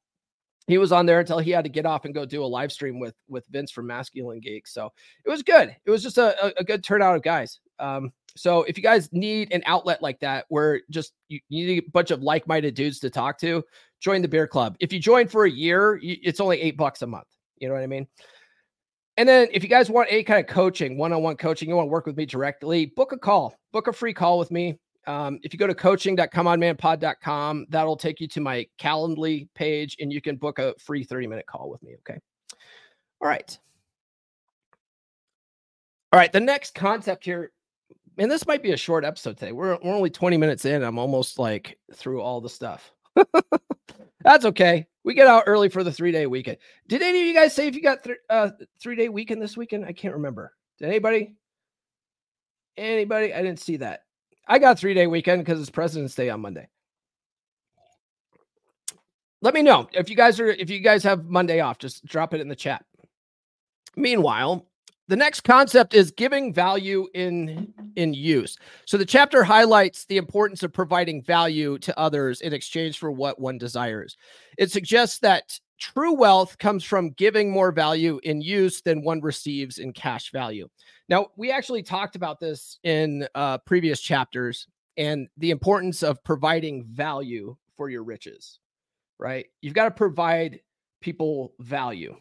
He 0.66 0.78
was 0.78 0.92
on 0.92 1.04
there 1.04 1.20
until 1.20 1.38
he 1.38 1.50
had 1.50 1.64
to 1.64 1.70
get 1.70 1.84
off 1.84 2.06
and 2.06 2.14
go 2.14 2.24
do 2.24 2.42
a 2.42 2.46
live 2.46 2.72
stream 2.72 2.98
with 2.98 3.14
with 3.28 3.44
Vince 3.50 3.70
from 3.70 3.86
Masculine 3.86 4.40
Geek. 4.40 4.66
So 4.66 4.90
it 5.24 5.30
was 5.30 5.42
good. 5.42 5.76
It 5.84 5.90
was 5.90 6.02
just 6.02 6.16
a, 6.16 6.58
a, 6.58 6.64
good 6.64 6.82
turnout 6.82 7.16
of 7.16 7.22
guys. 7.22 7.60
Um, 7.78 8.12
so 8.34 8.62
if 8.62 8.78
you 8.78 8.82
guys 8.82 9.12
need 9.12 9.52
an 9.52 9.62
outlet 9.66 10.02
like 10.02 10.20
that, 10.20 10.46
where 10.48 10.80
just 10.90 11.12
you, 11.28 11.38
you 11.50 11.66
need 11.66 11.84
a 11.84 11.90
bunch 11.90 12.10
of 12.10 12.22
like-minded 12.22 12.74
dudes 12.74 12.98
to 13.00 13.10
talk 13.10 13.38
to, 13.40 13.62
join 14.00 14.22
the 14.22 14.28
beer 14.28 14.46
club. 14.46 14.76
If 14.80 14.92
you 14.92 14.98
join 14.98 15.28
for 15.28 15.44
a 15.44 15.50
year, 15.50 15.98
you, 16.02 16.16
it's 16.22 16.40
only 16.40 16.60
eight 16.60 16.76
bucks 16.76 17.02
a 17.02 17.06
month. 17.06 17.28
You 17.58 17.68
know 17.68 17.74
what 17.74 17.82
I 17.82 17.86
mean? 17.86 18.06
And 19.16 19.28
then 19.28 19.48
if 19.52 19.62
you 19.62 19.68
guys 19.68 19.88
want 19.88 20.08
any 20.10 20.24
kind 20.24 20.40
of 20.40 20.52
coaching, 20.52 20.98
one-on-one 20.98 21.36
coaching, 21.36 21.68
you 21.68 21.76
want 21.76 21.86
to 21.86 21.90
work 21.90 22.06
with 22.06 22.16
me 22.16 22.26
directly, 22.26 22.86
book 22.86 23.12
a 23.12 23.18
call, 23.18 23.56
book 23.72 23.86
a 23.86 23.92
free 23.92 24.12
call 24.12 24.38
with 24.38 24.50
me. 24.50 24.78
Um, 25.06 25.38
if 25.42 25.52
you 25.52 25.58
go 25.58 25.66
to 25.66 25.74
coaching.comeonmanpod.com, 25.74 27.66
that'll 27.68 27.96
take 27.96 28.20
you 28.20 28.28
to 28.28 28.40
my 28.40 28.66
Calendly 28.80 29.48
page 29.54 29.96
and 30.00 30.12
you 30.12 30.20
can 30.20 30.36
book 30.36 30.58
a 30.58 30.74
free 30.78 31.04
30 31.04 31.26
minute 31.26 31.46
call 31.46 31.70
with 31.70 31.82
me. 31.82 31.94
Okay. 32.00 32.18
All 33.20 33.28
right. 33.28 33.56
All 36.12 36.18
right. 36.18 36.32
The 36.32 36.40
next 36.40 36.74
concept 36.74 37.24
here, 37.24 37.52
and 38.18 38.30
this 38.30 38.46
might 38.46 38.62
be 38.62 38.72
a 38.72 38.76
short 38.76 39.04
episode 39.04 39.36
today. 39.36 39.52
We're, 39.52 39.78
we're 39.82 39.94
only 39.94 40.10
20 40.10 40.36
minutes 40.38 40.64
in. 40.64 40.82
I'm 40.82 40.98
almost 40.98 41.38
like 41.38 41.78
through 41.92 42.22
all 42.22 42.40
the 42.40 42.48
stuff. 42.48 42.90
That's 44.24 44.44
okay. 44.46 44.86
We 45.04 45.12
get 45.14 45.26
out 45.26 45.44
early 45.46 45.68
for 45.68 45.84
the 45.84 45.92
three 45.92 46.12
day 46.12 46.26
weekend. 46.26 46.56
Did 46.88 47.02
any 47.02 47.20
of 47.20 47.26
you 47.26 47.34
guys 47.34 47.54
say 47.54 47.68
if 47.68 47.74
you 47.74 47.82
got 47.82 48.02
th- 48.02 48.18
uh, 48.30 48.50
three 48.80 48.96
day 48.96 49.08
weekend 49.08 49.40
this 49.40 49.56
weekend? 49.56 49.84
I 49.84 49.92
can't 49.92 50.14
remember. 50.14 50.52
Did 50.78 50.88
anybody? 50.88 51.34
Anybody? 52.76 53.32
I 53.34 53.42
didn't 53.42 53.60
see 53.60 53.76
that. 53.78 54.00
I 54.48 54.58
got 54.58 54.78
three 54.78 54.94
day 54.94 55.06
weekend 55.06 55.44
because 55.44 55.60
it's 55.60 55.70
President's 55.70 56.14
Day 56.14 56.30
on 56.30 56.40
Monday. 56.40 56.68
Let 59.42 59.52
me 59.52 59.60
know 59.60 59.88
if 59.92 60.08
you 60.08 60.16
guys 60.16 60.40
are 60.40 60.48
if 60.48 60.70
you 60.70 60.80
guys 60.80 61.02
have 61.04 61.26
Monday 61.26 61.60
off. 61.60 61.78
Just 61.78 62.04
drop 62.06 62.32
it 62.32 62.40
in 62.40 62.48
the 62.48 62.56
chat. 62.56 62.82
Meanwhile, 63.94 64.66
the 65.08 65.16
next 65.16 65.42
concept 65.42 65.94
is 65.94 66.10
giving 66.10 66.52
value 66.52 67.06
in 67.14 67.72
in 67.96 68.14
use. 68.14 68.56
So 68.86 68.96
the 68.96 69.04
chapter 69.04 69.44
highlights 69.44 70.06
the 70.06 70.16
importance 70.16 70.62
of 70.62 70.72
providing 70.72 71.22
value 71.22 71.78
to 71.78 71.98
others 71.98 72.40
in 72.40 72.52
exchange 72.52 72.98
for 72.98 73.12
what 73.12 73.40
one 73.40 73.58
desires. 73.58 74.16
It 74.58 74.70
suggests 74.70 75.18
that 75.20 75.58
true 75.78 76.14
wealth 76.14 76.58
comes 76.58 76.84
from 76.84 77.10
giving 77.10 77.50
more 77.50 77.70
value 77.70 78.18
in 78.22 78.40
use 78.40 78.80
than 78.80 79.04
one 79.04 79.20
receives 79.20 79.78
in 79.78 79.92
cash 79.92 80.32
value. 80.32 80.68
Now, 81.08 81.28
we 81.36 81.50
actually 81.50 81.82
talked 81.82 82.16
about 82.16 82.40
this 82.40 82.78
in 82.84 83.28
uh, 83.34 83.58
previous 83.58 84.00
chapters 84.00 84.66
and 84.96 85.28
the 85.36 85.50
importance 85.50 86.02
of 86.02 86.22
providing 86.24 86.84
value 86.84 87.56
for 87.76 87.90
your 87.90 88.04
riches, 88.04 88.60
right? 89.18 89.46
You've 89.60 89.74
got 89.74 89.84
to 89.84 89.90
provide 89.90 90.60
people 91.00 91.52
value. 91.58 92.16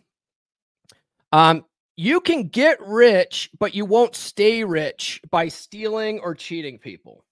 Um, 1.31 1.63
you 1.95 2.21
can 2.21 2.47
get 2.47 2.79
rich, 2.81 3.49
but 3.59 3.75
you 3.75 3.85
won't 3.85 4.15
stay 4.15 4.63
rich 4.63 5.21
by 5.29 5.47
stealing 5.47 6.19
or 6.19 6.33
cheating 6.33 6.79
people. 6.79 7.23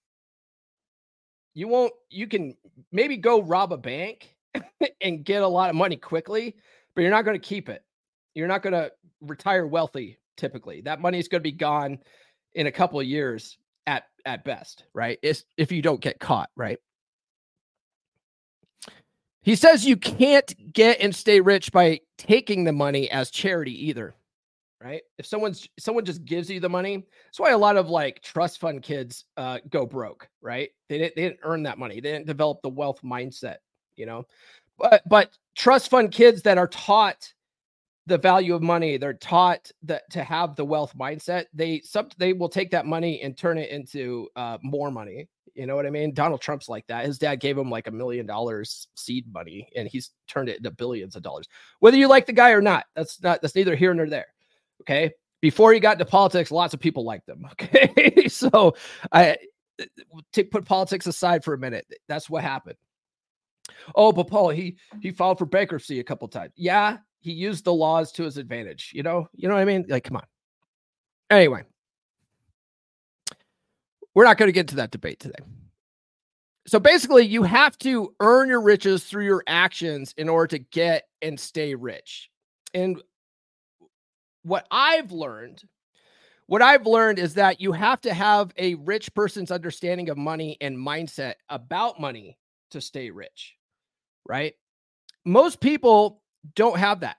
You 1.54 1.68
won't, 1.68 1.94
you 2.10 2.28
can 2.28 2.56
maybe 2.92 3.18
go 3.18 3.42
rob 3.42 3.74
a 3.74 3.78
bank 3.78 4.36
and 5.02 5.24
get 5.24 5.42
a 5.42 5.48
lot 5.48 5.70
of 5.70 5.76
money 5.76 5.98
quickly, 5.98 6.56
but 6.96 7.02
you're 7.02 7.12
not 7.12 7.26
going 7.26 7.40
to 7.40 7.46
keep 7.46 7.70
it. 7.70 7.84
You're 8.36 8.48
not 8.48 8.62
going 8.62 8.74
to 8.74 8.92
retire 9.22 9.66
wealthy 9.66 10.18
typically. 10.38 10.82
That 10.82 11.02
money 11.02 11.20
is 11.20 11.28
going 11.28 11.42
to 11.42 11.44
be 11.44 11.52
gone 11.52 12.00
in 12.54 12.68
a 12.68 12.72
couple 12.72 13.00
of 13.00 13.06
years 13.06 13.58
at 13.88 14.04
at 14.26 14.44
best, 14.44 14.86
right? 14.94 15.18
It's, 15.22 15.44
if 15.58 15.72
you 15.72 15.82
don't 15.82 16.02
get 16.02 16.20
caught, 16.20 16.50
right? 16.56 16.78
He 19.42 19.56
says 19.56 19.86
you 19.86 19.98
can't 19.98 20.54
get 20.72 21.00
and 21.00 21.16
stay 21.16 21.42
rich 21.42 21.72
by 21.72 22.02
taking 22.18 22.64
the 22.64 22.72
money 22.72 23.10
as 23.10 23.32
charity 23.32 23.88
either, 23.88 24.16
right? 24.84 25.02
If 25.18 25.26
someone's 25.26 25.68
someone 25.80 26.06
just 26.06 26.26
gives 26.26 26.50
you 26.50 26.60
the 26.60 26.70
money, 26.70 27.06
that's 27.26 27.40
why 27.40 27.52
a 27.52 27.58
lot 27.58 27.78
of 27.78 27.90
like 27.90 28.22
trust 28.22 28.60
fund 28.60 28.82
kids 28.82 29.26
uh, 29.38 29.60
go 29.70 29.86
broke, 29.86 30.28
right? 30.42 30.70
They 30.90 30.98
didn't 30.98 31.16
they 31.16 31.24
didn't 31.24 31.40
earn 31.44 31.64
that 31.64 31.78
money. 31.78 31.96
They 31.96 32.12
didn't 32.12 32.28
develop 32.28 32.62
the 32.62 32.70
wealth 32.70 33.02
mindset, 33.04 33.58
you 33.96 34.06
know. 34.06 34.26
But 34.78 35.04
but 35.08 35.38
trust 35.56 35.90
fund 35.90 36.12
kids 36.12 36.42
that 36.44 36.58
are 36.58 36.68
taught 36.68 37.34
the 38.08 38.18
value 38.18 38.56
of 38.56 38.62
money 38.62 38.98
they're 38.98 39.14
taught 39.14 39.70
that 39.84 40.10
to 40.10 40.24
have 40.24 40.56
the 40.56 40.66
wealth 40.66 40.94
mindset 40.98 41.46
they 41.54 41.82
they 42.18 42.34
will 42.34 42.50
take 42.50 42.72
that 42.72 42.86
money 42.86 43.22
and 43.22 43.38
turn 43.38 43.58
it 43.58 43.70
into 43.70 44.28
uh, 44.36 44.58
more 44.64 44.90
money 44.90 45.28
you 45.54 45.66
know 45.66 45.76
what 45.76 45.86
i 45.86 45.90
mean 45.90 46.14
donald 46.14 46.42
trump's 46.42 46.68
like 46.68 46.86
that 46.88 47.06
his 47.06 47.20
dad 47.20 47.36
gave 47.40 47.58
him 47.58 47.70
like 47.70 47.88
a 47.88 47.92
million 47.92 48.26
dollars 48.26 48.88
seed 48.96 49.32
money 49.32 49.70
and 49.76 49.88
he's 49.88 50.12
turned 50.28 50.50
it 50.50 50.58
into 50.58 50.72
billions 50.72 51.16
of 51.16 51.22
dollars 51.22 51.48
whether 51.80 51.98
you 51.98 52.08
like 52.08 52.26
the 52.26 52.34
guy 52.34 52.52
or 52.52 52.62
not 52.62 52.86
that's 52.96 53.22
not 53.22 53.42
that's 53.42 53.56
neither 53.56 53.76
here 53.76 53.94
nor 53.94 54.08
there 54.08 54.31
okay 54.82 55.12
before 55.42 55.74
he 55.74 55.80
got 55.80 55.94
into 55.94 56.06
politics 56.06 56.52
lots 56.52 56.74
of 56.74 56.80
people 56.80 57.04
liked 57.04 57.28
him. 57.28 57.46
okay 57.52 58.28
so 58.28 58.76
i 59.12 59.38
put 60.52 60.66
politics 60.66 61.08
aside 61.08 61.44
for 61.44 61.54
a 61.54 61.58
minute 61.58 61.86
that's 62.08 62.30
what 62.30 62.44
happened 62.44 62.76
oh 63.96 64.12
but 64.12 64.28
paul 64.28 64.50
he 64.50 64.76
he 65.02 65.12
filed 65.12 65.38
for 65.40 65.46
bankruptcy 65.46 66.00
a 66.00 66.04
couple 66.04 66.28
times 66.28 66.52
yeah 66.56 66.98
he 67.22 67.32
used 67.32 67.64
the 67.64 67.74
laws 67.74 68.12
to 68.14 68.24
his 68.24 68.38
advantage. 68.38 68.92
You 68.94 69.04
know, 69.04 69.30
you 69.34 69.48
know 69.48 69.54
what 69.54 69.62
I 69.62 69.66
mean? 69.66 69.86
Like, 69.88 70.04
come 70.04 70.18
on. 70.18 70.26
Anyway, 71.30 71.64
we're 74.14 74.26
not 74.26 74.38
going 74.38 74.48
to 74.48 74.54
get 74.54 74.62
into 74.62 74.76
that 74.76 74.92
debate 74.92 75.20
today. 75.20 75.40
So 76.68 76.80
basically, 76.80 77.26
you 77.26 77.44
have 77.44 77.78
to 77.80 78.14
earn 78.20 78.50
your 78.50 78.62
riches 78.62 79.04
through 79.06 79.26
your 79.26 79.44
actions 79.48 80.14
in 80.18 80.30
order 80.30 80.58
to 80.58 80.60
get 80.60 81.04
and 81.22 81.40
stay 81.40 81.74
rich. 81.76 82.30
And 82.74 83.02
what 84.44 84.66
I've 84.72 85.12
learned, 85.12 85.64
what 86.48 86.62
I've 86.62 86.86
learned 86.86 87.20
is 87.20 87.36
that 87.36 87.62
you 87.62 87.72
have 87.72 88.02
to 88.02 88.14
have 88.14 88.52
a 88.58 88.76
rich 88.76 89.14
person's 89.14 89.52
understanding 89.52 90.10
of 90.10 90.18
money 90.18 90.58
and 90.62 90.78
mindset 90.78 91.36
about 91.50 92.00
money 92.00 92.38
to 92.72 92.82
stay 92.82 93.10
rich, 93.10 93.56
right? 94.28 94.54
Most 95.26 95.60
people 95.62 96.22
don't 96.56 96.78
have 96.78 97.02
that, 97.02 97.18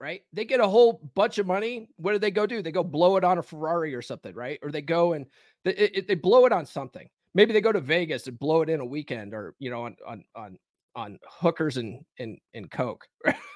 right? 0.00 0.22
They 0.32 0.44
get 0.44 0.60
a 0.60 0.66
whole 0.68 1.00
bunch 1.14 1.38
of 1.38 1.46
money. 1.46 1.88
What 1.96 2.12
do 2.12 2.18
they 2.18 2.30
go 2.30 2.46
do? 2.46 2.62
They 2.62 2.72
go 2.72 2.82
blow 2.84 3.16
it 3.16 3.24
on 3.24 3.38
a 3.38 3.42
Ferrari 3.42 3.94
or 3.94 4.02
something, 4.02 4.34
right? 4.34 4.58
Or 4.62 4.70
they 4.70 4.82
go 4.82 5.12
and 5.12 5.26
they, 5.64 5.72
it, 5.72 6.08
they 6.08 6.14
blow 6.14 6.44
it 6.46 6.52
on 6.52 6.66
something. 6.66 7.08
Maybe 7.34 7.52
they 7.52 7.60
go 7.60 7.72
to 7.72 7.80
Vegas 7.80 8.26
and 8.26 8.38
blow 8.38 8.62
it 8.62 8.68
in 8.68 8.80
a 8.80 8.84
weekend, 8.84 9.32
or 9.32 9.54
you 9.58 9.70
know, 9.70 9.84
on 9.84 9.96
on 10.06 10.24
on 10.34 10.58
on 10.94 11.18
hookers 11.26 11.78
and 11.78 12.02
and 12.18 12.38
and 12.52 12.70
coke, 12.70 13.06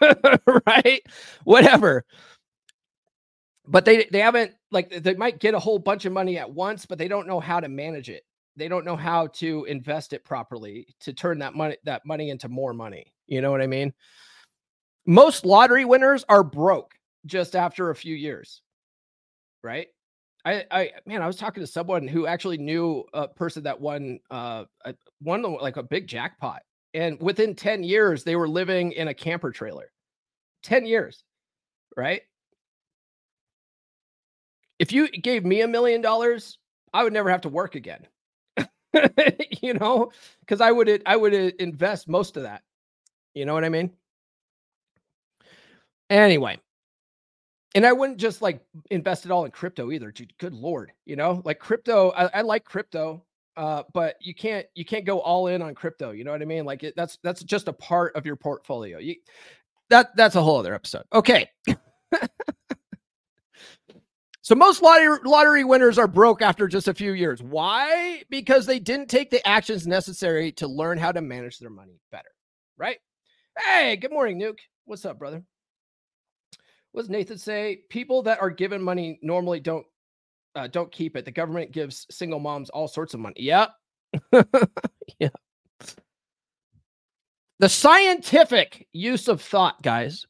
right? 0.66 1.02
Whatever. 1.44 2.04
But 3.68 3.84
they 3.84 4.08
they 4.12 4.20
haven't 4.20 4.54
like 4.70 4.90
they 4.90 5.14
might 5.14 5.40
get 5.40 5.54
a 5.54 5.58
whole 5.58 5.78
bunch 5.78 6.04
of 6.04 6.12
money 6.12 6.38
at 6.38 6.50
once, 6.50 6.86
but 6.86 6.98
they 6.98 7.08
don't 7.08 7.26
know 7.26 7.40
how 7.40 7.60
to 7.60 7.68
manage 7.68 8.08
it. 8.08 8.24
They 8.56 8.68
don't 8.68 8.84
know 8.84 8.96
how 8.96 9.26
to 9.28 9.64
invest 9.64 10.12
it 10.12 10.24
properly 10.24 10.86
to 11.00 11.12
turn 11.12 11.38
that 11.40 11.54
money 11.54 11.76
that 11.84 12.06
money 12.06 12.30
into 12.30 12.48
more 12.48 12.72
money. 12.72 13.12
You 13.26 13.40
know 13.40 13.50
what 13.50 13.62
I 13.62 13.66
mean? 13.66 13.92
most 15.06 15.46
lottery 15.46 15.84
winners 15.84 16.24
are 16.28 16.42
broke 16.42 16.94
just 17.24 17.56
after 17.56 17.90
a 17.90 17.94
few 17.94 18.14
years, 18.14 18.60
right? 19.62 19.86
I, 20.44 20.64
I, 20.70 20.90
man, 21.06 21.22
I 21.22 21.26
was 21.26 21.36
talking 21.36 21.62
to 21.62 21.66
someone 21.66 22.06
who 22.06 22.26
actually 22.26 22.58
knew 22.58 23.04
a 23.14 23.26
person 23.26 23.64
that 23.64 23.80
won, 23.80 24.20
uh, 24.30 24.64
won 25.20 25.42
like 25.42 25.76
a 25.76 25.82
big 25.82 26.06
jackpot, 26.06 26.62
and 26.94 27.20
within 27.20 27.54
ten 27.54 27.82
years 27.82 28.22
they 28.22 28.36
were 28.36 28.48
living 28.48 28.92
in 28.92 29.08
a 29.08 29.14
camper 29.14 29.50
trailer. 29.50 29.90
Ten 30.62 30.86
years, 30.86 31.24
right? 31.96 32.22
If 34.78 34.92
you 34.92 35.08
gave 35.08 35.44
me 35.44 35.62
a 35.62 35.68
million 35.68 36.00
dollars, 36.00 36.58
I 36.92 37.04
would 37.04 37.12
never 37.12 37.30
have 37.30 37.42
to 37.42 37.48
work 37.48 37.74
again. 37.74 38.06
you 39.62 39.74
know, 39.74 40.10
because 40.40 40.60
I 40.60 40.70
would 40.70 41.02
I 41.06 41.16
would 41.16 41.34
invest 41.34 42.08
most 42.08 42.36
of 42.36 42.44
that. 42.44 42.62
You 43.34 43.44
know 43.44 43.54
what 43.54 43.64
I 43.64 43.68
mean? 43.68 43.90
Anyway, 46.08 46.58
and 47.74 47.84
I 47.84 47.92
wouldn't 47.92 48.18
just 48.18 48.40
like 48.40 48.64
invest 48.90 49.26
it 49.26 49.30
all 49.30 49.44
in 49.44 49.50
crypto 49.50 49.90
either. 49.90 50.10
Dude, 50.10 50.36
good 50.38 50.54
lord, 50.54 50.92
you 51.04 51.16
know, 51.16 51.42
like 51.44 51.58
crypto. 51.58 52.10
I, 52.10 52.38
I 52.38 52.42
like 52.42 52.64
crypto, 52.64 53.22
uh, 53.56 53.82
but 53.92 54.16
you 54.20 54.34
can't 54.34 54.66
you 54.74 54.84
can't 54.84 55.04
go 55.04 55.20
all 55.20 55.48
in 55.48 55.60
on 55.60 55.74
crypto. 55.74 56.12
You 56.12 56.24
know 56.24 56.32
what 56.32 56.42
I 56.42 56.46
mean? 56.46 56.64
Like 56.64 56.84
it, 56.84 56.94
that's 56.96 57.18
that's 57.22 57.42
just 57.42 57.68
a 57.68 57.72
part 57.72 58.16
of 58.16 58.24
your 58.24 58.36
portfolio. 58.36 58.98
You 58.98 59.16
that 59.90 60.16
that's 60.16 60.36
a 60.36 60.42
whole 60.42 60.58
other 60.58 60.74
episode. 60.74 61.04
Okay. 61.12 61.50
So 64.46 64.54
most 64.54 64.80
lottery 64.80 65.18
lottery 65.24 65.64
winners 65.64 65.98
are 65.98 66.06
broke 66.06 66.40
after 66.40 66.68
just 66.68 66.86
a 66.86 66.94
few 66.94 67.14
years. 67.14 67.42
Why? 67.42 68.22
Because 68.30 68.64
they 68.64 68.78
didn't 68.78 69.10
take 69.10 69.28
the 69.28 69.44
actions 69.44 69.88
necessary 69.88 70.52
to 70.52 70.68
learn 70.68 70.98
how 70.98 71.10
to 71.10 71.20
manage 71.20 71.58
their 71.58 71.68
money 71.68 71.98
better. 72.12 72.28
right? 72.78 72.98
Hey, 73.58 73.96
good 73.96 74.12
morning, 74.12 74.38
Nuke. 74.38 74.60
What's 74.84 75.04
up, 75.04 75.18
brother? 75.18 75.42
What 76.92 77.02
does 77.02 77.10
Nathan 77.10 77.38
say? 77.38 77.80
People 77.90 78.22
that 78.22 78.40
are 78.40 78.50
given 78.50 78.80
money 78.80 79.18
normally 79.20 79.58
don't 79.58 79.84
uh, 80.54 80.68
don't 80.68 80.92
keep 80.92 81.16
it. 81.16 81.24
The 81.24 81.32
government 81.32 81.72
gives 81.72 82.06
single 82.12 82.38
moms 82.38 82.70
all 82.70 82.86
sorts 82.86 83.14
of 83.14 83.20
money. 83.20 83.34
Yep. 83.38 83.70
yeah. 85.18 85.28
The 87.58 87.68
scientific 87.68 88.86
use 88.92 89.26
of 89.26 89.42
thought, 89.42 89.82
guys. 89.82 90.24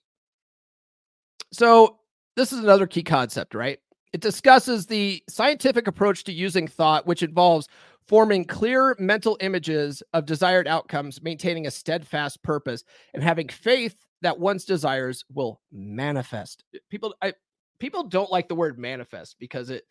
So, 1.52 1.98
this 2.34 2.54
is 2.54 2.60
another 2.60 2.86
key 2.86 3.02
concept, 3.02 3.54
right? 3.54 3.78
It 4.16 4.22
discusses 4.22 4.86
the 4.86 5.22
scientific 5.28 5.86
approach 5.86 6.24
to 6.24 6.32
using 6.32 6.66
thought, 6.66 7.06
which 7.06 7.22
involves 7.22 7.68
forming 8.08 8.46
clear 8.46 8.96
mental 8.98 9.36
images 9.42 10.02
of 10.14 10.24
desired 10.24 10.66
outcomes, 10.66 11.20
maintaining 11.20 11.66
a 11.66 11.70
steadfast 11.70 12.42
purpose, 12.42 12.82
and 13.12 13.22
having 13.22 13.46
faith 13.46 13.94
that 14.22 14.40
one's 14.40 14.64
desires 14.64 15.22
will 15.34 15.60
manifest. 15.70 16.64
People, 16.88 17.14
I, 17.20 17.34
people 17.78 18.04
don't 18.04 18.32
like 18.32 18.48
the 18.48 18.54
word 18.54 18.78
manifest 18.78 19.36
because 19.38 19.68
it, 19.68 19.84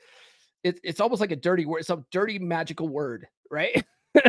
it 0.63 0.79
it's 0.83 0.99
almost 0.99 1.21
like 1.21 1.29
a 1.29 1.35
dirty 1.35 1.67
word, 1.67 1.85
some 1.85 2.03
dirty 2.09 2.39
magical 2.39 2.87
word, 2.87 3.27
right? 3.51 3.85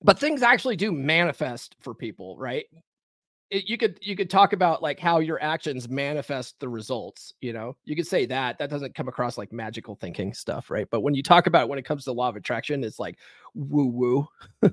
but 0.00 0.20
things 0.20 0.44
actually 0.44 0.76
do 0.76 0.92
manifest 0.92 1.74
for 1.80 1.92
people, 1.92 2.36
right? 2.38 2.66
It, 3.50 3.68
you 3.68 3.78
could 3.78 3.98
you 4.02 4.14
could 4.14 4.28
talk 4.28 4.52
about 4.52 4.82
like 4.82 5.00
how 5.00 5.20
your 5.20 5.42
actions 5.42 5.88
manifest 5.88 6.60
the 6.60 6.68
results 6.68 7.32
you 7.40 7.52
know 7.52 7.76
you 7.84 7.96
could 7.96 8.06
say 8.06 8.26
that 8.26 8.58
that 8.58 8.68
doesn't 8.68 8.94
come 8.94 9.08
across 9.08 9.38
like 9.38 9.52
magical 9.52 9.94
thinking 9.94 10.34
stuff 10.34 10.70
right 10.70 10.86
but 10.90 11.00
when 11.00 11.14
you 11.14 11.22
talk 11.22 11.46
about 11.46 11.62
it 11.62 11.68
when 11.68 11.78
it 11.78 11.84
comes 11.84 12.04
to 12.04 12.12
law 12.12 12.28
of 12.28 12.36
attraction 12.36 12.84
it's 12.84 12.98
like 12.98 13.18
woo 13.54 13.86
woo 13.86 14.70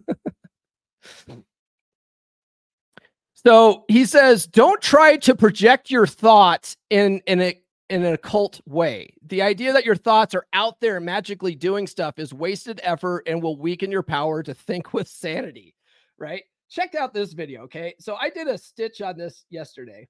so 3.33 3.85
he 3.87 4.05
says 4.05 4.45
don't 4.45 4.81
try 4.81 5.15
to 5.17 5.35
project 5.35 5.89
your 5.89 6.05
thoughts 6.05 6.75
in 6.89 7.21
in 7.27 7.41
a 7.41 7.57
in 7.89 8.03
an 8.03 8.13
occult 8.13 8.61
way. 8.65 9.13
The 9.27 9.41
idea 9.41 9.73
that 9.73 9.85
your 9.85 9.95
thoughts 9.95 10.33
are 10.33 10.47
out 10.53 10.79
there 10.79 10.99
magically 10.99 11.55
doing 11.55 11.87
stuff 11.87 12.17
is 12.17 12.33
wasted 12.33 12.79
effort 12.83 13.23
and 13.27 13.41
will 13.41 13.57
weaken 13.57 13.91
your 13.91 14.03
power 14.03 14.41
to 14.43 14.53
think 14.53 14.93
with 14.93 15.07
sanity, 15.07 15.75
right? 16.17 16.43
Check 16.75 16.93
out 16.93 17.13
this 17.13 17.31
video, 17.31 17.61
okay? 17.63 17.95
So 18.01 18.15
I 18.15 18.29
did 18.29 18.49
a 18.49 18.57
stitch 18.57 19.01
on 19.01 19.15
this 19.17 19.45
yesterday 19.49 20.09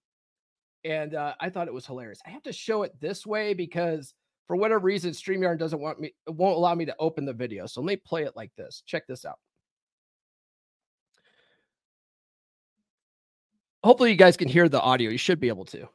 and 0.83 1.13
uh, 1.13 1.35
I 1.39 1.51
thought 1.51 1.67
it 1.67 1.73
was 1.73 1.85
hilarious. 1.85 2.19
I 2.25 2.31
have 2.31 2.41
to 2.41 2.51
show 2.51 2.81
it 2.81 2.99
this 2.99 3.23
way 3.23 3.53
because 3.53 4.15
for 4.47 4.55
whatever 4.55 4.79
reason, 4.79 5.11
StreamYard 5.11 5.59
doesn't 5.59 5.79
want 5.79 5.99
me, 5.99 6.15
it 6.25 6.33
won't 6.33 6.55
allow 6.55 6.73
me 6.73 6.85
to 6.85 6.95
open 6.97 7.23
the 7.23 7.33
video. 7.33 7.67
So 7.67 7.81
let 7.81 7.85
me 7.85 7.95
play 7.97 8.23
it 8.23 8.35
like 8.35 8.49
this. 8.57 8.81
Check 8.83 9.05
this 9.05 9.25
out. 9.25 9.37
Hopefully 13.83 14.09
you 14.09 14.17
guys 14.17 14.35
can 14.35 14.47
hear 14.47 14.67
the 14.67 14.81
audio. 14.81 15.11
You 15.11 15.19
should 15.19 15.39
be 15.39 15.49
able 15.49 15.65
to. 15.65 15.87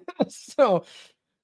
so 0.28 0.84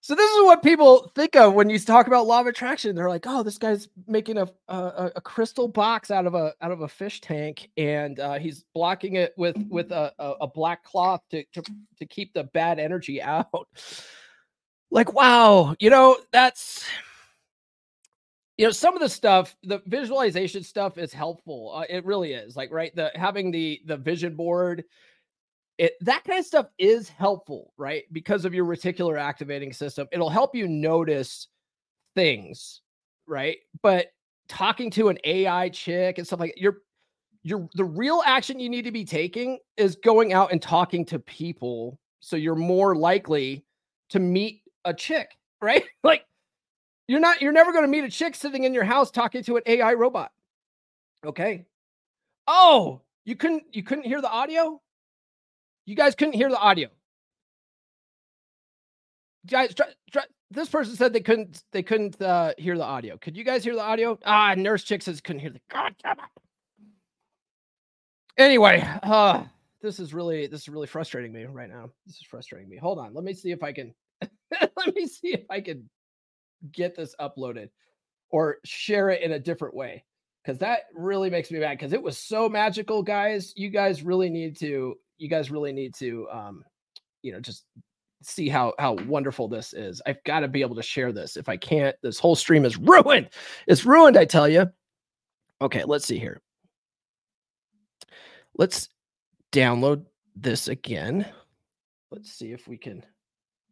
so 0.00 0.14
this 0.14 0.30
is 0.30 0.44
what 0.44 0.62
people 0.62 1.10
think 1.14 1.36
of 1.36 1.54
when 1.54 1.68
you 1.68 1.78
talk 1.78 2.06
about 2.06 2.26
law 2.26 2.40
of 2.40 2.46
attraction. 2.46 2.94
They're 2.94 3.08
like, 3.08 3.26
"Oh, 3.26 3.42
this 3.42 3.58
guy's 3.58 3.88
making 4.06 4.38
a 4.38 4.48
a, 4.68 5.10
a 5.16 5.20
crystal 5.20 5.68
box 5.68 6.10
out 6.10 6.26
of 6.26 6.34
a 6.34 6.54
out 6.62 6.70
of 6.70 6.82
a 6.82 6.88
fish 6.88 7.20
tank, 7.20 7.68
and 7.76 8.18
uh, 8.18 8.38
he's 8.38 8.64
blocking 8.74 9.16
it 9.16 9.34
with 9.36 9.56
with 9.68 9.90
a, 9.92 10.12
a, 10.18 10.46
black 10.46 10.84
cloth 10.84 11.20
to, 11.30 11.44
to 11.52 11.62
to 11.98 12.06
keep 12.06 12.32
the 12.32 12.44
bad 12.44 12.78
energy 12.78 13.20
out." 13.22 13.68
Like, 14.90 15.12
wow, 15.12 15.74
you 15.78 15.90
know 15.90 16.16
that's 16.32 16.86
you 18.56 18.64
know 18.66 18.72
some 18.72 18.94
of 18.94 19.00
the 19.00 19.08
stuff 19.08 19.56
the 19.62 19.82
visualization 19.86 20.62
stuff 20.62 20.98
is 20.98 21.12
helpful 21.12 21.72
uh, 21.74 21.84
it 21.88 22.04
really 22.04 22.32
is 22.32 22.56
like 22.56 22.72
right 22.72 22.94
the 22.96 23.10
having 23.14 23.52
the 23.52 23.80
the 23.86 23.96
vision 23.96 24.34
board 24.34 24.84
it 25.78 25.94
that 26.00 26.24
kind 26.24 26.38
of 26.38 26.44
stuff 26.44 26.66
is 26.78 27.08
helpful, 27.08 27.72
right? 27.76 28.04
Because 28.12 28.44
of 28.44 28.52
your 28.52 28.64
reticular 28.64 29.18
activating 29.18 29.72
system, 29.72 30.08
it'll 30.12 30.28
help 30.28 30.54
you 30.54 30.66
notice 30.66 31.48
things, 32.14 32.82
right? 33.26 33.58
But 33.80 34.08
talking 34.48 34.90
to 34.90 35.08
an 35.08 35.18
AI 35.24 35.68
chick 35.68 36.18
and 36.18 36.26
stuff 36.26 36.40
like 36.40 36.54
you're 36.56 36.78
you're 37.44 37.68
the 37.74 37.84
real 37.84 38.22
action 38.26 38.58
you 38.58 38.68
need 38.68 38.82
to 38.82 38.90
be 38.90 39.04
taking 39.04 39.58
is 39.76 39.94
going 39.96 40.32
out 40.32 40.50
and 40.50 40.60
talking 40.60 41.04
to 41.06 41.18
people 41.20 41.98
so 42.20 42.34
you're 42.34 42.56
more 42.56 42.96
likely 42.96 43.64
to 44.10 44.18
meet 44.18 44.62
a 44.84 44.92
chick, 44.92 45.30
right? 45.62 45.84
like 46.02 46.24
you're 47.06 47.20
not 47.20 47.40
you're 47.40 47.52
never 47.52 47.72
going 47.72 47.84
to 47.84 47.90
meet 47.90 48.04
a 48.04 48.10
chick 48.10 48.34
sitting 48.34 48.64
in 48.64 48.74
your 48.74 48.84
house 48.84 49.10
talking 49.10 49.44
to 49.44 49.56
an 49.56 49.62
AI 49.66 49.94
robot. 49.94 50.32
Okay. 51.24 51.66
Oh, 52.48 53.02
you 53.24 53.36
couldn't 53.36 53.64
you 53.72 53.84
couldn't 53.84 54.04
hear 54.04 54.20
the 54.20 54.30
audio? 54.30 54.80
You 55.88 55.94
guys 55.94 56.14
couldn't 56.14 56.34
hear 56.34 56.50
the 56.50 56.58
audio. 56.58 56.90
Guys, 59.46 59.74
try, 59.74 59.86
try, 60.12 60.24
this 60.50 60.68
person 60.68 60.94
said 60.94 61.14
they 61.14 61.20
couldn't 61.20 61.62
they 61.72 61.82
couldn't 61.82 62.20
uh, 62.20 62.52
hear 62.58 62.76
the 62.76 62.84
audio. 62.84 63.16
Could 63.16 63.38
you 63.38 63.42
guys 63.42 63.64
hear 63.64 63.74
the 63.74 63.80
audio? 63.80 64.18
Ah, 64.26 64.54
nurse 64.54 64.84
chick 64.84 65.00
says 65.00 65.22
couldn't 65.22 65.40
hear 65.40 65.48
the 65.48 65.62
God 65.70 65.94
damn 66.02 66.18
it. 66.18 66.24
Anyway, 68.36 68.86
uh, 69.02 69.44
this 69.80 69.98
is 69.98 70.12
really 70.12 70.46
this 70.46 70.60
is 70.60 70.68
really 70.68 70.86
frustrating 70.86 71.32
me 71.32 71.44
right 71.44 71.70
now. 71.70 71.88
This 72.04 72.16
is 72.16 72.26
frustrating 72.28 72.68
me. 72.68 72.76
Hold 72.76 72.98
on, 72.98 73.14
let 73.14 73.24
me 73.24 73.32
see 73.32 73.50
if 73.50 73.62
I 73.62 73.72
can 73.72 73.94
let 74.76 74.94
me 74.94 75.06
see 75.06 75.32
if 75.32 75.44
I 75.48 75.62
can 75.62 75.88
get 76.70 76.96
this 76.96 77.14
uploaded 77.18 77.70
or 78.28 78.58
share 78.62 79.08
it 79.08 79.22
in 79.22 79.32
a 79.32 79.38
different 79.38 79.74
way 79.74 80.04
because 80.44 80.58
that 80.58 80.80
really 80.94 81.30
makes 81.30 81.50
me 81.50 81.60
mad 81.60 81.78
because 81.78 81.94
it 81.94 82.02
was 82.02 82.18
so 82.18 82.46
magical 82.46 83.02
guys 83.02 83.54
you 83.56 83.70
guys 83.70 84.02
really 84.02 84.28
need 84.28 84.54
to 84.58 84.94
you 85.18 85.28
guys 85.28 85.50
really 85.50 85.72
need 85.72 85.94
to 85.96 86.28
um, 86.30 86.64
you 87.22 87.32
know, 87.32 87.40
just 87.40 87.64
see 88.22 88.48
how 88.48 88.74
how 88.78 88.92
wonderful 89.06 89.48
this 89.48 89.72
is. 89.72 90.02
I've 90.06 90.22
got 90.24 90.40
to 90.40 90.48
be 90.48 90.62
able 90.62 90.76
to 90.76 90.82
share 90.82 91.12
this. 91.12 91.36
If 91.36 91.48
I 91.48 91.56
can't, 91.56 91.96
this 92.02 92.18
whole 92.18 92.36
stream 92.36 92.64
is 92.64 92.76
ruined. 92.78 93.30
It's 93.66 93.84
ruined, 93.84 94.16
I 94.16 94.24
tell 94.24 94.48
you. 94.48 94.66
Okay, 95.60 95.84
let's 95.84 96.06
see 96.06 96.18
here. 96.18 96.40
Let's 98.56 98.88
download 99.52 100.04
this 100.36 100.68
again. 100.68 101.26
Let's 102.10 102.32
see 102.32 102.52
if 102.52 102.66
we 102.66 102.76
can 102.76 103.04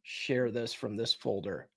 share 0.02 0.50
this 0.50 0.72
from 0.72 0.96
this 0.96 1.14
folder. 1.14 1.68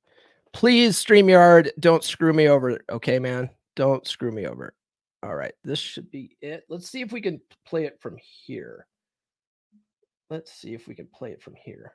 Please, 0.51 1.03
StreamYard, 1.03 1.69
don't 1.79 2.03
screw 2.03 2.33
me 2.33 2.47
over. 2.47 2.79
Okay, 2.91 3.19
man. 3.19 3.49
Don't 3.75 4.05
screw 4.05 4.31
me 4.31 4.45
over. 4.45 4.73
All 5.21 5.35
right, 5.35 5.53
this 5.63 5.79
should 5.79 6.09
be 6.11 6.37
it. 6.41 6.63
Let's 6.69 6.89
see 6.89 7.01
if 7.01 7.11
we 7.11 7.21
can 7.21 7.39
play 7.65 7.85
it 7.85 7.99
from 8.01 8.17
here. 8.17 8.87
Let's 10.29 10.51
see 10.53 10.73
if 10.73 10.87
we 10.87 10.95
can 10.95 11.07
play 11.07 11.31
it 11.31 11.41
from 11.41 11.55
here. 11.55 11.93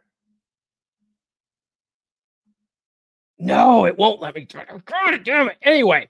No, 3.38 3.84
it 3.86 3.96
won't 3.96 4.20
let 4.20 4.34
me. 4.34 4.46
God 4.46 5.24
damn 5.24 5.48
it. 5.48 5.56
Anyway. 5.62 6.08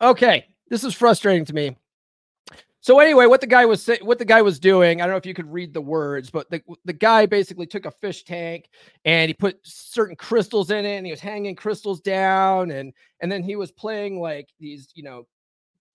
okay. 0.00 0.46
This 0.68 0.84
is 0.84 0.94
frustrating 0.94 1.44
to 1.46 1.54
me. 1.54 1.76
So 2.80 3.00
anyway, 3.00 3.26
what 3.26 3.40
the 3.40 3.46
guy 3.46 3.66
was 3.66 3.82
say, 3.82 3.98
what 4.00 4.18
the 4.18 4.24
guy 4.24 4.40
was 4.40 4.58
doing, 4.58 5.00
I 5.00 5.04
don't 5.04 5.12
know 5.12 5.18
if 5.18 5.26
you 5.26 5.34
could 5.34 5.52
read 5.52 5.74
the 5.74 5.80
words, 5.80 6.30
but 6.30 6.48
the, 6.50 6.62
the 6.84 6.92
guy 6.92 7.26
basically 7.26 7.66
took 7.66 7.84
a 7.84 7.90
fish 7.90 8.24
tank 8.24 8.70
and 9.04 9.28
he 9.28 9.34
put 9.34 9.58
certain 9.62 10.16
crystals 10.16 10.70
in 10.70 10.86
it 10.86 10.96
and 10.96 11.04
he 11.04 11.12
was 11.12 11.20
hanging 11.20 11.54
crystals 11.54 12.00
down 12.00 12.70
and 12.70 12.94
and 13.20 13.30
then 13.30 13.42
he 13.42 13.56
was 13.56 13.70
playing 13.72 14.20
like 14.20 14.48
these, 14.58 14.88
you 14.94 15.02
know, 15.02 15.26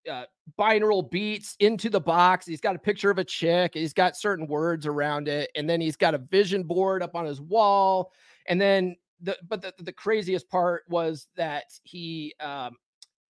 uh, 0.09 0.25
binaural 0.59 1.09
beats 1.09 1.55
into 1.59 1.89
the 1.89 1.99
box. 1.99 2.45
He's 2.45 2.61
got 2.61 2.75
a 2.75 2.79
picture 2.79 3.09
of 3.09 3.17
a 3.17 3.23
chick. 3.23 3.73
He's 3.73 3.93
got 3.93 4.17
certain 4.17 4.47
words 4.47 4.85
around 4.85 5.27
it, 5.27 5.49
and 5.55 5.69
then 5.69 5.81
he's 5.81 5.95
got 5.95 6.13
a 6.13 6.17
vision 6.17 6.63
board 6.63 7.01
up 7.03 7.15
on 7.15 7.25
his 7.25 7.41
wall. 7.41 8.11
And 8.47 8.59
then 8.59 8.95
the 9.21 9.37
but 9.47 9.61
the, 9.61 9.73
the 9.79 9.93
craziest 9.93 10.49
part 10.49 10.83
was 10.89 11.27
that 11.35 11.65
he 11.83 12.33
um 12.39 12.75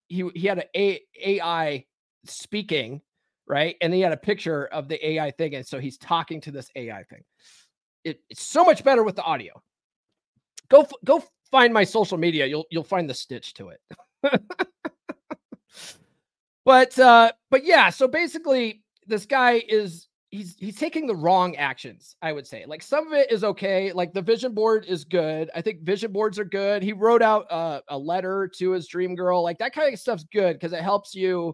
he 0.08 0.28
he 0.36 0.48
had 0.48 0.60
an 0.60 0.66
a, 0.76 1.02
AI 1.24 1.86
speaking 2.26 3.02
right, 3.48 3.76
and 3.82 3.94
he 3.94 4.02
had 4.02 4.14
a 4.14 4.18
picture 4.18 4.66
of 4.68 4.88
the 4.88 5.06
AI 5.08 5.32
thing, 5.32 5.56
and 5.56 5.66
so 5.66 5.80
he's 5.80 5.98
talking 5.98 6.42
to 6.42 6.52
this 6.52 6.70
AI 6.76 7.04
thing. 7.04 7.24
It, 8.04 8.22
it's 8.30 8.44
so 8.44 8.66
much 8.66 8.84
better 8.84 9.04
with 9.04 9.16
the 9.16 9.24
audio. 9.24 9.62
Go 10.70 10.88
go 11.06 11.24
find 11.52 11.74
my 11.74 11.84
social 11.84 12.18
media. 12.18 12.46
You'll 12.46 12.66
you'll 12.72 12.84
find 12.84 13.10
the 13.10 13.14
stitch 13.14 13.54
to 13.56 13.70
it. 13.70 13.82
But 16.66 16.98
uh, 16.98 17.32
but 17.52 17.66
yeah, 17.66 17.90
so 17.90 18.08
basically 18.08 18.84
this 19.06 19.26
guy 19.26 19.64
is 19.68 20.08
he's 20.32 20.56
he's 20.58 20.78
taking 20.78 21.08
the 21.08 21.16
wrong 21.16 21.56
actions, 21.58 22.16
I 22.22 22.32
would 22.32 22.48
say. 22.48 22.66
Like 22.66 22.82
some 22.82 23.08
of 23.08 23.14
it 23.14 23.32
is 23.32 23.44
okay. 23.44 23.92
Like 23.92 24.14
the 24.14 24.22
vision 24.22 24.54
board 24.54 24.86
is 24.86 25.04
good. 25.04 25.52
I 25.54 25.62
think 25.62 25.82
vision 25.82 26.12
boards 26.12 26.40
are 26.40 26.46
good. 26.46 26.82
He 26.82 26.94
wrote 26.94 27.22
out 27.22 27.52
uh, 27.52 27.82
a 27.90 27.98
letter 27.98 28.50
to 28.58 28.72
his 28.72 28.88
dream 28.88 29.16
girl. 29.16 29.44
Like 29.44 29.60
that 29.60 29.74
kind 29.74 29.94
of 29.94 30.00
stuff's 30.00 30.26
good 30.32 30.54
because 30.54 30.74
it 30.74 30.82
helps 30.82 31.14
you 31.14 31.54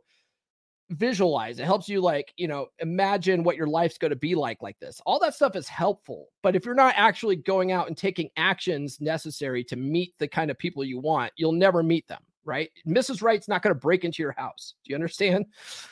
visualize 0.92 1.60
it 1.60 1.66
helps 1.66 1.88
you 1.88 2.02
like 2.02 2.34
you 2.36 2.48
know 2.48 2.66
imagine 2.80 3.44
what 3.44 3.56
your 3.56 3.68
life's 3.68 4.00
going 4.00 4.10
to 4.10 4.16
be 4.16 4.34
like 4.34 4.60
like 4.64 4.80
this 4.80 5.00
all 5.06 5.20
that 5.20 5.36
stuff 5.36 5.56
is 5.56 5.68
helpful 5.68 6.30
but 6.42 6.56
if 6.56 6.66
you're 6.66 6.74
not 6.74 6.96
actually 6.98 7.36
going 7.36 7.72
out 7.72 7.88
and 7.88 7.96
taking 7.96 8.28
actions 8.38 9.00
necessary 9.00 9.64
to 9.64 9.76
meet 9.76 10.16
the 10.18 10.28
kind 10.28 10.50
of 10.50 10.58
people 10.58 10.84
you 10.84 10.98
want 10.98 11.32
you'll 11.36 11.52
never 11.52 11.84
meet 11.84 12.08
them 12.08 12.22
right? 12.46 12.70
Mrs. 12.88 13.22
Right's 13.22 13.48
not 13.48 13.62
going 13.62 13.74
to 13.74 13.80
break 13.80 14.04
into 14.04 14.22
your 14.22 14.32
house. 14.32 14.76
Do 14.84 14.90
you 14.90 14.96
understand? 14.96 15.46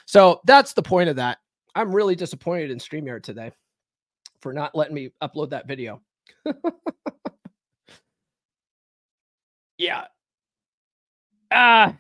So 0.06 0.42
that's 0.46 0.74
the 0.74 0.82
point 0.82 1.10
of 1.10 1.16
that. 1.18 1.38
I'm 1.76 1.94
really 1.94 2.16
disappointed 2.16 2.72
in 2.72 2.80
StreamYard 2.80 3.24
today 3.24 3.52
for 4.42 4.54
not 4.54 4.76
letting 4.76 4.96
me 4.96 5.12
upload 5.22 5.52
that 5.52 5.68
video. 5.68 6.02
yeah. 9.78 10.06
Ah, 11.52 11.90
uh, 11.90 11.94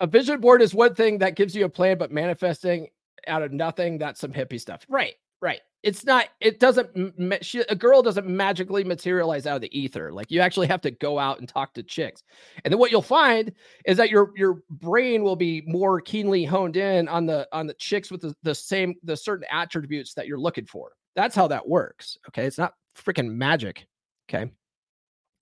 a 0.00 0.06
vision 0.06 0.40
board 0.40 0.62
is 0.62 0.74
one 0.74 0.94
thing 0.94 1.18
that 1.18 1.36
gives 1.36 1.54
you 1.54 1.64
a 1.64 1.68
plan, 1.68 1.96
but 1.98 2.10
manifesting 2.12 2.88
out 3.26 3.42
of 3.42 3.52
nothing, 3.52 3.98
that's 3.98 4.20
some 4.20 4.32
hippie 4.32 4.60
stuff. 4.60 4.84
Right, 4.88 5.14
right 5.40 5.60
it's 5.82 6.04
not 6.04 6.26
it 6.40 6.60
doesn't 6.60 7.42
she, 7.42 7.60
a 7.68 7.74
girl 7.74 8.02
doesn't 8.02 8.26
magically 8.26 8.84
materialize 8.84 9.46
out 9.46 9.56
of 9.56 9.62
the 9.62 9.78
ether 9.78 10.12
like 10.12 10.30
you 10.30 10.40
actually 10.40 10.66
have 10.66 10.80
to 10.80 10.90
go 10.90 11.18
out 11.18 11.38
and 11.38 11.48
talk 11.48 11.72
to 11.72 11.82
chicks 11.82 12.22
and 12.64 12.72
then 12.72 12.78
what 12.78 12.90
you'll 12.90 13.02
find 13.02 13.52
is 13.86 13.96
that 13.96 14.10
your 14.10 14.32
your 14.36 14.62
brain 14.70 15.22
will 15.22 15.36
be 15.36 15.62
more 15.66 16.00
keenly 16.00 16.44
honed 16.44 16.76
in 16.76 17.08
on 17.08 17.26
the 17.26 17.48
on 17.52 17.66
the 17.66 17.74
chicks 17.74 18.10
with 18.10 18.20
the, 18.20 18.34
the 18.42 18.54
same 18.54 18.94
the 19.02 19.16
certain 19.16 19.46
attributes 19.50 20.14
that 20.14 20.26
you're 20.26 20.38
looking 20.38 20.66
for 20.66 20.92
that's 21.16 21.34
how 21.34 21.46
that 21.46 21.66
works 21.66 22.18
okay 22.28 22.44
it's 22.44 22.58
not 22.58 22.74
freaking 22.96 23.32
magic 23.32 23.86
okay 24.28 24.50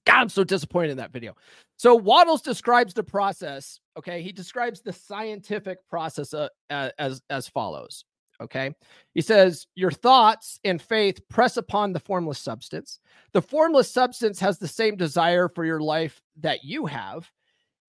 God, 0.07 0.23
I'm 0.23 0.29
so 0.31 0.43
disappointed 0.43 0.93
in 0.93 0.97
that 0.97 1.13
video. 1.13 1.35
So 1.77 1.95
Wattles 1.95 2.41
describes 2.41 2.95
the 2.95 3.03
process. 3.03 3.79
Okay, 3.99 4.23
he 4.23 4.33
describes 4.33 4.81
the 4.81 4.91
scientific 4.91 5.87
process 5.87 6.33
uh, 6.33 6.49
as 6.71 7.21
as 7.29 7.47
follows. 7.47 8.07
Okay. 8.41 8.75
He 9.15 9.21
says, 9.21 9.67
Your 9.75 9.91
thoughts 9.91 10.61
and 10.65 10.81
faith 10.81 11.27
press 11.29 11.57
upon 11.57 11.93
the 11.93 12.01
formless 12.01 12.39
substance. 12.39 13.01
The 13.33 13.43
formless 13.43 13.91
substance 13.91 14.39
has 14.41 14.59
the 14.59 14.69
same 14.69 14.97
desire 14.97 15.49
for 15.49 15.65
your 15.65 15.81
life 15.81 16.21
that 16.41 16.65
you 16.65 16.87
have. 16.87 17.31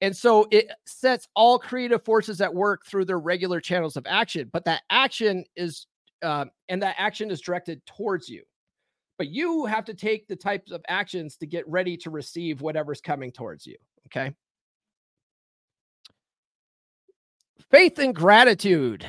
And 0.01 0.15
so 0.15 0.47
it 0.49 0.71
sets 0.85 1.27
all 1.35 1.59
creative 1.59 2.03
forces 2.03 2.41
at 2.41 2.53
work 2.53 2.85
through 2.85 3.05
their 3.05 3.19
regular 3.19 3.59
channels 3.59 3.97
of 3.97 4.07
action. 4.07 4.49
But 4.51 4.65
that 4.65 4.83
action 4.89 5.43
is, 5.55 5.87
uh, 6.23 6.45
and 6.69 6.81
that 6.81 6.95
action 6.97 7.29
is 7.31 7.41
directed 7.41 7.85
towards 7.85 8.29
you. 8.29 8.43
But 9.17 9.27
you 9.27 9.65
have 9.65 9.83
to 9.85 9.93
take 9.93 10.27
the 10.27 10.35
types 10.35 10.71
of 10.71 10.81
actions 10.87 11.35
to 11.37 11.45
get 11.45 11.67
ready 11.67 11.97
to 11.97 12.09
receive 12.09 12.61
whatever's 12.61 13.01
coming 13.01 13.31
towards 13.31 13.67
you. 13.67 13.75
Okay. 14.07 14.33
Faith 17.69 17.99
and 17.99 18.15
gratitude. 18.15 19.05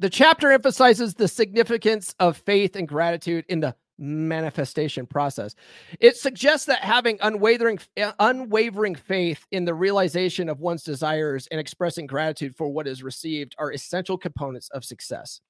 The 0.00 0.08
chapter 0.08 0.50
emphasizes 0.50 1.12
the 1.12 1.28
significance 1.28 2.14
of 2.18 2.38
faith 2.38 2.74
and 2.74 2.88
gratitude 2.88 3.44
in 3.50 3.60
the 3.60 3.76
manifestation 3.98 5.06
process. 5.06 5.54
It 6.00 6.16
suggests 6.16 6.64
that 6.66 6.80
having 6.80 7.18
unwavering 7.20 7.78
unwavering 8.18 8.94
faith 8.94 9.46
in 9.50 9.66
the 9.66 9.74
realization 9.74 10.48
of 10.48 10.60
one's 10.60 10.82
desires 10.82 11.46
and 11.50 11.60
expressing 11.60 12.06
gratitude 12.06 12.56
for 12.56 12.70
what 12.70 12.86
is 12.86 13.02
received 13.02 13.54
are 13.58 13.72
essential 13.72 14.16
components 14.16 14.70
of 14.70 14.86
success. 14.86 15.42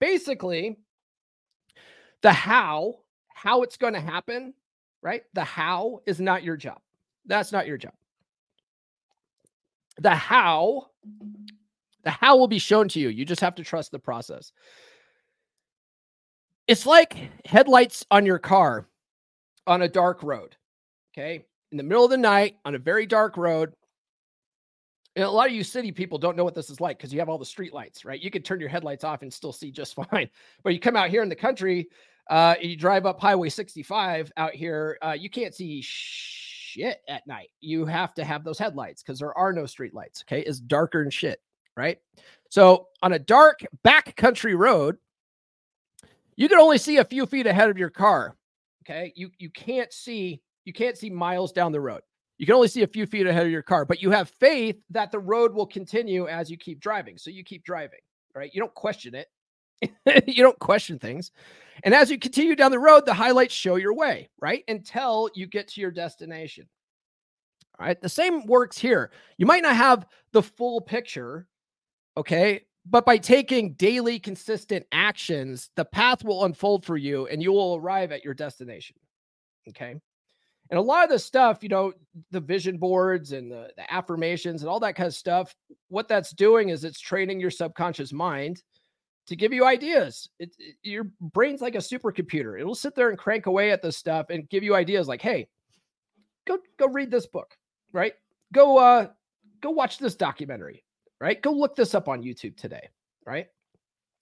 Basically, 0.00 0.76
the 2.22 2.32
how, 2.32 2.96
how 3.28 3.62
it's 3.62 3.76
going 3.76 3.94
to 3.94 4.00
happen, 4.00 4.54
right? 5.02 5.22
The 5.34 5.44
how 5.44 6.00
is 6.04 6.20
not 6.20 6.42
your 6.42 6.56
job. 6.56 6.80
That's 7.26 7.52
not 7.52 7.68
your 7.68 7.78
job. 7.78 7.94
The 10.00 10.16
how 10.16 10.88
the 12.04 12.10
how 12.10 12.36
will 12.36 12.48
be 12.48 12.58
shown 12.58 12.88
to 12.88 13.00
you. 13.00 13.08
You 13.08 13.24
just 13.24 13.40
have 13.40 13.54
to 13.56 13.64
trust 13.64 13.92
the 13.92 13.98
process. 13.98 14.52
It's 16.66 16.86
like 16.86 17.30
headlights 17.44 18.06
on 18.10 18.26
your 18.26 18.38
car 18.38 18.86
on 19.66 19.82
a 19.82 19.88
dark 19.88 20.22
road. 20.22 20.56
Okay. 21.12 21.44
In 21.70 21.76
the 21.76 21.82
middle 21.82 22.04
of 22.04 22.10
the 22.10 22.16
night 22.16 22.56
on 22.64 22.74
a 22.74 22.78
very 22.78 23.06
dark 23.06 23.36
road. 23.36 23.72
And 25.14 25.24
a 25.24 25.30
lot 25.30 25.48
of 25.48 25.52
you 25.52 25.62
city 25.62 25.92
people 25.92 26.18
don't 26.18 26.36
know 26.36 26.44
what 26.44 26.54
this 26.54 26.70
is 26.70 26.80
like 26.80 26.96
because 26.96 27.12
you 27.12 27.18
have 27.18 27.28
all 27.28 27.38
the 27.38 27.44
street 27.44 27.74
lights, 27.74 28.04
right? 28.04 28.20
You 28.20 28.30
could 28.30 28.44
turn 28.44 28.60
your 28.60 28.70
headlights 28.70 29.04
off 29.04 29.22
and 29.22 29.32
still 29.32 29.52
see 29.52 29.70
just 29.70 29.94
fine. 30.10 30.30
But 30.62 30.72
you 30.72 30.80
come 30.80 30.96
out 30.96 31.10
here 31.10 31.22
in 31.22 31.28
the 31.28 31.36
country, 31.36 31.88
uh, 32.30 32.54
you 32.60 32.76
drive 32.76 33.04
up 33.04 33.20
Highway 33.20 33.50
65 33.50 34.32
out 34.36 34.54
here, 34.54 34.98
uh, 35.04 35.12
you 35.18 35.28
can't 35.28 35.54
see 35.54 35.82
shit 35.82 37.00
at 37.08 37.26
night. 37.26 37.50
You 37.60 37.84
have 37.84 38.14
to 38.14 38.24
have 38.24 38.44
those 38.44 38.58
headlights 38.58 39.02
because 39.02 39.18
there 39.18 39.36
are 39.36 39.52
no 39.52 39.66
street 39.66 39.92
lights. 39.92 40.24
Okay. 40.26 40.40
It's 40.40 40.60
darker 40.60 41.02
and 41.02 41.12
shit 41.12 41.40
right? 41.76 41.98
So 42.50 42.88
on 43.02 43.12
a 43.12 43.18
dark 43.18 43.60
backcountry 43.84 44.56
road, 44.56 44.98
you 46.36 46.48
can 46.48 46.58
only 46.58 46.78
see 46.78 46.98
a 46.98 47.04
few 47.04 47.26
feet 47.26 47.46
ahead 47.46 47.70
of 47.70 47.78
your 47.78 47.90
car. 47.90 48.36
Okay. 48.84 49.12
You 49.16 49.30
you 49.38 49.50
can't 49.50 49.92
see, 49.92 50.40
you 50.64 50.72
can't 50.72 50.98
see 50.98 51.10
miles 51.10 51.52
down 51.52 51.72
the 51.72 51.80
road. 51.80 52.02
You 52.38 52.46
can 52.46 52.54
only 52.56 52.68
see 52.68 52.82
a 52.82 52.88
few 52.88 53.06
feet 53.06 53.26
ahead 53.26 53.46
of 53.46 53.52
your 53.52 53.62
car, 53.62 53.84
but 53.84 54.02
you 54.02 54.10
have 54.10 54.28
faith 54.28 54.76
that 54.90 55.12
the 55.12 55.18
road 55.18 55.54
will 55.54 55.66
continue 55.66 56.26
as 56.26 56.50
you 56.50 56.56
keep 56.56 56.80
driving. 56.80 57.16
So 57.16 57.30
you 57.30 57.44
keep 57.44 57.64
driving, 57.64 58.00
right? 58.34 58.50
You 58.52 58.60
don't 58.60 58.74
question 58.74 59.14
it. 59.14 59.28
you 60.26 60.42
don't 60.42 60.58
question 60.58 60.98
things. 60.98 61.30
And 61.84 61.94
as 61.94 62.10
you 62.10 62.18
continue 62.18 62.56
down 62.56 62.70
the 62.70 62.78
road, 62.78 63.06
the 63.06 63.14
highlights 63.14 63.54
show 63.54 63.76
your 63.76 63.94
way, 63.94 64.28
right? 64.40 64.64
Until 64.68 65.30
you 65.34 65.46
get 65.46 65.68
to 65.68 65.80
your 65.80 65.90
destination. 65.90 66.68
All 67.78 67.86
right. 67.86 68.00
The 68.00 68.08
same 68.08 68.46
works 68.46 68.78
here. 68.78 69.10
You 69.38 69.46
might 69.46 69.62
not 69.62 69.76
have 69.76 70.06
the 70.32 70.42
full 70.42 70.80
picture 70.80 71.46
Okay. 72.16 72.62
But 72.84 73.06
by 73.06 73.16
taking 73.16 73.74
daily 73.74 74.18
consistent 74.18 74.86
actions, 74.90 75.70
the 75.76 75.84
path 75.84 76.24
will 76.24 76.44
unfold 76.44 76.84
for 76.84 76.96
you 76.96 77.26
and 77.28 77.42
you 77.42 77.52
will 77.52 77.76
arrive 77.76 78.10
at 78.10 78.24
your 78.24 78.34
destination. 78.34 78.96
Okay. 79.68 79.94
And 80.70 80.78
a 80.78 80.82
lot 80.82 81.04
of 81.04 81.10
the 81.10 81.18
stuff, 81.18 81.62
you 81.62 81.68
know, 81.68 81.92
the 82.30 82.40
vision 82.40 82.78
boards 82.78 83.32
and 83.32 83.50
the, 83.50 83.70
the 83.76 83.92
affirmations 83.92 84.62
and 84.62 84.70
all 84.70 84.80
that 84.80 84.96
kind 84.96 85.06
of 85.06 85.14
stuff, 85.14 85.54
what 85.88 86.08
that's 86.08 86.32
doing 86.32 86.70
is 86.70 86.82
it's 86.82 86.98
training 86.98 87.40
your 87.40 87.50
subconscious 87.50 88.12
mind 88.12 88.62
to 89.26 89.36
give 89.36 89.52
you 89.52 89.64
ideas. 89.64 90.28
It, 90.38 90.54
it, 90.58 90.76
your 90.82 91.08
brain's 91.20 91.60
like 91.60 91.74
a 91.74 91.78
supercomputer. 91.78 92.58
It'll 92.58 92.74
sit 92.74 92.94
there 92.94 93.10
and 93.10 93.18
crank 93.18 93.46
away 93.46 93.70
at 93.70 93.82
this 93.82 93.96
stuff 93.96 94.26
and 94.30 94.48
give 94.48 94.64
you 94.64 94.74
ideas 94.74 95.06
like, 95.06 95.22
hey, 95.22 95.46
go 96.46 96.58
go 96.78 96.88
read 96.88 97.10
this 97.10 97.26
book, 97.26 97.54
right? 97.92 98.14
Go 98.52 98.78
uh 98.78 99.08
go 99.60 99.70
watch 99.70 99.98
this 99.98 100.16
documentary 100.16 100.82
right? 101.22 101.40
Go 101.40 101.52
look 101.52 101.76
this 101.76 101.94
up 101.94 102.08
on 102.08 102.24
YouTube 102.24 102.56
today, 102.56 102.88
right? 103.24 103.46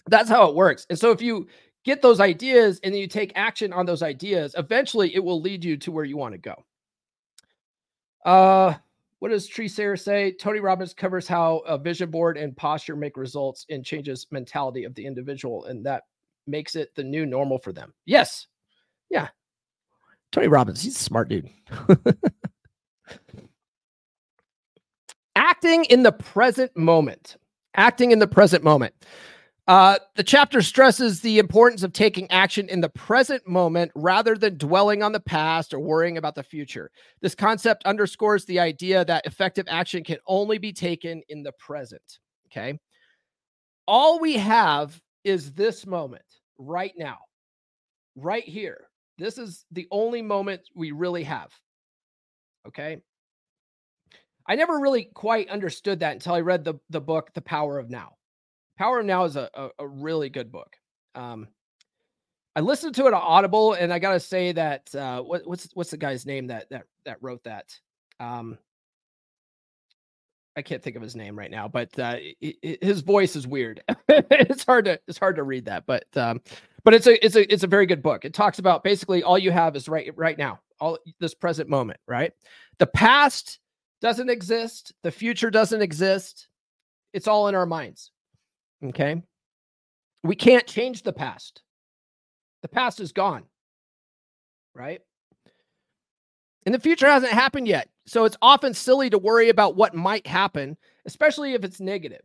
That's 0.09 0.28
how 0.28 0.51
it 0.51 0.55
works. 0.55 0.86
And 0.90 0.98
so 0.98 1.11
if 1.12 1.22
you 1.22 1.48
get 1.82 2.03
those 2.03 2.20
ideas 2.20 2.78
and 2.84 2.92
then 2.92 3.01
you 3.01 3.07
take 3.09 3.32
action 3.34 3.72
on 3.72 3.86
those 3.86 4.03
ideas, 4.03 4.55
eventually 4.59 5.14
it 5.14 5.24
will 5.24 5.40
lead 5.40 5.64
you 5.64 5.78
to 5.78 5.90
where 5.90 6.05
you 6.05 6.18
want 6.18 6.34
to 6.34 6.38
go. 6.38 6.62
Uh, 8.26 8.74
what 9.20 9.30
does 9.30 9.46
Tree 9.46 9.66
Sayer 9.66 9.96
say? 9.96 10.32
Tony 10.32 10.61
Robbins 10.61 10.92
covers 10.92 11.26
how 11.26 11.59
a 11.61 11.78
vision 11.78 12.11
board 12.11 12.36
and 12.36 12.55
posture 12.55 12.96
make 12.96 13.16
results 13.16 13.64
and 13.70 13.82
changes 13.82 14.26
mentality 14.30 14.84
of 14.84 14.94
the 14.94 15.07
individual, 15.07 15.64
and 15.64 15.84
that 15.86 16.03
makes 16.46 16.76
it 16.76 16.94
the 16.94 17.05
new 17.05 17.24
normal 17.24 17.59
for 17.59 17.72
them. 17.72 17.94
Yes. 18.05 18.46
Yeah. 19.09 19.28
Tony 20.32 20.48
Robbins, 20.48 20.82
he's 20.82 20.96
a 20.96 20.98
smart 21.03 21.30
dude. 21.30 21.48
acting 25.61 25.84
in 25.90 26.02
the 26.02 26.12
present 26.12 26.74
moment. 26.74 27.36
Acting 27.76 28.12
in 28.12 28.18
the 28.18 28.26
present 28.26 28.64
moment. 28.64 28.94
Uh, 29.68 29.98
the 30.16 30.22
chapter 30.22 30.62
stresses 30.62 31.20
the 31.20 31.38
importance 31.38 31.82
of 31.82 31.92
taking 31.92 32.28
action 32.30 32.66
in 32.70 32.80
the 32.80 32.88
present 32.88 33.46
moment 33.46 33.92
rather 33.94 34.36
than 34.36 34.56
dwelling 34.56 35.02
on 35.02 35.12
the 35.12 35.20
past 35.20 35.74
or 35.74 35.78
worrying 35.78 36.16
about 36.16 36.34
the 36.34 36.42
future. 36.42 36.90
This 37.20 37.34
concept 37.34 37.84
underscores 37.84 38.46
the 38.46 38.58
idea 38.58 39.04
that 39.04 39.26
effective 39.26 39.66
action 39.68 40.02
can 40.02 40.16
only 40.26 40.56
be 40.56 40.72
taken 40.72 41.20
in 41.28 41.42
the 41.42 41.52
present. 41.52 42.18
Okay. 42.46 42.78
All 43.86 44.18
we 44.18 44.38
have 44.38 44.98
is 45.24 45.52
this 45.52 45.86
moment 45.86 46.24
right 46.56 46.94
now, 46.96 47.18
right 48.16 48.44
here. 48.44 48.88
This 49.18 49.36
is 49.36 49.66
the 49.70 49.86
only 49.90 50.22
moment 50.22 50.62
we 50.74 50.92
really 50.92 51.24
have. 51.24 51.52
Okay. 52.66 53.02
I 54.47 54.55
never 54.55 54.78
really 54.78 55.05
quite 55.14 55.49
understood 55.49 56.01
that 56.01 56.14
until 56.14 56.34
I 56.34 56.41
read 56.41 56.64
the, 56.64 56.74
the 56.91 57.01
book, 57.01 57.32
The 57.34 57.41
Power 57.41 57.78
of 57.78 57.91
Now. 57.91 58.16
Power 58.78 59.01
of 59.01 59.07
Now 59.07 59.24
is 59.24 59.36
a, 59.36 59.49
a, 59.55 59.68
a 59.80 59.86
really 59.86 60.28
good 60.28 60.51
book. 60.51 60.76
Um, 61.14 61.49
I 62.57 62.61
listened 62.61 62.95
to 62.97 63.07
it 63.07 63.14
on 63.14 63.22
Audible, 63.22 63.74
and 63.74 63.93
I 63.93 63.99
gotta 63.99 64.20
say 64.20 64.53
that 64.53 64.93
uh, 64.95 65.22
what, 65.22 65.47
what's 65.47 65.68
what's 65.74 65.91
the 65.91 65.97
guy's 65.97 66.26
name 66.26 66.49
that 66.49 66.68
that 66.70 66.84
that 67.05 67.18
wrote 67.20 67.45
that? 67.45 67.78
Um, 68.18 68.59
I 70.57 70.62
can't 70.62 70.82
think 70.82 70.97
of 70.97 71.03
his 71.03 71.14
name 71.14 71.38
right 71.38 71.51
now, 71.51 71.68
but 71.68 71.97
uh, 71.99 72.16
his 72.61 73.03
voice 73.03 73.36
is 73.36 73.47
weird. 73.47 73.82
it's 74.09 74.64
hard 74.64 74.84
to 74.86 75.01
it's 75.07 75.18
hard 75.18 75.36
to 75.36 75.45
read 75.45 75.64
that, 75.66 75.86
but 75.86 76.05
um, 76.16 76.41
but 76.82 76.93
it's 76.93 77.07
a 77.07 77.24
it's 77.24 77.36
a 77.36 77.53
it's 77.53 77.62
a 77.62 77.68
very 77.68 77.86
good 77.86 78.03
book. 78.03 78.24
It 78.24 78.34
talks 78.34 78.59
about 78.59 78.82
basically 78.82 79.22
all 79.22 79.38
you 79.38 79.53
have 79.53 79.76
is 79.76 79.88
right 79.88 80.12
right 80.16 80.36
now, 80.36 80.59
all 80.80 80.99
this 81.20 81.34
present 81.34 81.68
moment, 81.68 82.01
right? 82.09 82.32
The 82.78 82.86
past 82.86 83.61
doesn't 84.01 84.30
exist, 84.30 84.92
the 85.03 85.11
future 85.11 85.51
doesn't 85.51 85.82
exist. 85.82 86.48
It's 87.12 87.28
all 87.28 87.48
in 87.48 87.55
our 87.55 87.66
minds. 87.66 88.11
Okay. 88.84 89.22
We 90.22 90.36
can't 90.36 90.66
change 90.66 91.03
the 91.03 91.12
past. 91.12 91.62
The 92.62 92.68
past 92.68 93.01
is 93.01 93.12
gone. 93.12 93.44
Right. 94.74 95.01
And 96.66 96.74
the 96.74 96.80
future 96.80 97.09
hasn't 97.09 97.32
happened 97.32 97.68
yet. 97.68 97.88
So 98.07 98.24
it's 98.24 98.36
often 98.42 98.74
silly 98.74 99.11
to 99.11 99.18
worry 99.18 99.48
about 99.48 99.76
what 99.76 99.94
might 99.94 100.26
happen, 100.26 100.76
especially 101.07 101.55
if 101.55 101.64
it's 101.64 101.80
negative. 101.80 102.20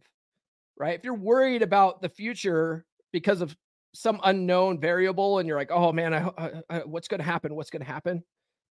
Right. 0.78 0.98
If 0.98 1.06
you're 1.06 1.14
worried 1.14 1.62
about 1.62 2.02
the 2.02 2.10
future 2.10 2.86
because 3.12 3.42
of 3.42 3.56
some 3.94 4.20
unknown 4.26 4.80
variable 4.80 5.40
and 5.40 5.48
you're 5.48 5.58
like, 5.58 5.72
oh 5.72 5.94
man, 5.94 6.14
I, 6.14 6.30
I, 6.38 6.52
I 6.70 6.80
what's 6.80 7.08
going 7.08 7.20
to 7.20 7.26
happen? 7.26 7.56
What's 7.56 7.70
going 7.70 7.84
to 7.84 7.92
happen? 7.92 8.24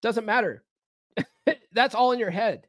Doesn't 0.02 0.26
matter. 0.26 0.62
That's 1.72 1.94
all 1.94 2.12
in 2.12 2.18
your 2.18 2.30
head. 2.30 2.66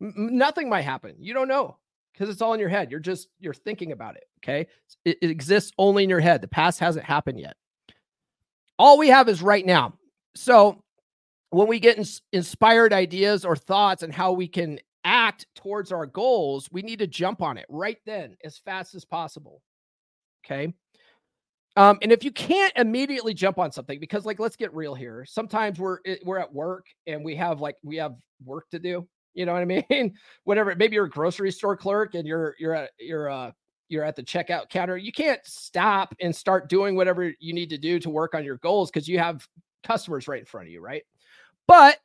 M- 0.00 0.36
nothing 0.36 0.68
might 0.68 0.82
happen. 0.82 1.16
You 1.18 1.34
don't 1.34 1.48
know 1.48 1.76
because 2.12 2.28
it's 2.28 2.42
all 2.42 2.54
in 2.54 2.60
your 2.60 2.68
head. 2.68 2.90
You're 2.90 3.00
just 3.00 3.28
you're 3.38 3.54
thinking 3.54 3.92
about 3.92 4.16
it. 4.16 4.24
Okay, 4.42 4.66
it, 5.04 5.18
it, 5.22 5.30
exists 5.30 5.72
only 5.78 6.04
in 6.04 6.10
your 6.10 6.20
head. 6.20 6.40
The 6.40 6.48
past 6.48 6.80
hasn't 6.80 7.04
happened 7.04 7.40
yet. 7.40 7.56
All 8.78 8.98
we 8.98 9.08
have 9.08 9.28
is 9.28 9.42
right 9.42 9.64
now. 9.64 9.94
So 10.34 10.82
when 11.50 11.68
we 11.68 11.80
get 11.80 11.98
ins- 11.98 12.22
inspired 12.32 12.92
ideas 12.92 13.44
or 13.44 13.56
thoughts 13.56 14.02
and 14.02 14.12
how 14.12 14.32
we 14.32 14.46
can 14.46 14.78
act 15.04 15.46
towards 15.54 15.90
our 15.90 16.06
goals, 16.06 16.68
we 16.70 16.82
need 16.82 16.98
to 17.00 17.06
jump 17.06 17.42
on 17.42 17.56
it 17.56 17.66
right 17.68 17.98
then 18.06 18.36
as 18.44 18.58
fast 18.58 18.94
as 18.94 19.04
possible. 19.04 19.62
Okay. 20.44 20.72
Um, 21.76 21.98
and 22.02 22.10
if 22.10 22.24
you 22.24 22.32
can't 22.32 22.72
immediately 22.76 23.34
jump 23.34 23.58
on 23.58 23.70
something, 23.70 24.00
because 24.00 24.24
like 24.24 24.40
let's 24.40 24.56
get 24.56 24.74
real 24.74 24.94
here. 24.94 25.24
Sometimes 25.28 25.78
we're 25.78 25.98
eh, 26.04 26.16
we're 26.24 26.38
at 26.38 26.52
work 26.52 26.86
and 27.06 27.24
we 27.24 27.36
have 27.36 27.60
like 27.60 27.76
we 27.82 27.96
have 27.96 28.14
work 28.44 28.68
to 28.70 28.78
do 28.78 29.06
you 29.34 29.46
know 29.46 29.52
what 29.52 29.62
I 29.62 29.64
mean? 29.64 30.14
Whatever. 30.44 30.74
Maybe 30.74 30.94
you're 30.94 31.06
a 31.06 31.10
grocery 31.10 31.52
store 31.52 31.76
clerk 31.76 32.14
and 32.14 32.26
you're 32.26 32.54
you're 32.58 32.74
at 32.74 32.90
you're 32.98 33.30
uh 33.30 33.52
you're 33.88 34.04
at 34.04 34.16
the 34.16 34.22
checkout 34.22 34.68
counter. 34.68 34.96
You 34.96 35.12
can't 35.12 35.40
stop 35.44 36.14
and 36.20 36.34
start 36.34 36.68
doing 36.68 36.94
whatever 36.94 37.32
you 37.38 37.54
need 37.54 37.70
to 37.70 37.78
do 37.78 37.98
to 38.00 38.10
work 38.10 38.34
on 38.34 38.44
your 38.44 38.58
goals 38.58 38.90
because 38.90 39.08
you 39.08 39.18
have 39.18 39.46
customers 39.82 40.28
right 40.28 40.40
in 40.40 40.46
front 40.46 40.66
of 40.66 40.72
you, 40.72 40.80
right? 40.80 41.02
But 41.66 41.98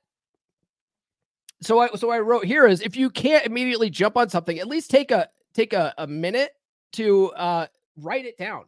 so 1.61 1.79
I 1.79 1.87
so 1.95 2.09
I 2.09 2.19
wrote 2.19 2.45
here 2.45 2.67
is 2.67 2.81
if 2.81 2.95
you 2.95 3.09
can't 3.09 3.45
immediately 3.45 3.89
jump 3.89 4.17
on 4.17 4.29
something, 4.29 4.59
at 4.59 4.67
least 4.67 4.91
take 4.91 5.11
a 5.11 5.29
take 5.53 5.73
a, 5.73 5.93
a 5.97 6.07
minute 6.07 6.51
to 6.93 7.31
uh 7.31 7.67
write 7.97 8.25
it 8.25 8.37
down. 8.37 8.65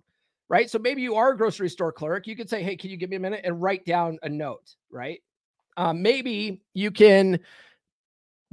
Right. 0.47 0.69
So 0.69 0.77
maybe 0.77 1.01
you 1.01 1.15
are 1.15 1.31
a 1.31 1.37
grocery 1.37 1.69
store 1.69 1.91
clerk. 1.91 2.27
You 2.27 2.35
could 2.35 2.49
say, 2.49 2.61
Hey, 2.61 2.75
can 2.75 2.91
you 2.91 2.97
give 2.97 3.09
me 3.09 3.15
a 3.15 3.19
minute 3.19 3.41
and 3.43 3.61
write 3.61 3.83
down 3.83 4.19
a 4.21 4.29
note? 4.29 4.75
Right. 4.91 5.21
Um, 5.75 6.01
maybe 6.01 6.61
you 6.73 6.91
can 6.91 7.39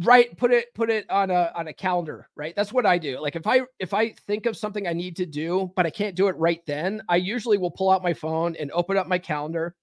right 0.02 0.36
put 0.36 0.52
it 0.52 0.72
put 0.74 0.90
it 0.90 1.08
on 1.10 1.30
a 1.30 1.52
on 1.54 1.68
a 1.68 1.72
calendar 1.72 2.28
right? 2.36 2.54
That's 2.56 2.72
what 2.72 2.86
i 2.86 2.98
do. 2.98 3.20
Like 3.20 3.36
if 3.36 3.46
i 3.46 3.60
if 3.78 3.94
i 3.94 4.10
think 4.26 4.46
of 4.46 4.56
something 4.56 4.86
i 4.86 4.92
need 4.92 5.16
to 5.16 5.26
do 5.26 5.70
but 5.76 5.86
i 5.86 5.90
can't 5.90 6.14
do 6.14 6.28
it 6.28 6.36
right 6.36 6.60
then 6.66 7.02
i 7.08 7.16
usually 7.16 7.58
will 7.58 7.70
pull 7.70 7.90
out 7.90 8.02
my 8.02 8.14
phone 8.14 8.56
and 8.56 8.70
open 8.72 8.96
up 8.96 9.06
my 9.06 9.18
calendar. 9.18 9.74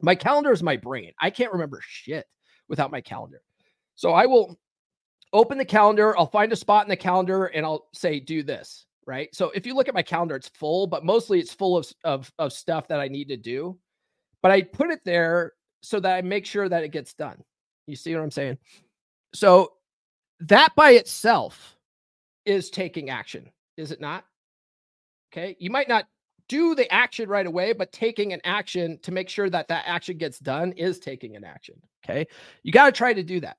My 0.00 0.14
calendar 0.14 0.52
is 0.52 0.62
my 0.62 0.76
brain. 0.76 1.12
I 1.20 1.30
can't 1.30 1.52
remember 1.52 1.80
shit 1.86 2.26
without 2.68 2.90
my 2.90 3.00
calendar. 3.00 3.42
So 3.94 4.12
i 4.12 4.26
will 4.26 4.58
open 5.32 5.56
the 5.56 5.64
calendar 5.64 6.16
i'll 6.18 6.26
find 6.26 6.52
a 6.52 6.56
spot 6.56 6.84
in 6.84 6.90
the 6.90 6.96
calendar 6.96 7.46
and 7.46 7.64
i'll 7.64 7.88
say 7.94 8.20
do 8.20 8.42
this 8.42 8.86
right? 9.04 9.34
So 9.34 9.50
if 9.50 9.66
you 9.66 9.74
look 9.74 9.88
at 9.88 9.94
my 9.94 10.02
calendar 10.02 10.36
it's 10.36 10.48
full 10.48 10.86
but 10.86 11.04
mostly 11.04 11.40
it's 11.40 11.52
full 11.52 11.76
of 11.76 11.86
of, 12.04 12.32
of 12.38 12.52
stuff 12.52 12.86
that 12.88 13.00
i 13.00 13.08
need 13.08 13.28
to 13.28 13.36
do. 13.36 13.78
But 14.42 14.52
i 14.52 14.62
put 14.62 14.90
it 14.90 15.00
there 15.04 15.52
so 15.82 15.98
that 16.00 16.14
i 16.14 16.22
make 16.22 16.46
sure 16.46 16.68
that 16.68 16.84
it 16.84 16.92
gets 16.92 17.14
done. 17.14 17.42
You 17.86 17.96
see 17.96 18.14
what 18.14 18.22
i'm 18.22 18.30
saying 18.30 18.58
so 19.34 19.72
that 20.40 20.74
by 20.74 20.92
itself 20.92 21.76
is 22.44 22.70
taking 22.70 23.10
action, 23.10 23.50
is 23.76 23.92
it 23.92 24.00
not? 24.00 24.24
Okay. 25.32 25.56
You 25.58 25.70
might 25.70 25.88
not 25.88 26.06
do 26.48 26.74
the 26.74 26.92
action 26.92 27.28
right 27.28 27.46
away, 27.46 27.72
but 27.72 27.92
taking 27.92 28.32
an 28.32 28.40
action 28.44 28.98
to 29.02 29.12
make 29.12 29.28
sure 29.28 29.48
that 29.48 29.68
that 29.68 29.84
action 29.86 30.18
gets 30.18 30.38
done 30.38 30.72
is 30.72 30.98
taking 30.98 31.36
an 31.36 31.44
action. 31.44 31.80
Okay. 32.04 32.26
You 32.62 32.72
got 32.72 32.86
to 32.86 32.92
try 32.92 33.14
to 33.14 33.22
do 33.22 33.40
that. 33.40 33.56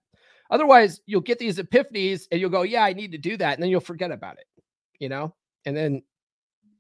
Otherwise, 0.52 1.02
you'll 1.06 1.22
get 1.22 1.40
these 1.40 1.58
epiphanies 1.58 2.28
and 2.32 2.40
you'll 2.40 2.50
go, 2.50 2.62
Yeah, 2.64 2.84
I 2.84 2.94
need 2.94 3.14
to 3.14 3.18
do 3.18 3.38
that. 3.38 3.54
And 3.54 3.64
then 3.64 3.70
you'll 3.70 3.80
forget 3.80 4.12
about 4.12 4.38
it, 4.38 4.46
you 5.00 5.10
know, 5.10 5.34
and 5.66 5.76
then 5.76 6.04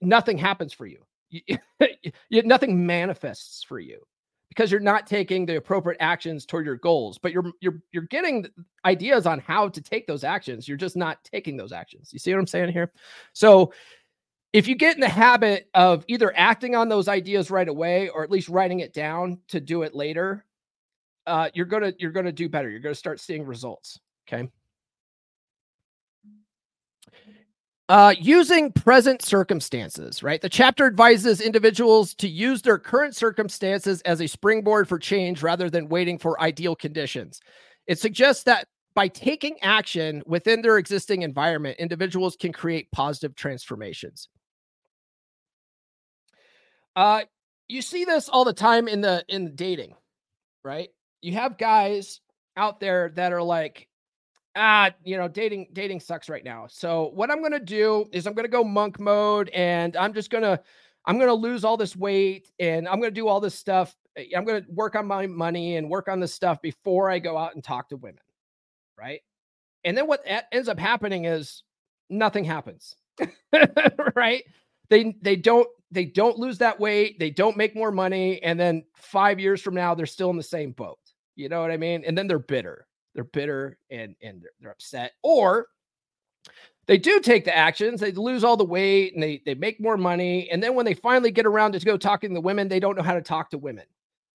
nothing 0.01 0.37
happens 0.37 0.73
for 0.73 0.85
you. 0.85 0.99
you 1.29 1.57
nothing 2.43 2.85
manifests 2.85 3.63
for 3.63 3.79
you 3.79 4.05
because 4.53 4.71
you're 4.71 4.79
not 4.79 5.07
taking 5.07 5.45
the 5.45 5.57
appropriate 5.57 5.97
actions 5.99 6.45
toward 6.45 6.65
your 6.65 6.77
goals 6.77 7.17
but 7.17 7.31
you're 7.31 7.51
you're 7.59 7.81
you're 7.91 8.03
getting 8.03 8.45
ideas 8.85 9.25
on 9.25 9.39
how 9.39 9.67
to 9.69 9.81
take 9.81 10.07
those 10.07 10.23
actions. 10.23 10.67
You're 10.67 10.77
just 10.77 10.95
not 10.95 11.23
taking 11.23 11.57
those 11.57 11.71
actions. 11.71 12.11
You 12.13 12.19
see 12.19 12.31
what 12.33 12.39
i'm 12.39 12.47
saying 12.47 12.71
here? 12.71 12.91
So 13.33 13.73
if 14.51 14.67
you 14.67 14.75
get 14.75 14.95
in 14.95 15.01
the 15.01 15.09
habit 15.09 15.69
of 15.73 16.05
either 16.07 16.31
acting 16.37 16.75
on 16.75 16.87
those 16.87 17.07
ideas 17.07 17.49
right 17.49 17.67
away 17.67 18.09
or 18.09 18.23
at 18.23 18.29
least 18.29 18.49
writing 18.49 18.81
it 18.81 18.93
down 18.93 19.39
to 19.47 19.59
do 19.59 19.81
it 19.81 19.95
later 19.95 20.45
uh, 21.25 21.49
you're 21.53 21.65
gonna 21.65 21.93
you're 21.97 22.11
gonna 22.11 22.31
do 22.31 22.49
better. 22.49 22.69
You're 22.69 22.79
gonna 22.79 22.95
start 22.95 23.19
seeing 23.19 23.45
results 23.45 23.99
okay 24.27 24.49
Uh, 27.89 28.15
using 28.17 28.71
present 28.71 29.21
circumstances, 29.21 30.23
right? 30.23 30.41
The 30.41 30.49
chapter 30.49 30.85
advises 30.85 31.41
individuals 31.41 32.13
to 32.15 32.29
use 32.29 32.61
their 32.61 32.79
current 32.79 33.13
circumstances 33.13 34.01
as 34.01 34.21
a 34.21 34.27
springboard 34.27 34.87
for 34.87 34.97
change 34.97 35.43
rather 35.43 35.69
than 35.69 35.89
waiting 35.89 36.17
for 36.17 36.41
ideal 36.41 36.77
conditions. 36.77 37.41
It 37.85 37.99
suggests 37.99 38.43
that 38.43 38.67
by 38.95 39.09
taking 39.09 39.57
action 39.61 40.23
within 40.25 40.61
their 40.61 40.77
existing 40.77 41.23
environment, 41.23 41.77
individuals 41.77 42.37
can 42.37 42.53
create 42.53 42.89
positive 42.91 43.35
transformations. 43.35 44.29
Uh, 46.95 47.23
you 47.67 47.81
see 47.81 48.05
this 48.05 48.29
all 48.29 48.45
the 48.45 48.53
time 48.53 48.87
in 48.87 49.01
the 49.01 49.25
in 49.27 49.55
dating, 49.55 49.93
right? 50.63 50.89
You 51.21 51.33
have 51.33 51.57
guys 51.57 52.21
out 52.55 52.79
there 52.79 53.11
that 53.15 53.33
are 53.33 53.43
like, 53.43 53.87
ah, 54.55 54.91
you 55.03 55.17
know, 55.17 55.27
dating 55.27 55.67
dating 55.73 55.99
sucks 55.99 56.29
right 56.29 56.43
now. 56.43 56.65
So 56.69 57.11
what 57.13 57.31
I'm 57.31 57.41
gonna 57.41 57.59
do 57.59 58.05
is 58.11 58.27
I'm 58.27 58.33
gonna 58.33 58.47
go 58.47 58.63
monk 58.63 58.99
mode, 58.99 59.49
and 59.49 59.95
I'm 59.95 60.13
just 60.13 60.29
gonna 60.29 60.59
I'm 61.05 61.19
gonna 61.19 61.33
lose 61.33 61.63
all 61.63 61.77
this 61.77 61.95
weight, 61.95 62.49
and 62.59 62.87
I'm 62.87 62.99
gonna 62.99 63.11
do 63.11 63.27
all 63.27 63.39
this 63.39 63.55
stuff. 63.55 63.95
Eh, 64.15 64.25
I'm 64.35 64.45
gonna 64.45 64.65
work 64.69 64.95
on 64.95 65.07
my 65.07 65.27
money 65.27 65.77
and 65.77 65.89
work 65.89 66.07
on 66.07 66.19
this 66.19 66.33
stuff 66.33 66.61
before 66.61 67.09
I 67.09 67.19
go 67.19 67.37
out 67.37 67.55
and 67.55 67.63
talk 67.63 67.89
to 67.89 67.97
women, 67.97 68.21
right? 68.97 69.21
And 69.83 69.97
then 69.97 70.07
what 70.07 70.23
ends 70.51 70.69
up 70.69 70.79
happening 70.79 71.25
is 71.25 71.63
nothing 72.09 72.45
happens, 72.45 72.95
right? 74.15 74.43
They 74.89 75.15
they 75.21 75.35
don't 75.35 75.67
they 75.91 76.05
don't 76.05 76.39
lose 76.39 76.59
that 76.59 76.79
weight, 76.79 77.19
they 77.19 77.29
don't 77.29 77.57
make 77.57 77.75
more 77.75 77.91
money, 77.91 78.41
and 78.43 78.59
then 78.59 78.83
five 78.95 79.39
years 79.39 79.61
from 79.61 79.75
now 79.75 79.95
they're 79.95 80.05
still 80.05 80.29
in 80.29 80.37
the 80.37 80.43
same 80.43 80.71
boat. 80.71 80.99
You 81.35 81.49
know 81.49 81.61
what 81.61 81.71
I 81.71 81.77
mean? 81.77 82.03
And 82.05 82.17
then 82.17 82.27
they're 82.27 82.39
bitter 82.39 82.87
they're 83.13 83.23
bitter 83.23 83.77
and 83.89 84.15
and 84.21 84.41
they're, 84.41 84.51
they're 84.59 84.71
upset 84.71 85.13
or 85.23 85.67
they 86.85 86.97
do 86.97 87.19
take 87.19 87.45
the 87.45 87.55
actions 87.55 87.99
they 87.99 88.11
lose 88.11 88.43
all 88.43 88.57
the 88.57 88.65
weight 88.65 89.13
and 89.13 89.23
they 89.23 89.41
they 89.45 89.55
make 89.55 89.79
more 89.79 89.97
money 89.97 90.49
and 90.49 90.61
then 90.61 90.75
when 90.75 90.85
they 90.85 90.93
finally 90.93 91.31
get 91.31 91.45
around 91.45 91.71
to 91.71 91.79
go 91.79 91.97
talking 91.97 92.29
to 92.29 92.33
the 92.33 92.41
women 92.41 92.67
they 92.67 92.79
don't 92.79 92.97
know 92.97 93.03
how 93.03 93.13
to 93.13 93.21
talk 93.21 93.49
to 93.49 93.57
women 93.57 93.85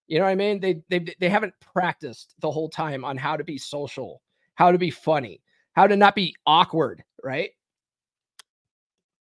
you 0.07 0.19
know 0.19 0.25
what 0.25 0.31
i 0.31 0.35
mean 0.35 0.61
they 0.61 0.83
they 0.89 1.05
they 1.21 1.29
haven't 1.29 1.55
practiced 1.61 2.35
the 2.41 2.51
whole 2.51 2.69
time 2.69 3.05
on 3.05 3.17
how 3.17 3.37
to 3.37 3.45
be 3.45 3.59
social 3.59 4.23
how 4.55 4.73
to 4.73 4.79
be 4.79 4.91
funny 4.91 5.41
how 5.75 5.87
to 5.87 5.97
not 5.97 6.15
be 6.15 6.35
awkward 6.47 7.03
right 7.23 7.51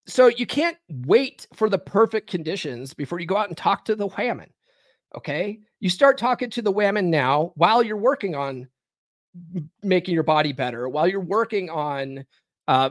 so 0.06 0.28
you 0.28 0.46
can't 0.46 0.76
wait 0.88 1.46
for 1.54 1.68
the 1.68 1.78
perfect 1.78 2.30
conditions 2.30 2.94
before 2.94 3.18
you 3.18 3.26
go 3.26 3.36
out 3.36 3.48
and 3.48 3.56
talk 3.56 3.84
to 3.86 3.96
the 3.96 4.08
whammon. 4.08 4.50
Okay. 5.16 5.60
You 5.80 5.90
start 5.90 6.18
talking 6.18 6.50
to 6.50 6.62
the 6.62 6.72
whammon 6.72 7.06
now 7.06 7.52
while 7.56 7.82
you're 7.82 7.96
working 7.96 8.34
on 8.34 8.68
making 9.82 10.14
your 10.14 10.22
body 10.22 10.52
better, 10.52 10.88
while 10.88 11.06
you're 11.06 11.20
working 11.20 11.70
on, 11.70 12.24
uh, 12.68 12.90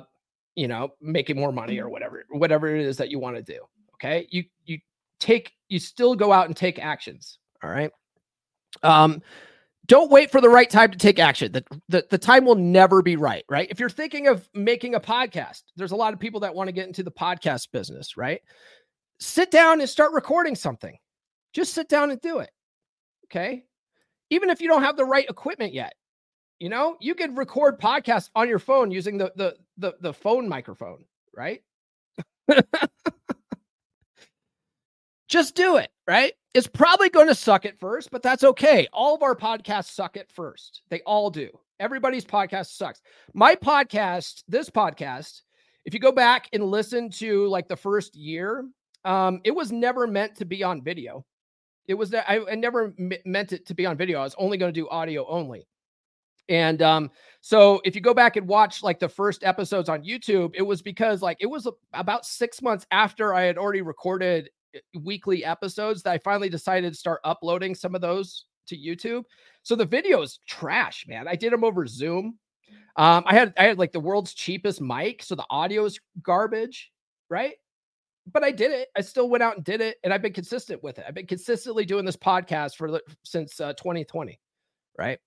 you 0.56 0.68
know, 0.68 0.93
making 1.02 1.36
more 1.38 1.52
money 1.52 1.80
or 1.80 1.89
whatever, 1.89 2.26
whatever 2.30 2.74
it 2.74 2.82
is 2.82 2.98
that 2.98 3.10
you 3.10 3.20
want 3.20 3.36
to 3.36 3.41
do. 3.41 3.60
Okay. 3.96 4.28
You, 4.30 4.43
you 4.66 4.80
take, 5.20 5.54
you 5.70 5.80
still 5.80 6.16
go 6.16 6.32
out 6.32 6.48
and 6.48 6.56
take 6.56 6.80
actions. 6.80 7.39
All 7.64 7.70
right. 7.70 7.91
Um, 8.84 9.22
don't 9.88 10.12
wait 10.12 10.32
for 10.32 10.41
the 10.41 10.50
right 10.50 10.70
time 10.70 10.91
to 10.91 10.98
take 10.98 11.20
action. 11.20 11.52
The, 11.52 11.64
the, 11.89 12.06
the 12.10 12.18
time 12.18 12.46
will 12.46 12.56
never 12.56 13.02
be 13.02 13.16
right, 13.16 13.46
right? 13.50 13.68
If 13.70 13.80
you're 13.80 13.89
thinking 13.89 14.28
of 14.28 14.50
making 14.54 14.96
a 14.96 15.00
podcast, 15.00 15.64
there's 15.76 15.91
a 15.91 15.96
lot 15.96 16.14
of 16.14 16.20
people 16.20 16.39
that 16.39 16.56
want 16.56 16.68
to 16.68 16.74
get 16.74 16.88
into 16.88 17.04
the 17.04 17.12
podcast 17.12 17.68
business, 17.72 18.18
right? 18.18 18.41
Sit 19.20 19.52
down 19.52 19.80
and 19.80 19.89
start 19.89 20.12
recording 20.12 20.56
something. 20.56 20.98
Just 21.54 21.74
sit 21.74 21.88
down 21.88 22.12
and 22.12 22.20
do 22.20 22.39
it. 22.39 22.50
Okay. 23.26 23.64
Even 24.30 24.50
if 24.50 24.60
you 24.60 24.68
don't 24.68 24.84
have 24.84 24.98
the 24.98 25.06
right 25.06 25.30
equipment 25.30 25.74
yet, 25.74 25.93
you 26.60 26.70
know, 26.70 26.97
you 26.99 27.16
could 27.16 27.38
record 27.38 27.80
podcasts 27.80 28.30
on 28.36 28.47
your 28.47 28.60
phone 28.60 28.91
using 28.91 29.18
the 29.18 29.32
the 29.36 29.56
the, 29.78 29.95
the 30.01 30.14
phone 30.14 30.47
microphone, 30.47 31.06
right? 31.36 31.62
Just 35.28 35.56
do 35.56 35.78
it, 35.78 35.89
right? 36.08 36.34
It's 36.53 36.68
probably 36.68 37.10
going 37.10 37.28
to 37.28 37.36
suck 37.36 37.66
at 37.66 37.80
first, 37.80 38.12
but 38.12 38.22
that's 38.24 38.43
okay. 38.43 38.88
All 38.93 39.16
of 39.16 39.24
our 39.24 39.36
podcasts 39.36 39.89
suck 39.89 40.16
at 40.16 40.32
first. 40.32 40.84
They 40.89 41.01
all 41.01 41.30
do. 41.30 41.49
Everybody's 41.80 42.24
podcast 42.24 42.68
sucks. 42.68 43.01
My 43.34 43.56
podcast, 43.56 44.43
this 44.47 44.70
podcast, 44.70 45.41
if 45.84 45.93
you 45.93 45.99
go 45.99 46.14
back 46.14 46.47
and 46.53 46.64
listen 46.64 47.10
to 47.12 47.47
like 47.47 47.68
the 47.68 47.76
first 47.76 48.16
year, 48.16 48.64
um, 49.03 49.41
it 49.43 49.51
was 49.51 49.72
never 49.72 50.08
meant 50.08 50.36
to 50.38 50.45
be 50.45 50.64
on 50.64 50.82
video. 50.82 51.26
It 51.88 51.95
was 51.95 52.12
that 52.12 52.30
I, 52.30 52.39
I 52.49 52.56
never 52.56 52.93
m- 52.97 53.12
meant 53.26 53.51
it 53.51 53.66
to 53.68 53.74
be 53.74 53.86
on 53.86 53.97
video. 53.97 54.20
I 54.20 54.24
was 54.24 54.36
only 54.38 54.58
going 54.58 54.74
to 54.74 54.80
do 54.80 54.88
audio 54.88 55.28
only. 55.28 55.68
And 56.50 56.82
um, 56.82 57.12
so 57.41 57.82
if 57.86 57.96
you 57.96 58.02
go 58.02 58.14
back 58.14 58.36
and 58.36 58.48
watch 58.48 58.84
like 58.84 59.00
the 59.00 59.10
first 59.10 59.43
episodes 59.43 59.89
on 59.89 60.04
YouTube, 60.04 60.52
it 60.56 60.62
was 60.62 60.82
because 60.82 61.22
like 61.22 61.38
it 61.39 61.48
was 61.48 61.68
about 61.93 62.26
six 62.26 62.62
months 62.62 62.86
after 62.91 63.34
I 63.34 63.43
had 63.43 63.58
already 63.58 63.82
recorded 63.82 64.50
eh, 64.76 64.80
weekly 65.02 65.43
episodes 65.43 66.04
that 66.04 66.12
I 66.12 66.18
finally 66.20 66.50
decided 66.50 66.93
to 66.93 67.00
start 67.00 67.22
uploading 67.24 67.74
some 67.74 67.96
of 67.96 68.02
those 68.02 68.46
to 68.68 68.78
YouTube. 68.78 69.24
So 69.64 69.76
the 69.76 69.86
video 69.86 70.22
is 70.22 70.39
trash, 70.48 71.06
man. 71.08 71.28
I 71.28 71.36
did 71.36 71.52
them 71.52 71.64
over 71.64 71.88
Zoom. 71.88 72.38
Um, 72.98 73.24
I 73.26 73.34
had 73.34 73.54
I 73.58 73.64
had 73.64 73.78
like 73.78 73.91
the 73.91 74.00
world's 74.00 74.34
cheapest 74.34 74.82
mic, 74.82 75.22
so 75.22 75.36
the 75.36 75.46
audio 75.50 75.86
is 75.86 76.00
garbage, 76.22 76.91
right? 77.30 77.56
But 78.32 78.43
I 78.43 78.52
did 78.52 78.72
it. 78.72 78.88
I 78.96 79.02
still 79.02 79.30
went 79.30 79.43
out 79.43 79.58
and 79.58 79.66
did 79.66 79.82
it, 79.82 79.98
and 80.04 80.14
I've 80.14 80.22
been 80.22 80.34
consistent 80.34 80.82
with 80.82 80.98
it. 80.98 81.06
I've 81.08 81.14
been 81.14 81.28
consistently 81.28 81.86
doing 81.86 82.06
this 82.06 82.16
podcast 82.16 82.76
for 82.76 83.00
since 83.24 83.60
uh, 83.60 83.74
2020, 83.74 84.39
right? 84.98 85.20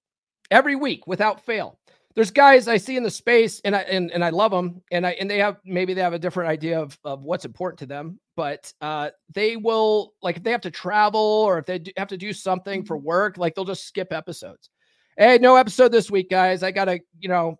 Every 0.50 0.76
week 0.76 1.06
without 1.06 1.44
fail. 1.44 1.78
There's 2.14 2.30
guys 2.32 2.66
I 2.66 2.78
see 2.78 2.96
in 2.96 3.04
the 3.04 3.10
space 3.10 3.60
and 3.64 3.76
I 3.76 3.80
and, 3.82 4.10
and 4.10 4.24
I 4.24 4.30
love 4.30 4.50
them 4.50 4.82
and 4.90 5.06
I 5.06 5.10
and 5.12 5.30
they 5.30 5.38
have 5.38 5.58
maybe 5.64 5.94
they 5.94 6.00
have 6.00 6.14
a 6.14 6.18
different 6.18 6.50
idea 6.50 6.80
of, 6.80 6.98
of 7.04 7.22
what's 7.22 7.44
important 7.44 7.78
to 7.80 7.86
them, 7.86 8.18
but 8.34 8.72
uh 8.80 9.10
they 9.32 9.56
will 9.56 10.14
like 10.20 10.36
if 10.36 10.42
they 10.42 10.50
have 10.50 10.60
to 10.62 10.70
travel 10.70 11.20
or 11.20 11.58
if 11.58 11.66
they 11.66 11.78
do, 11.78 11.92
have 11.96 12.08
to 12.08 12.16
do 12.16 12.32
something 12.32 12.84
for 12.84 12.96
work, 12.96 13.38
like 13.38 13.54
they'll 13.54 13.64
just 13.64 13.86
skip 13.86 14.12
episodes. 14.12 14.70
Hey, 15.16 15.38
no 15.38 15.56
episode 15.56 15.92
this 15.92 16.10
week, 16.10 16.30
guys. 16.30 16.62
I 16.62 16.72
gotta, 16.72 17.00
you 17.20 17.28
know, 17.28 17.58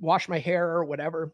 wash 0.00 0.28
my 0.28 0.38
hair 0.38 0.68
or 0.68 0.84
whatever. 0.84 1.32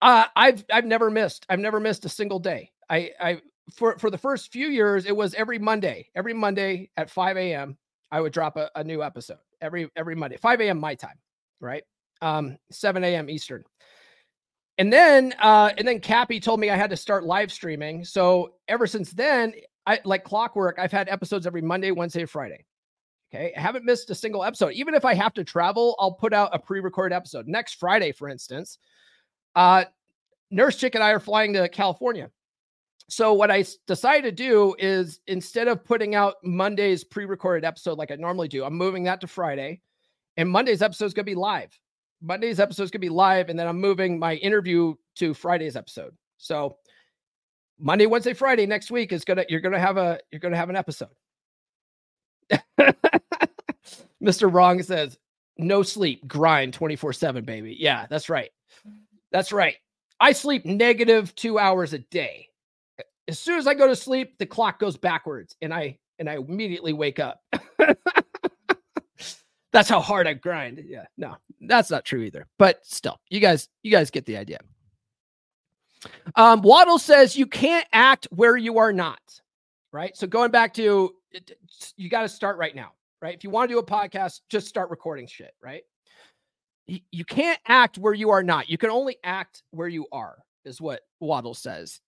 Uh, 0.00 0.24
I've 0.36 0.64
I've 0.72 0.84
never 0.84 1.10
missed. 1.10 1.46
I've 1.48 1.58
never 1.58 1.80
missed 1.80 2.04
a 2.04 2.10
single 2.10 2.38
day. 2.38 2.70
I 2.88 3.10
I 3.20 3.40
for 3.72 3.98
for 3.98 4.10
the 4.10 4.18
first 4.18 4.52
few 4.52 4.68
years, 4.68 5.06
it 5.06 5.16
was 5.16 5.34
every 5.34 5.58
Monday, 5.58 6.08
every 6.14 6.34
Monday 6.34 6.90
at 6.96 7.10
5 7.10 7.36
a.m. 7.36 7.76
I 8.14 8.20
would 8.20 8.32
drop 8.32 8.56
a, 8.56 8.70
a 8.76 8.84
new 8.84 9.02
episode 9.02 9.38
every 9.60 9.90
every 9.96 10.14
Monday, 10.14 10.36
5 10.36 10.60
a.m. 10.60 10.78
my 10.78 10.94
time, 10.94 11.18
right? 11.60 11.82
Um, 12.22 12.58
7 12.70 13.02
a.m. 13.02 13.28
Eastern. 13.28 13.64
And 14.78 14.92
then 14.92 15.34
uh, 15.42 15.72
and 15.76 15.86
then 15.86 15.98
Cappy 15.98 16.38
told 16.38 16.60
me 16.60 16.70
I 16.70 16.76
had 16.76 16.90
to 16.90 16.96
start 16.96 17.24
live 17.24 17.50
streaming. 17.50 18.04
So 18.04 18.54
ever 18.68 18.86
since 18.86 19.10
then, 19.10 19.52
I 19.84 19.98
like 20.04 20.22
clockwork, 20.22 20.78
I've 20.78 20.92
had 20.92 21.08
episodes 21.08 21.44
every 21.44 21.60
Monday, 21.60 21.90
Wednesday, 21.90 22.24
Friday. 22.24 22.64
Okay. 23.34 23.52
I 23.56 23.60
haven't 23.60 23.84
missed 23.84 24.08
a 24.10 24.14
single 24.14 24.44
episode. 24.44 24.74
Even 24.74 24.94
if 24.94 25.04
I 25.04 25.14
have 25.14 25.34
to 25.34 25.42
travel, 25.42 25.96
I'll 25.98 26.12
put 26.12 26.32
out 26.32 26.50
a 26.52 26.58
pre-recorded 26.60 27.12
episode. 27.12 27.48
Next 27.48 27.80
Friday, 27.80 28.12
for 28.12 28.28
instance, 28.28 28.78
uh, 29.56 29.86
Nurse 30.52 30.76
Chick 30.76 30.94
and 30.94 31.02
I 31.02 31.10
are 31.10 31.18
flying 31.18 31.52
to 31.54 31.68
California 31.68 32.30
so 33.08 33.32
what 33.34 33.50
I 33.50 33.64
decided 33.86 34.24
to 34.24 34.32
do 34.32 34.74
is 34.78 35.20
instead 35.26 35.68
of 35.68 35.84
putting 35.84 36.14
out 36.14 36.36
Monday's 36.42 37.04
pre-recorded 37.04 37.64
episode 37.64 37.98
like 37.98 38.10
I 38.10 38.16
normally 38.16 38.48
do, 38.48 38.64
I'm 38.64 38.74
moving 38.74 39.04
that 39.04 39.20
to 39.20 39.26
Friday, 39.26 39.80
and 40.36 40.48
Monday's 40.48 40.82
episode 40.82 41.06
is 41.06 41.14
going 41.14 41.26
to 41.26 41.30
be 41.30 41.34
live. 41.34 41.78
Monday's 42.22 42.60
episode 42.60 42.84
is 42.84 42.90
going 42.90 43.02
to 43.02 43.06
be 43.06 43.10
live, 43.10 43.50
and 43.50 43.58
then 43.58 43.68
I'm 43.68 43.80
moving 43.80 44.18
my 44.18 44.36
interview 44.36 44.94
to 45.16 45.34
Friday's 45.34 45.76
episode. 45.76 46.16
So 46.38 46.78
Monday, 47.78 48.06
Wednesday, 48.06 48.32
Friday 48.32 48.66
next 48.66 48.90
week 48.90 49.12
is 49.12 49.24
gonna 49.24 49.44
you're 49.48 49.60
gonna 49.60 49.78
have 49.78 49.96
a 49.96 50.18
you're 50.30 50.40
gonna 50.40 50.56
have 50.56 50.70
an 50.70 50.76
episode. 50.76 51.08
Mr. 54.22 54.52
Wrong 54.52 54.82
says 54.82 55.18
no 55.58 55.82
sleep, 55.82 56.26
grind 56.26 56.72
24 56.72 57.12
7, 57.12 57.44
baby. 57.44 57.76
Yeah, 57.78 58.06
that's 58.08 58.28
right. 58.28 58.50
That's 59.30 59.52
right. 59.52 59.76
I 60.20 60.32
sleep 60.32 60.64
negative 60.64 61.34
two 61.34 61.58
hours 61.58 61.92
a 61.92 61.98
day 61.98 62.48
as 63.28 63.38
soon 63.38 63.58
as 63.58 63.66
I 63.66 63.74
go 63.74 63.86
to 63.86 63.96
sleep, 63.96 64.38
the 64.38 64.46
clock 64.46 64.78
goes 64.78 64.96
backwards 64.96 65.56
and 65.62 65.72
I 65.72 65.98
and 66.18 66.28
I 66.28 66.36
immediately 66.36 66.92
wake 66.92 67.18
up. 67.18 67.42
that's 69.72 69.88
how 69.88 70.00
hard 70.00 70.26
I 70.26 70.34
grind. 70.34 70.82
Yeah, 70.86 71.06
no, 71.16 71.36
that's 71.60 71.90
not 71.90 72.04
true 72.04 72.22
either. 72.22 72.46
But 72.58 72.84
still, 72.84 73.18
you 73.30 73.40
guys, 73.40 73.68
you 73.82 73.90
guys 73.90 74.10
get 74.10 74.26
the 74.26 74.36
idea. 74.36 74.58
Um, 76.36 76.62
Wattles 76.62 77.02
says 77.02 77.36
you 77.36 77.46
can't 77.46 77.86
act 77.92 78.28
where 78.30 78.56
you 78.56 78.78
are 78.78 78.92
not. 78.92 79.20
Right. 79.92 80.16
So 80.16 80.26
going 80.26 80.50
back 80.50 80.74
to 80.74 81.14
you 81.96 82.08
got 82.08 82.22
to 82.22 82.28
start 82.28 82.58
right 82.58 82.74
now. 82.74 82.92
Right. 83.22 83.34
If 83.34 83.44
you 83.44 83.50
want 83.50 83.68
to 83.68 83.74
do 83.74 83.78
a 83.78 83.84
podcast, 83.84 84.40
just 84.50 84.66
start 84.66 84.90
recording 84.90 85.26
shit. 85.26 85.54
Right. 85.62 85.82
You 86.86 87.24
can't 87.24 87.58
act 87.66 87.96
where 87.96 88.12
you 88.12 88.30
are 88.30 88.42
not. 88.42 88.68
You 88.68 88.76
can 88.76 88.90
only 88.90 89.16
act 89.24 89.62
where 89.70 89.88
you 89.88 90.06
are, 90.12 90.36
is 90.66 90.82
what 90.82 91.00
Wattles 91.18 91.58
says. 91.58 92.00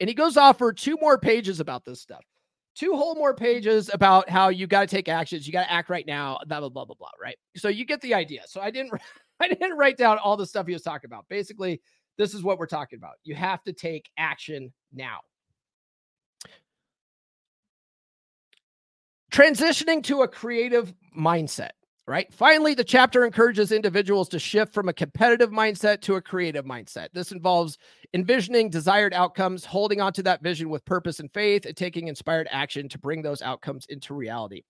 And 0.00 0.08
he 0.08 0.14
goes 0.14 0.36
off 0.36 0.58
for 0.58 0.72
two 0.72 0.96
more 1.00 1.18
pages 1.18 1.60
about 1.60 1.84
this 1.84 2.00
stuff. 2.00 2.24
Two 2.74 2.94
whole 2.94 3.16
more 3.16 3.34
pages 3.34 3.90
about 3.92 4.28
how 4.28 4.50
you 4.50 4.68
got 4.68 4.82
to 4.82 4.86
take 4.86 5.08
actions, 5.08 5.46
you 5.46 5.52
got 5.52 5.64
to 5.64 5.72
act 5.72 5.90
right 5.90 6.06
now, 6.06 6.38
blah 6.46 6.60
blah 6.60 6.68
blah 6.68 6.84
blah 6.84 6.94
blah. 6.96 7.08
Right. 7.20 7.36
So 7.56 7.68
you 7.68 7.84
get 7.84 8.00
the 8.00 8.14
idea. 8.14 8.42
So 8.46 8.60
I 8.60 8.70
didn't 8.70 8.92
I 9.40 9.48
didn't 9.48 9.76
write 9.76 9.96
down 9.96 10.18
all 10.18 10.36
the 10.36 10.46
stuff 10.46 10.66
he 10.66 10.72
was 10.72 10.82
talking 10.82 11.08
about. 11.08 11.24
Basically, 11.28 11.80
this 12.16 12.34
is 12.34 12.42
what 12.42 12.58
we're 12.58 12.66
talking 12.66 12.98
about. 12.98 13.14
You 13.24 13.34
have 13.34 13.62
to 13.64 13.72
take 13.72 14.10
action 14.16 14.72
now. 14.92 15.18
Transitioning 19.32 20.02
to 20.04 20.22
a 20.22 20.28
creative 20.28 20.94
mindset 21.16 21.70
right? 22.08 22.32
Finally, 22.32 22.72
the 22.72 22.82
chapter 22.82 23.26
encourages 23.26 23.70
individuals 23.70 24.30
to 24.30 24.38
shift 24.38 24.72
from 24.72 24.88
a 24.88 24.94
competitive 24.94 25.50
mindset 25.50 26.00
to 26.00 26.14
a 26.14 26.22
creative 26.22 26.64
mindset. 26.64 27.08
This 27.12 27.32
involves 27.32 27.76
envisioning 28.14 28.70
desired 28.70 29.12
outcomes, 29.12 29.66
holding 29.66 30.00
on 30.00 30.14
to 30.14 30.22
that 30.22 30.42
vision 30.42 30.70
with 30.70 30.86
purpose 30.86 31.20
and 31.20 31.30
faith, 31.34 31.66
and 31.66 31.76
taking 31.76 32.08
inspired 32.08 32.48
action 32.50 32.88
to 32.88 32.98
bring 32.98 33.20
those 33.20 33.42
outcomes 33.42 33.84
into 33.90 34.14
reality. 34.14 34.62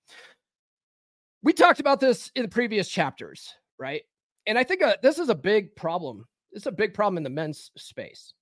We 1.44 1.52
talked 1.52 1.78
about 1.78 2.00
this 2.00 2.32
in 2.34 2.42
the 2.42 2.48
previous 2.48 2.88
chapters, 2.88 3.54
right? 3.78 4.02
And 4.48 4.58
I 4.58 4.64
think 4.64 4.82
uh, 4.82 4.96
this 5.00 5.20
is 5.20 5.28
a 5.28 5.34
big 5.34 5.76
problem. 5.76 6.24
It's 6.50 6.66
a 6.66 6.72
big 6.72 6.92
problem 6.92 7.18
in 7.18 7.22
the 7.22 7.30
men's 7.30 7.70
space, 7.76 8.34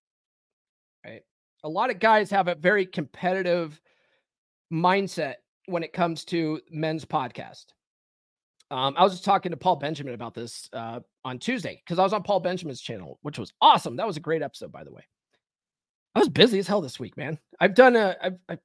right? 1.05 1.20
A 1.64 1.68
lot 1.68 1.90
of 1.90 1.99
guys 1.99 2.30
have 2.30 2.49
a 2.49 2.55
very 2.55 2.86
competitive 2.86 3.78
mindset 4.72 5.34
when 5.66 5.82
it 5.82 5.92
comes 5.92 6.24
to 6.26 6.62
men's 6.70 7.05
podcast 7.05 7.66
um, 8.71 8.95
I 8.97 9.05
was 9.05 9.12
just 9.12 9.25
talking 9.25 9.51
to 9.51 9.57
Paul 9.57 9.77
Benjamin 9.77 10.14
about 10.14 10.35
this 10.35 10.69
uh, 10.73 11.01
on 11.25 11.39
Tuesday 11.39 11.81
because 11.85 11.99
I 11.99 12.03
was 12.03 12.12
on 12.12 12.23
Paul 12.23 12.41
Benjamin's 12.41 12.81
channel, 12.81 13.19
which 13.23 13.39
was 13.39 13.53
awesome. 13.61 13.97
That 13.97 14.07
was 14.07 14.17
a 14.17 14.21
great 14.21 14.43
episode, 14.43 14.73
by 14.73 14.83
the 14.83 14.93
way. 14.93 15.07
I 16.14 16.19
was 16.19 16.29
busy 16.29 16.59
as 16.59 16.67
hell 16.67 16.81
this 16.81 16.99
week, 16.99 17.17
man. 17.17 17.39
I've 17.61 17.75
done 17.75 17.95
a, 17.95 18.17
I've, 18.21 18.39
I've, 18.49 18.59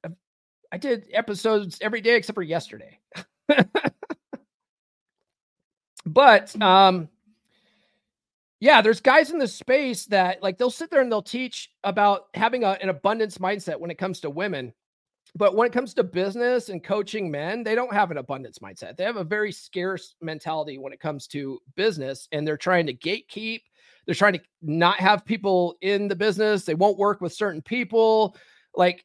I 0.72 0.78
did 0.78 1.06
episodes 1.12 1.78
every 1.80 2.00
day 2.00 2.16
except 2.16 2.34
for 2.34 2.42
yesterday. 2.42 2.98
but 6.06 6.60
um, 6.60 7.08
yeah, 8.58 8.80
there's 8.80 9.00
guys 9.00 9.30
in 9.30 9.38
the 9.38 9.46
space 9.46 10.06
that 10.06 10.42
like 10.42 10.56
they'll 10.56 10.70
sit 10.70 10.90
there 10.90 11.02
and 11.02 11.12
they'll 11.12 11.22
teach 11.22 11.70
about 11.84 12.28
having 12.34 12.64
a, 12.64 12.78
an 12.80 12.88
abundance 12.88 13.38
mindset 13.38 13.78
when 13.78 13.90
it 13.90 13.98
comes 13.98 14.20
to 14.20 14.30
women 14.30 14.72
but 15.34 15.56
when 15.56 15.66
it 15.66 15.72
comes 15.72 15.94
to 15.94 16.02
business 16.04 16.68
and 16.68 16.84
coaching 16.84 17.30
men, 17.30 17.62
they 17.62 17.74
don't 17.74 17.92
have 17.92 18.10
an 18.10 18.18
abundance 18.18 18.58
mindset. 18.58 18.96
They 18.96 19.04
have 19.04 19.16
a 19.16 19.24
very 19.24 19.50
scarce 19.50 20.14
mentality 20.20 20.76
when 20.76 20.92
it 20.92 21.00
comes 21.00 21.26
to 21.28 21.58
business, 21.74 22.28
and 22.32 22.46
they're 22.46 22.58
trying 22.58 22.86
to 22.86 22.94
gatekeep. 22.94 23.62
they're 24.04 24.14
trying 24.14 24.34
to 24.34 24.40
not 24.60 24.98
have 24.98 25.24
people 25.24 25.76
in 25.80 26.08
the 26.08 26.16
business. 26.16 26.64
They 26.64 26.74
won't 26.74 26.98
work 26.98 27.20
with 27.20 27.32
certain 27.32 27.62
people. 27.62 28.36
Like, 28.74 29.04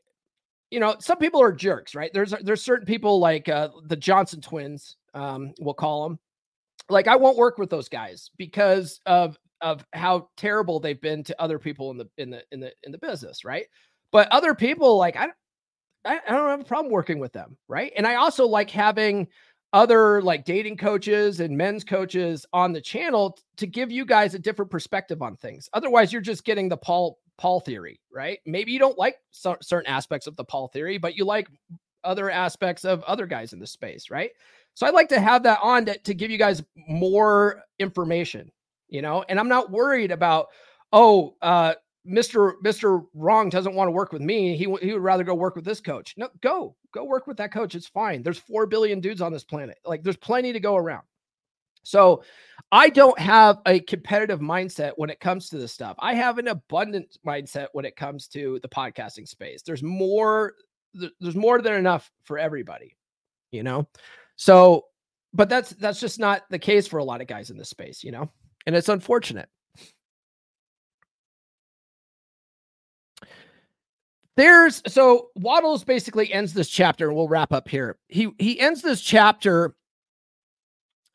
you 0.69 0.81
know, 0.81 0.95
some 0.99 1.17
people 1.17 1.41
are 1.41 1.53
jerks, 1.53 1.95
right? 1.95 2.11
There's 2.13 2.33
there's 2.41 2.63
certain 2.63 2.85
people 2.85 3.19
like 3.19 3.47
uh, 3.47 3.69
the 3.85 3.95
Johnson 3.95 4.41
twins, 4.41 4.97
um, 5.13 5.53
we'll 5.61 5.73
call 5.73 6.09
them. 6.09 6.19
Like, 6.89 7.07
I 7.07 7.15
won't 7.15 7.37
work 7.37 7.57
with 7.57 7.69
those 7.69 7.87
guys 7.89 8.31
because 8.37 8.99
of 9.05 9.37
of 9.61 9.85
how 9.93 10.29
terrible 10.37 10.79
they've 10.79 11.01
been 11.01 11.23
to 11.23 11.41
other 11.41 11.57
people 11.57 11.91
in 11.91 11.97
the 11.97 12.09
in 12.17 12.29
the 12.31 12.43
in 12.51 12.59
the 12.59 12.73
in 12.83 12.91
the 12.91 12.97
business, 12.97 13.45
right? 13.45 13.65
But 14.11 14.27
other 14.29 14.53
people, 14.53 14.97
like 14.97 15.15
I, 15.15 15.29
I, 16.05 16.19
I 16.27 16.31
don't 16.31 16.49
have 16.49 16.61
a 16.61 16.65
problem 16.65 16.91
working 16.91 17.19
with 17.19 17.33
them, 17.33 17.57
right? 17.67 17.91
And 17.95 18.07
I 18.07 18.15
also 18.15 18.45
like 18.45 18.69
having 18.69 19.27
other 19.73 20.21
like 20.21 20.45
dating 20.45 20.77
coaches 20.77 21.39
and 21.39 21.57
men's 21.57 21.83
coaches 21.83 22.45
on 22.53 22.71
the 22.71 22.81
channel 22.81 23.37
to 23.57 23.67
give 23.67 23.91
you 23.91 24.05
guys 24.05 24.33
a 24.33 24.39
different 24.39 24.71
perspective 24.71 25.21
on 25.21 25.35
things. 25.35 25.69
Otherwise, 25.73 26.13
you're 26.13 26.21
just 26.21 26.45
getting 26.45 26.69
the 26.69 26.77
Paul 26.77 27.19
Paul 27.37 27.59
theory, 27.59 27.99
right? 28.11 28.39
Maybe 28.45 28.71
you 28.71 28.79
don't 28.79 28.97
like 28.97 29.17
so, 29.31 29.57
certain 29.61 29.91
aspects 29.91 30.25
of 30.25 30.35
the 30.35 30.43
Paul 30.43 30.69
theory, 30.69 30.97
but 30.97 31.15
you 31.15 31.25
like 31.25 31.47
other 32.03 32.31
aspects 32.31 32.85
of 32.85 33.03
other 33.03 33.27
guys 33.27 33.53
in 33.53 33.59
the 33.59 33.67
space, 33.67 34.09
right? 34.09 34.31
So 34.73 34.87
I'd 34.87 34.93
like 34.93 35.09
to 35.09 35.19
have 35.19 35.43
that 35.43 35.59
on 35.61 35.85
to, 35.85 35.97
to 35.99 36.13
give 36.13 36.31
you 36.31 36.37
guys 36.37 36.63
more 36.75 37.63
information, 37.79 38.51
you 38.87 39.01
know, 39.01 39.23
and 39.27 39.39
I'm 39.39 39.49
not 39.49 39.71
worried 39.71 40.11
about, 40.11 40.47
oh, 40.93 41.35
uh, 41.41 41.73
Mr. 42.07 42.53
Mr. 42.63 43.05
Wrong 43.13 43.49
doesn't 43.49 43.75
want 43.75 43.87
to 43.87 43.91
work 43.91 44.13
with 44.13 44.21
me. 44.21 44.55
He, 44.55 44.65
he 44.81 44.93
would 44.93 45.01
rather 45.01 45.23
go 45.23 45.35
work 45.35 45.55
with 45.55 45.65
this 45.65 45.81
coach. 45.81 46.13
No, 46.17 46.29
go, 46.41 46.75
go 46.93 47.03
work 47.03 47.27
with 47.27 47.37
that 47.37 47.51
coach. 47.51 47.75
It's 47.75 47.87
fine. 47.87 48.23
There's 48.23 48.39
4 48.39 48.65
billion 48.65 48.99
dudes 48.99 49.21
on 49.21 49.33
this 49.33 49.43
planet. 49.43 49.77
Like 49.85 50.03
there's 50.03 50.17
plenty 50.17 50.53
to 50.53 50.59
go 50.59 50.75
around. 50.75 51.03
So 51.83 52.23
I 52.71 52.89
don't 52.89 53.17
have 53.17 53.59
a 53.65 53.79
competitive 53.79 54.41
mindset 54.41 54.91
when 54.97 55.09
it 55.09 55.21
comes 55.21 55.49
to 55.49 55.57
this 55.57 55.71
stuff. 55.71 55.95
I 55.99 56.15
have 56.15 56.37
an 56.37 56.49
abundant 56.49 57.17
mindset 57.25 57.67
when 57.71 57.85
it 57.85 57.95
comes 57.95 58.27
to 58.29 58.59
the 58.61 58.67
podcasting 58.67 59.27
space. 59.27 59.61
There's 59.61 59.83
more, 59.83 60.53
there's 60.93 61.35
more 61.35 61.61
than 61.61 61.73
enough 61.73 62.11
for 62.25 62.37
everybody, 62.37 62.97
you 63.51 63.63
know? 63.63 63.87
So, 64.35 64.87
but 65.33 65.47
that's, 65.47 65.69
that's 65.71 66.01
just 66.01 66.19
not 66.19 66.43
the 66.49 66.59
case 66.59 66.87
for 66.87 66.97
a 66.97 67.05
lot 67.05 67.21
of 67.21 67.27
guys 67.27 67.51
in 67.51 67.57
this 67.57 67.69
space, 67.69 68.03
you 68.03 68.11
know? 68.11 68.29
And 68.65 68.75
it's 68.75 68.89
unfortunate. 68.89 69.47
There's 74.37 74.83
so 74.87 75.31
Wattles 75.35 75.83
basically 75.83 76.31
ends 76.31 76.53
this 76.53 76.69
chapter, 76.69 77.07
and 77.07 77.17
we'll 77.17 77.27
wrap 77.27 77.51
up 77.51 77.67
here. 77.67 77.97
He 78.07 78.29
he 78.37 78.59
ends 78.59 78.83
this 78.83 79.01
chapter 79.01 79.75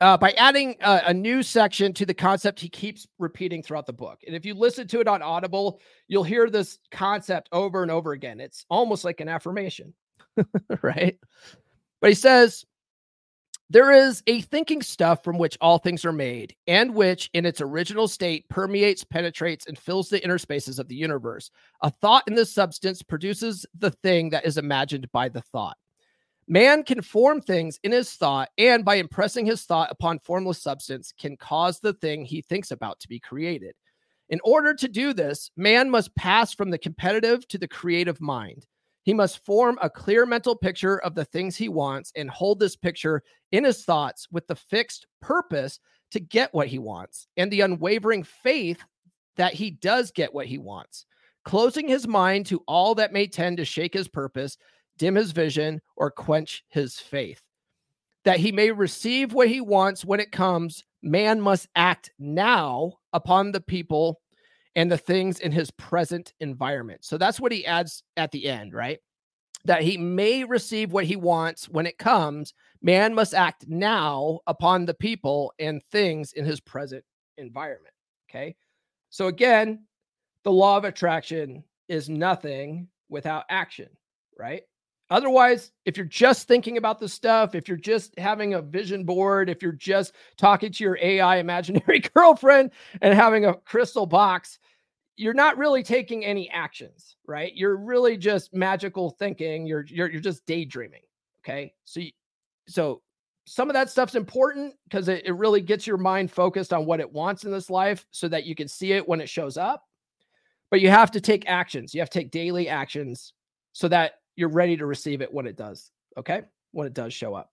uh, 0.01 0.17
by 0.17 0.33
adding 0.33 0.75
a, 0.81 1.03
a, 1.07 1.15
new 1.15 1.45
section 1.45 1.93
to 1.93 2.05
the 2.05 2.13
concept 2.13 2.59
he 2.59 2.69
keeps 2.69 3.07
repeating 3.21 3.63
throughout 3.63 3.87
the 3.87 3.93
book. 3.93 4.19
And 4.27 4.35
if 4.35 4.45
you 4.45 4.55
listen 4.55 4.89
to 4.89 4.99
it 4.99 5.07
on 5.07 5.23
Audible, 5.23 5.81
you'll 6.09 6.25
hear 6.25 6.51
this 6.51 6.81
concept 6.91 7.49
over 7.53 7.83
and 7.83 7.91
over 7.93 8.11
again. 8.11 8.41
It's 8.41 8.67
almost 8.69 9.05
like 9.05 9.21
an 9.21 9.29
affirmation, 9.29 9.95
right? 10.83 11.17
But 12.01 12.11
he 12.11 12.17
says, 12.17 12.65
there 13.73 13.91
is 13.91 14.23
a 14.27 14.43
thinking 14.43 14.83
stuff 14.83 15.25
from 15.25 15.39
which 15.39 15.57
all 15.63 15.79
things 15.79 16.05
are 16.05 16.13
made, 16.13 16.55
and 16.67 16.95
which, 16.95 17.31
in 17.33 17.47
its 17.47 17.63
original 17.63 18.07
state, 18.07 18.47
permeates, 18.51 19.03
penetrates, 19.03 19.67
and 19.67 19.79
fills 19.79 20.11
the 20.11 20.23
inner 20.23 20.37
spaces 20.37 20.79
of 20.79 20.89
the 20.89 20.95
universe. 20.95 21.51
A 21.81 21.91
thought 21.91 22.23
in 22.27 22.35
this 22.35 22.53
substance 22.53 23.03
produces 23.03 23.65
the 23.79 23.91
thing 23.91 24.29
that 24.29 24.45
is 24.45 24.59
imagined 24.59 25.11
by 25.11 25.31
the 25.31 25.41
thought. 25.41 25.79
Man 26.47 26.83
can 26.83 27.01
form 27.01 27.41
things 27.41 27.81
in 27.83 27.93
his 27.93 28.13
thought, 28.13 28.51
and 28.59 28.85
by 28.85 28.97
impressing 28.97 29.47
his 29.47 29.63
thought 29.63 29.91
upon 29.91 30.19
formless 30.19 30.63
substance, 30.63 31.15
can 31.19 31.39
cause 31.39 31.81
the 31.81 31.95
thing 31.95 32.27
he 32.27 32.43
thinks 32.43 32.73
about 32.73 33.01
to 33.01 33.09
be 33.09 33.21
created. 33.21 33.75
In 34.29 34.39
order 34.45 34.75
to 34.75 34.87
do 34.87 35.15
this, 35.15 35.51
man 35.57 35.89
must 35.89 36.15
pass 36.15 36.53
from 36.53 36.69
the 36.69 36.79
competitive 36.79 37.49
to 37.49 37.57
the 37.57 37.69
creative 37.69 38.21
mind. 38.21 38.67
He 39.03 39.15
must 39.15 39.45
form 39.45 39.79
a 39.83 39.91
clear 39.91 40.25
mental 40.27 40.55
picture 40.55 40.99
of 40.99 41.15
the 41.15 41.25
things 41.25 41.57
he 41.57 41.69
wants 41.69 42.13
and 42.15 42.31
hold 42.31 42.61
this 42.61 42.77
picture 42.77 43.23
in 43.51 43.65
his 43.65 43.85
thoughts 43.85 44.29
with 44.31 44.47
the 44.47 44.55
fixed 44.55 45.07
purpose 45.21 45.81
to 46.13 46.21
get 46.21 46.55
what 46.55 46.69
he 46.69 46.79
wants 46.79 47.27
and 47.37 47.51
the 47.51 47.63
unwavering 47.63 48.23
faith 48.23 48.83
that 49.37 49.55
he 49.55 49.71
does 49.71 50.11
get 50.11 50.33
what 50.33 50.47
he 50.47 50.59
wants, 50.59 51.07
closing 51.45 51.89
his 51.89 52.07
mind 52.07 52.47
to 52.47 52.63
all 52.69 52.95
that 52.95 53.13
may 53.13 53.27
tend 53.27 53.57
to 53.57 53.65
shake 53.65 53.95
his 53.95 54.09
purpose, 54.09 54.57
dim 54.99 55.15
his 55.15 55.33
vision, 55.33 55.81
or 55.97 56.11
quench 56.11 56.65
his 56.69 56.99
faith. 56.99 57.43
That 58.25 58.39
he 58.39 58.53
may 58.53 58.71
receive 58.71 59.33
what 59.33 59.49
he 59.49 59.61
wants 59.61 60.05
when 60.05 60.21
it 60.21 60.31
comes, 60.31 60.85
man 61.03 61.41
must 61.41 61.69
act 61.75 62.13
now 62.19 62.93
upon 63.13 63.51
the 63.51 63.61
people 63.61 64.21
and 64.75 64.91
the 64.91 64.99
things 64.99 65.41
in 65.41 65.53
his 65.53 65.71
present 65.73 66.33
environment. 66.41 67.05
So 67.05 67.19
that's 67.19 67.41
what 67.41 67.53
he 67.53 67.67
adds 67.67 68.03
at 68.17 68.31
the 68.33 68.47
end, 68.47 68.73
right? 68.73 68.99
That 69.65 69.83
he 69.83 69.97
may 69.97 70.45
receive 70.45 70.93
what 70.93 71.05
he 71.05 71.17
wants 71.17 71.69
when 71.69 71.87
it 71.87 71.99
comes. 71.99 72.55
Man 72.81 73.15
must 73.15 73.35
act 73.35 73.67
now 73.69 74.41
upon 74.47 74.87
the 74.87 74.95
people 74.95 75.53
and 75.59 75.83
things 75.83 76.33
in 76.33 76.45
his 76.45 76.61
present 76.61 77.05
environment. 77.39 77.95
Okay. 78.31 78.57
So 79.11 79.27
again, 79.27 79.87
the 80.43 80.53
law 80.53 80.79
of 80.79 80.85
attraction 80.85 81.65
is 81.89 82.09
nothing 82.09 82.89
without 83.09 83.45
action, 83.51 83.89
right? 84.39 84.63
Otherwise, 85.13 85.73
if 85.85 85.99
you're 85.99 86.07
just 86.07 86.49
thinking 86.49 86.79
about 86.79 86.99
the 86.99 87.07
stuff, 87.07 87.55
if 87.55 87.69
you're 87.69 87.77
just 87.77 88.19
having 88.19 88.55
a 88.55 88.63
vision 88.63 89.05
board, 89.05 89.51
if 89.51 89.61
you're 89.61 89.71
just 89.71 90.15
talking 90.39 90.73
to 90.73 90.83
your 90.83 90.99
AI 91.03 91.37
imaginary 91.39 91.99
girlfriend 92.15 92.71
and 93.03 93.13
having 93.13 93.45
a 93.45 93.55
crystal 93.55 94.07
box, 94.07 94.59
you're 95.17 95.35
not 95.35 95.59
really 95.59 95.83
taking 95.83 96.25
any 96.25 96.49
actions, 96.49 97.17
right? 97.27 97.53
You're 97.55 97.77
really 97.77 98.17
just 98.17 98.55
magical 98.55 99.11
thinking. 99.11 99.67
You're 99.67 99.85
you're 99.87 100.11
you're 100.11 100.23
just 100.23 100.47
daydreaming. 100.47 101.03
Okay. 101.45 101.75
So 101.85 102.01
you, 102.01 102.13
so 102.67 103.03
some 103.45 103.69
of 103.69 103.75
that 103.75 103.91
stuff's 103.91 104.15
important 104.15 104.75
because 104.85 105.09
it, 105.09 105.27
it 105.27 105.33
really 105.33 105.61
gets 105.61 105.87
your 105.87 105.99
mind 105.99 106.31
focused 106.31 106.73
on 106.73 106.87
what 106.87 107.01
it 107.01 107.13
wants 107.13 107.45
in 107.45 107.53
this 107.53 107.69
life 107.69 108.07
so 108.13 108.29
that 108.29 108.47
you 108.47 108.55
can 108.55 108.67
see 108.67 108.93
it 108.93 109.07
when 109.07 109.21
it 109.21 109.29
shows 109.29 109.59
up. 109.59 109.85
But 110.71 110.81
you 110.81 110.89
have 110.89 111.11
to 111.11 111.21
take 111.21 111.47
actions. 111.47 111.93
You 111.93 112.01
have 112.01 112.09
to 112.09 112.19
take 112.19 112.31
daily 112.31 112.67
actions 112.71 113.35
so 113.75 113.89
that 113.89 114.15
you're 114.37 114.49
ready 114.49 114.77
to 114.77 114.87
receive 114.87 115.23
it 115.23 115.33
when 115.33 115.47
it 115.47 115.57
does. 115.57 115.91
Okay. 116.17 116.43
When 116.73 116.87
it 116.87 116.95
does 116.95 117.13
show 117.13 117.35
up. 117.35 117.51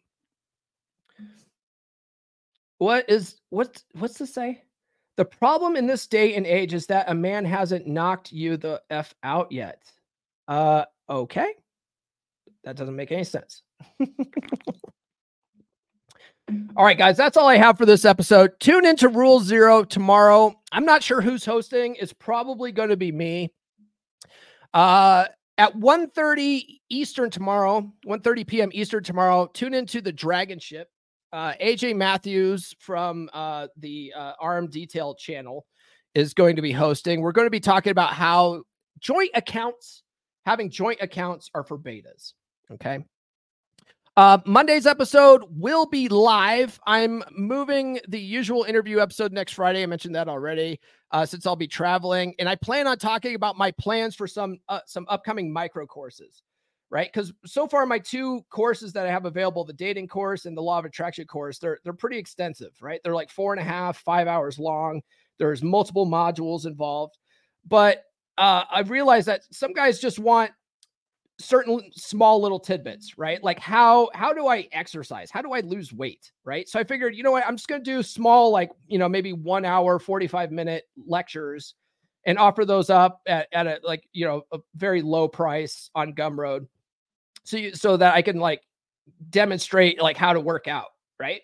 What 2.77 3.09
is 3.09 3.35
what's 3.49 3.83
what's 3.93 4.15
to 4.15 4.25
say? 4.25 4.63
The 5.17 5.25
problem 5.25 5.75
in 5.75 5.85
this 5.85 6.07
day 6.07 6.35
and 6.35 6.47
age 6.47 6.73
is 6.73 6.85
that 6.87 7.09
a 7.09 7.13
man 7.13 7.43
hasn't 7.43 7.87
knocked 7.87 8.31
you 8.31 8.55
the 8.55 8.81
F 8.89 9.13
out 9.21 9.51
yet. 9.51 9.83
Uh, 10.47 10.85
okay. 11.09 11.53
That 12.63 12.77
doesn't 12.77 12.95
make 12.95 13.11
any 13.11 13.25
sense. 13.25 13.63
all 16.75 16.85
right, 16.85 16.97
guys, 16.97 17.17
that's 17.17 17.35
all 17.35 17.47
I 17.47 17.57
have 17.57 17.77
for 17.77 17.85
this 17.85 18.05
episode. 18.05 18.57
Tune 18.61 18.85
into 18.85 19.09
Rule 19.09 19.41
Zero 19.41 19.83
tomorrow. 19.83 20.57
I'm 20.71 20.85
not 20.85 21.03
sure 21.03 21.19
who's 21.19 21.43
hosting. 21.45 21.95
It's 21.95 22.13
probably 22.13 22.71
going 22.71 22.89
to 22.89 22.97
be 22.97 23.11
me. 23.11 23.51
Uh, 24.73 25.25
at 25.59 25.75
1.30 25.75 26.79
Eastern 26.89 27.29
tomorrow, 27.29 27.91
1.30 28.07 28.47
p.m. 28.47 28.69
Eastern 28.71 29.03
tomorrow, 29.03 29.45
tune 29.53 29.73
into 29.73 29.99
the 29.99 30.11
Dragon 30.11 30.57
Ship 30.57 30.87
uh, 31.33 31.53
AJ 31.61 31.95
Matthews 31.95 32.73
from 32.79 33.29
uh, 33.33 33.67
the 33.77 34.13
uh, 34.15 34.61
Detail 34.71 35.15
channel 35.15 35.65
is 36.15 36.33
going 36.33 36.55
to 36.55 36.61
be 36.61 36.71
hosting. 36.71 37.21
We're 37.21 37.33
going 37.33 37.45
to 37.45 37.51
be 37.51 37.59
talking 37.59 37.91
about 37.91 38.13
how 38.13 38.63
joint 38.99 39.31
accounts, 39.35 40.03
having 40.45 40.69
joint 40.69 40.99
accounts, 41.01 41.49
are 41.53 41.63
for 41.63 41.77
betas. 41.77 42.33
Okay. 42.71 43.03
Uh, 44.19 44.37
Monday's 44.45 44.85
episode 44.85 45.45
will 45.49 45.85
be 45.85 46.09
live. 46.09 46.77
I'm 46.85 47.23
moving 47.31 48.01
the 48.09 48.19
usual 48.19 48.65
interview 48.65 48.99
episode 48.99 49.31
next 49.31 49.53
Friday. 49.53 49.81
I 49.81 49.85
mentioned 49.85 50.13
that 50.15 50.27
already, 50.27 50.81
uh, 51.11 51.25
since 51.25 51.45
I'll 51.45 51.55
be 51.55 51.69
traveling, 51.69 52.35
and 52.37 52.49
I 52.49 52.55
plan 52.55 52.85
on 52.85 52.97
talking 52.97 53.35
about 53.35 53.57
my 53.57 53.71
plans 53.71 54.17
for 54.17 54.27
some 54.27 54.57
uh, 54.67 54.81
some 54.85 55.05
upcoming 55.07 55.53
micro 55.53 55.85
courses 55.85 56.43
right? 56.91 57.07
Because 57.13 57.31
so 57.45 57.65
far 57.65 57.85
my 57.85 57.99
two 57.99 58.43
courses 58.49 58.91
that 58.91 59.05
I 59.05 59.11
have 59.11 59.23
available, 59.23 59.63
the 59.63 59.71
dating 59.71 60.07
course 60.07 60.45
and 60.45 60.57
the 60.57 60.61
law 60.61 60.79
of 60.79 60.85
attraction 60.85 61.25
course, 61.25 61.57
they're 61.57 61.79
they're 61.85 61.93
pretty 61.93 62.17
extensive, 62.17 62.73
right? 62.81 62.99
They're 63.01 63.15
like 63.15 63.29
four 63.29 63.53
and 63.53 63.61
a 63.61 63.63
half, 63.63 63.99
five 63.99 64.27
hours 64.27 64.59
long. 64.59 65.01
There's 65.37 65.63
multiple 65.63 66.05
modules 66.05 66.65
involved, 66.65 67.17
but 67.65 68.03
uh, 68.37 68.65
I've 68.69 68.89
realized 68.89 69.29
that 69.29 69.43
some 69.51 69.71
guys 69.71 69.99
just 69.99 70.19
want 70.19 70.51
certain 71.39 71.81
small 71.93 72.41
little 72.41 72.59
tidbits, 72.59 73.17
right? 73.17 73.43
Like 73.43 73.59
how 73.59 74.09
how 74.13 74.33
do 74.33 74.47
I 74.47 74.67
exercise? 74.71 75.31
How 75.31 75.41
do 75.41 75.53
I 75.53 75.61
lose 75.61 75.93
weight, 75.93 76.31
right? 76.43 76.67
So 76.67 76.79
I 76.79 76.83
figured, 76.83 77.15
you 77.15 77.23
know 77.23 77.31
what, 77.31 77.45
I'm 77.47 77.55
just 77.55 77.67
going 77.67 77.83
to 77.83 77.91
do 77.91 78.03
small, 78.03 78.51
like 78.51 78.71
you 78.87 78.99
know, 78.99 79.09
maybe 79.09 79.33
one 79.33 79.65
hour, 79.65 79.99
45 79.99 80.51
minute 80.51 80.83
lectures 81.07 81.75
and 82.25 82.37
offer 82.37 82.65
those 82.65 82.89
up 82.89 83.21
at, 83.27 83.47
at 83.53 83.67
a 83.67 83.79
like 83.83 84.03
you 84.11 84.25
know 84.25 84.43
a 84.51 84.59
very 84.75 85.01
low 85.01 85.27
price 85.27 85.89
on 85.95 86.13
Gumroad 86.13 86.67
so 87.43 87.57
you, 87.57 87.73
so 87.73 87.97
that 87.97 88.13
I 88.13 88.21
can 88.21 88.39
like 88.39 88.61
demonstrate 89.29 90.01
like 90.01 90.17
how 90.17 90.33
to 90.33 90.39
work 90.39 90.67
out, 90.67 90.89
right? 91.19 91.41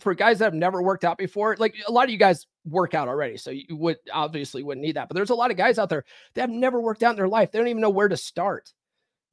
For 0.00 0.14
guys 0.14 0.38
that 0.38 0.46
have 0.46 0.54
never 0.54 0.82
worked 0.82 1.04
out 1.04 1.18
before, 1.18 1.56
like 1.58 1.74
a 1.86 1.92
lot 1.92 2.04
of 2.04 2.10
you 2.10 2.16
guys 2.16 2.46
work 2.64 2.94
out 2.94 3.08
already. 3.08 3.36
So 3.36 3.50
you 3.50 3.76
would 3.76 3.98
obviously 4.12 4.62
wouldn't 4.62 4.84
need 4.84 4.96
that. 4.96 5.08
But 5.08 5.14
there's 5.14 5.30
a 5.30 5.34
lot 5.34 5.50
of 5.50 5.56
guys 5.56 5.78
out 5.78 5.88
there 5.88 6.04
that 6.34 6.40
have 6.42 6.50
never 6.50 6.80
worked 6.80 7.02
out 7.02 7.10
in 7.10 7.16
their 7.16 7.28
life. 7.28 7.52
They 7.52 7.58
don't 7.58 7.68
even 7.68 7.82
know 7.82 7.90
where 7.90 8.08
to 8.08 8.16
start. 8.16 8.72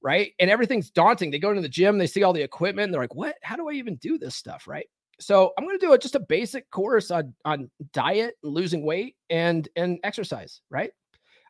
Right. 0.03 0.33
And 0.39 0.49
everything's 0.49 0.89
daunting. 0.91 1.31
They 1.31 1.39
go 1.39 1.49
into 1.49 1.61
the 1.61 1.69
gym, 1.69 1.97
they 1.97 2.07
see 2.07 2.23
all 2.23 2.33
the 2.33 2.41
equipment, 2.41 2.91
they're 2.91 3.01
like, 3.01 3.15
what? 3.15 3.35
How 3.41 3.55
do 3.55 3.69
I 3.69 3.73
even 3.73 3.95
do 3.95 4.17
this 4.17 4.35
stuff? 4.35 4.67
Right. 4.67 4.85
So 5.19 5.53
I'm 5.57 5.63
going 5.63 5.79
to 5.79 5.85
do 5.85 5.93
a, 5.93 5.97
just 5.97 6.15
a 6.15 6.19
basic 6.19 6.69
course 6.71 7.09
on, 7.09 7.33
on 7.45 7.69
diet, 7.93 8.35
and 8.43 8.53
losing 8.53 8.83
weight, 8.85 9.15
and 9.29 9.69
and 9.75 9.99
exercise. 10.03 10.61
Right. 10.69 10.91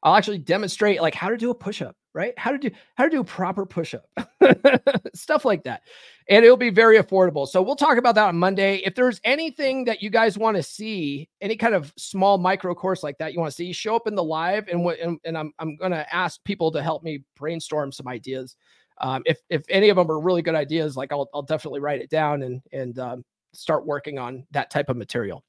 I'll 0.04 0.16
actually 0.16 0.38
demonstrate 0.38 1.02
like 1.02 1.16
how 1.16 1.30
to 1.30 1.38
do 1.38 1.50
a 1.50 1.56
push-up, 1.56 1.96
right? 2.14 2.34
How 2.38 2.52
to 2.52 2.58
do 2.58 2.70
how 2.96 3.04
to 3.04 3.10
do 3.10 3.22
a 3.22 3.24
proper 3.24 3.66
push-up. 3.66 4.08
Stuff 5.16 5.46
like 5.46 5.64
that. 5.64 5.84
And 6.30 6.46
it'll 6.46 6.58
be 6.58 6.70
very 6.70 6.98
affordable. 6.98 7.48
So 7.48 7.62
we'll 7.62 7.76
talk 7.76 7.98
about 7.98 8.16
that 8.16 8.28
on 8.28 8.38
Monday. 8.38 8.78
If 8.78 8.96
there's 8.96 9.20
anything 9.24 9.86
that 9.86 10.02
you 10.02 10.10
guys 10.10 10.38
want 10.38 10.58
to 10.58 10.64
see, 10.64 11.30
any 11.42 11.58
kind 11.58 11.76
of 11.76 11.94
small 11.98 12.38
micro 12.38 12.74
course 12.74 13.04
like 13.04 13.18
that 13.18 13.34
you 13.34 13.40
want 13.40 13.52
to 13.52 13.56
see, 13.56 13.74
show 13.74 13.96
up 13.96 14.08
in 14.08 14.16
the 14.16 14.24
live 14.24 14.68
and 14.68 14.84
what 14.84 15.00
and, 15.00 15.20
and, 15.26 15.38
I'm 15.38 15.54
I'm 15.60 15.78
to 15.78 16.16
ask 16.16 16.44
people 16.44 16.72
to 16.72 16.82
help 16.82 17.04
me 17.04 17.24
brainstorm 17.36 17.92
some 17.92 18.08
ideas. 18.08 18.56
Um, 19.00 19.24
if 19.26 19.40
if 19.50 19.64
any 19.70 19.90
of 19.90 19.98
them 19.98 20.10
are 20.10 20.20
really 20.20 20.42
good 20.42 20.56
ideas, 20.56 20.96
like 20.96 21.12
I'll 21.12 21.30
I'll 21.34 21.42
definitely 21.42 21.80
write 21.80 22.02
it 22.02 22.10
down 22.10 22.44
and 22.44 22.62
and 22.72 23.00
um, 23.00 23.26
start 23.54 23.86
working 23.86 24.20
on 24.20 24.46
that 24.52 24.70
type 24.70 24.90
of 24.90 24.98
material. 24.98 25.44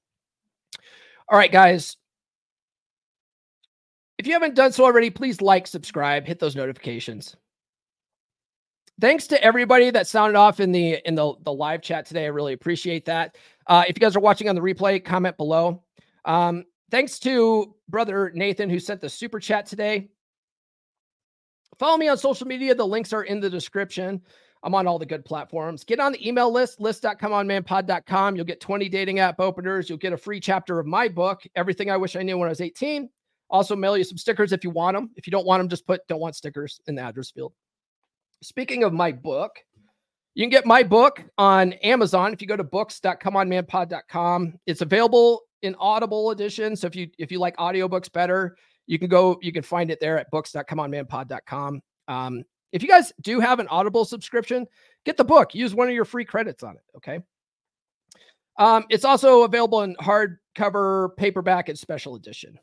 All 1.29 1.39
right, 1.39 1.53
guys. 1.53 1.97
If 4.19 4.27
you 4.27 4.33
haven't 4.33 4.55
done 4.55 4.73
so 4.73 4.85
already, 4.85 5.11
please 5.11 5.41
like, 5.41 5.67
subscribe, 5.67 6.25
hit 6.25 6.39
those 6.39 6.57
notifications. 6.57 7.37
Thanks 9.01 9.27
to 9.29 9.43
everybody 9.43 9.91
that 9.91 10.07
sounded 10.07 10.39
off 10.39 10.61
in 10.61 10.71
the 10.71 10.99
in 11.05 11.17
the, 11.17 11.35
the 11.43 11.53
live 11.53 11.83
chat 11.83 12.07
today. 12.07 12.25
I 12.25 12.29
really 12.29 12.53
appreciate 12.53 13.05
that. 13.07 13.37
Uh, 13.67 13.83
if 13.89 13.97
you 13.97 14.01
guys 14.01 14.15
are 14.15 14.21
watching 14.21 14.49
on 14.49 14.55
the 14.55 14.61
replay, 14.61 15.05
comment 15.05 15.37
below. 15.37 15.83
Um, 16.25 16.65
thanks 16.93 17.19
to 17.21 17.75
brother 17.89 18.31
Nathan 18.35 18.71
who 18.71 18.79
sent 18.79 19.01
the 19.01 19.09
super 19.09 19.41
chat 19.41 19.67
today. 19.67 20.11
Follow 21.81 21.97
me 21.97 22.07
on 22.07 22.17
social 22.17 22.47
media. 22.47 22.73
The 22.73 22.87
links 22.87 23.13
are 23.13 23.25
in 23.25 23.41
the 23.41 23.51
description. 23.51 24.23
I'm 24.63 24.75
on 24.77 24.87
all 24.87 24.99
the 24.99 25.07
good 25.07 25.25
platforms. 25.25 25.83
Get 25.85 25.99
on 25.99 26.13
the 26.13 26.27
email 26.27 26.51
list, 26.51 26.81
list.comeonmanpod.com. 26.81 28.37
You'll 28.37 28.45
get 28.45 28.61
20 28.61 28.89
dating 28.89 29.19
app 29.19 29.41
openers. 29.41 29.89
You'll 29.89 29.99
get 29.99 30.13
a 30.13 30.17
free 30.17 30.41
chapter 30.41 30.79
of 30.79 30.87
my 30.87 31.09
book, 31.09 31.43
Everything 31.55 31.91
I 31.91 31.97
Wish 31.97 32.17
I 32.17 32.23
Knew 32.23 32.39
When 32.39 32.47
I 32.47 32.51
Was 32.51 32.61
18. 32.61 33.11
Also, 33.51 33.77
mail 33.77 33.97
you 33.97 34.05
some 34.05 34.19
stickers 34.19 34.53
if 34.53 34.65
you 34.65 34.71
want 34.71 34.97
them. 34.97 35.11
If 35.17 35.27
you 35.27 35.31
don't 35.31 35.47
want 35.47 35.61
them, 35.61 35.69
just 35.69 35.87
put 35.87 36.07
don't 36.09 36.21
want 36.21 36.37
stickers 36.37 36.81
in 36.87 36.95
the 36.95 37.03
address 37.03 37.31
field. 37.31 37.53
Speaking 38.43 38.83
of 38.85 38.93
my 38.93 39.13
book, 39.13 39.53
you 40.35 40.43
can 40.43 40.51
get 40.51 40.67
my 40.67 40.83
book 40.83 41.23
on 41.39 41.75
Amazon 41.75 42.33
if 42.33 42.43
you 42.43 42.49
go 42.49 42.57
to 42.57 42.65
books.comeonmanpod.com. 42.65 44.55
It's 44.67 44.81
available 44.81 45.43
in 45.63 45.75
Audible 45.77 46.31
edition. 46.31 46.77
So 46.77 46.87
if 46.87 46.97
you 46.97 47.09
if 47.19 47.31
you 47.31 47.39
like 47.39 47.57
audiobooks 47.57 48.13
better, 48.13 48.57
you 48.87 48.99
can 48.99 49.09
go 49.09 49.39
you 49.41 49.53
can 49.53 49.63
find 49.63 49.91
it 49.91 50.01
there 50.01 50.19
at 50.19 50.31
books.comeonmanpod.com. 50.31 51.81
Um, 52.09 52.45
if 52.73 52.83
you 52.83 52.89
guys 52.89 53.13
do 53.21 53.39
have 53.39 53.61
an 53.61 53.69
Audible 53.69 54.05
subscription, 54.05 54.67
get 55.05 55.17
the 55.17 55.25
book. 55.25 55.55
Use 55.55 55.75
one 55.75 55.89
of 55.89 55.95
your 55.95 56.05
free 56.05 56.25
credits 56.25 56.65
on 56.65 56.75
it. 56.75 56.83
Okay. 56.97 57.21
Um, 58.59 58.85
it's 58.89 59.05
also 59.05 59.43
available 59.43 59.83
in 59.83 59.97
hardcover, 59.97 61.17
paperback, 61.17 61.69
and 61.69 61.79
special 61.79 62.17
edition. 62.17 62.59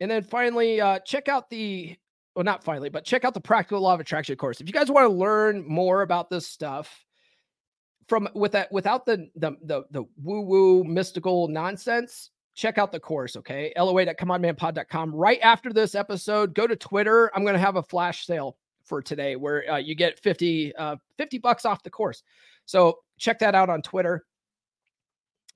And 0.00 0.10
then 0.10 0.22
finally, 0.22 0.80
uh, 0.80 0.98
check 1.00 1.28
out 1.28 1.48
the 1.50 1.96
well, 2.34 2.44
not 2.44 2.64
finally, 2.64 2.88
but 2.88 3.04
check 3.04 3.24
out 3.24 3.34
the 3.34 3.40
practical 3.40 3.82
law 3.82 3.94
of 3.94 4.00
attraction 4.00 4.36
course. 4.36 4.60
If 4.60 4.66
you 4.66 4.72
guys 4.72 4.90
want 4.90 5.04
to 5.06 5.12
learn 5.12 5.66
more 5.66 6.02
about 6.02 6.30
this 6.30 6.46
stuff 6.46 7.04
from 8.08 8.28
with 8.34 8.52
that 8.52 8.72
without 8.72 9.06
the 9.06 9.28
the 9.36 9.52
the, 9.62 9.82
the 9.90 10.04
woo-woo 10.22 10.84
mystical 10.84 11.48
nonsense, 11.48 12.30
check 12.54 12.78
out 12.78 12.90
the 12.90 13.00
course, 13.00 13.36
okay? 13.36 13.72
LOA.comeonmanpod.com. 13.76 15.14
Right 15.14 15.40
after 15.42 15.72
this 15.72 15.94
episode, 15.94 16.54
go 16.54 16.66
to 16.66 16.76
Twitter. 16.76 17.30
I'm 17.34 17.42
going 17.42 17.54
to 17.54 17.60
have 17.60 17.76
a 17.76 17.82
flash 17.82 18.26
sale 18.26 18.56
for 18.84 19.00
today 19.02 19.36
where 19.36 19.70
uh, 19.70 19.76
you 19.76 19.94
get 19.94 20.18
50 20.18 20.74
uh 20.76 20.96
50 21.18 21.38
bucks 21.38 21.64
off 21.64 21.82
the 21.82 21.90
course. 21.90 22.22
So 22.64 22.98
check 23.18 23.38
that 23.40 23.54
out 23.54 23.70
on 23.70 23.82
Twitter. 23.82 24.24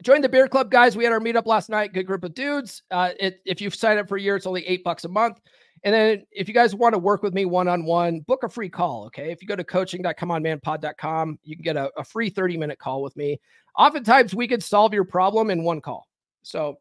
Join 0.02 0.20
the 0.20 0.28
beer 0.28 0.46
club, 0.48 0.70
guys. 0.70 0.96
We 0.96 1.04
had 1.04 1.12
our 1.12 1.20
meetup 1.20 1.46
last 1.46 1.70
night. 1.70 1.92
Good 1.92 2.06
group 2.06 2.22
of 2.22 2.34
dudes. 2.34 2.82
Uh, 2.90 3.10
it, 3.18 3.40
if 3.46 3.60
you've 3.60 3.74
signed 3.74 3.98
up 3.98 4.08
for 4.08 4.16
a 4.16 4.20
year, 4.20 4.36
it's 4.36 4.46
only 4.46 4.66
eight 4.66 4.84
bucks 4.84 5.04
a 5.04 5.08
month. 5.08 5.40
And 5.84 5.94
then 5.94 6.26
if 6.30 6.48
you 6.48 6.54
guys 6.54 6.74
want 6.74 6.94
to 6.94 6.98
work 6.98 7.22
with 7.22 7.32
me 7.32 7.44
one 7.44 7.68
on 7.68 7.84
one, 7.84 8.20
book 8.20 8.42
a 8.42 8.48
free 8.48 8.68
call. 8.68 9.06
Okay. 9.06 9.30
If 9.30 9.40
you 9.40 9.48
go 9.48 9.56
to 9.56 9.64
coaching.comeonmanpod.com, 9.64 11.38
you 11.44 11.56
can 11.56 11.62
get 11.62 11.76
a, 11.76 11.90
a 11.96 12.04
free 12.04 12.28
30 12.28 12.56
minute 12.56 12.78
call 12.78 13.02
with 13.02 13.16
me. 13.16 13.40
Oftentimes, 13.76 14.34
we 14.34 14.48
could 14.48 14.62
solve 14.62 14.92
your 14.92 15.04
problem 15.04 15.50
in 15.50 15.64
one 15.64 15.80
call. 15.80 16.06
So 16.42 16.78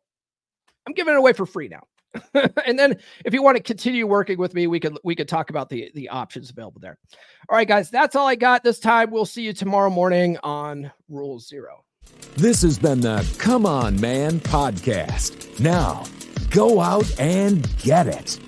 I'm 0.88 0.94
giving 0.94 1.14
it 1.14 1.18
away 1.18 1.34
for 1.34 1.46
free 1.46 1.68
now. 1.68 1.84
and 2.66 2.80
then 2.80 2.98
if 3.26 3.34
you 3.34 3.42
want 3.42 3.58
to 3.58 3.64
continue 3.64 4.08
working 4.08 4.38
with 4.38 4.54
me, 4.54 4.68
we 4.68 4.80
could 4.80 4.98
we 5.04 5.16
could 5.16 5.28
talk 5.28 5.50
about 5.50 5.70
the 5.70 5.92
the 5.96 6.10
options 6.10 6.50
available 6.50 6.80
there. 6.80 6.98
All 7.50 7.58
right, 7.58 7.68
guys, 7.68 7.90
that's 7.90 8.16
all 8.16 8.28
I 8.28 8.36
got 8.36 8.64
this 8.64 8.80
time. 8.80 9.12
We'll 9.12 9.26
see 9.26 9.44
you 9.44 9.54
tomorrow 9.54 9.90
morning 9.90 10.38
on 10.44 10.92
Rule 11.10 11.40
Zero. 11.40 11.85
This 12.36 12.62
has 12.64 12.78
been 12.78 13.02
the 13.02 13.26
Come 13.38 13.66
On 13.66 14.00
Man 14.00 14.40
podcast. 14.40 15.60
Now, 15.60 16.04
go 16.50 16.82
out 16.82 17.20
and 17.20 17.68
get 17.80 18.08
it. 18.08 18.40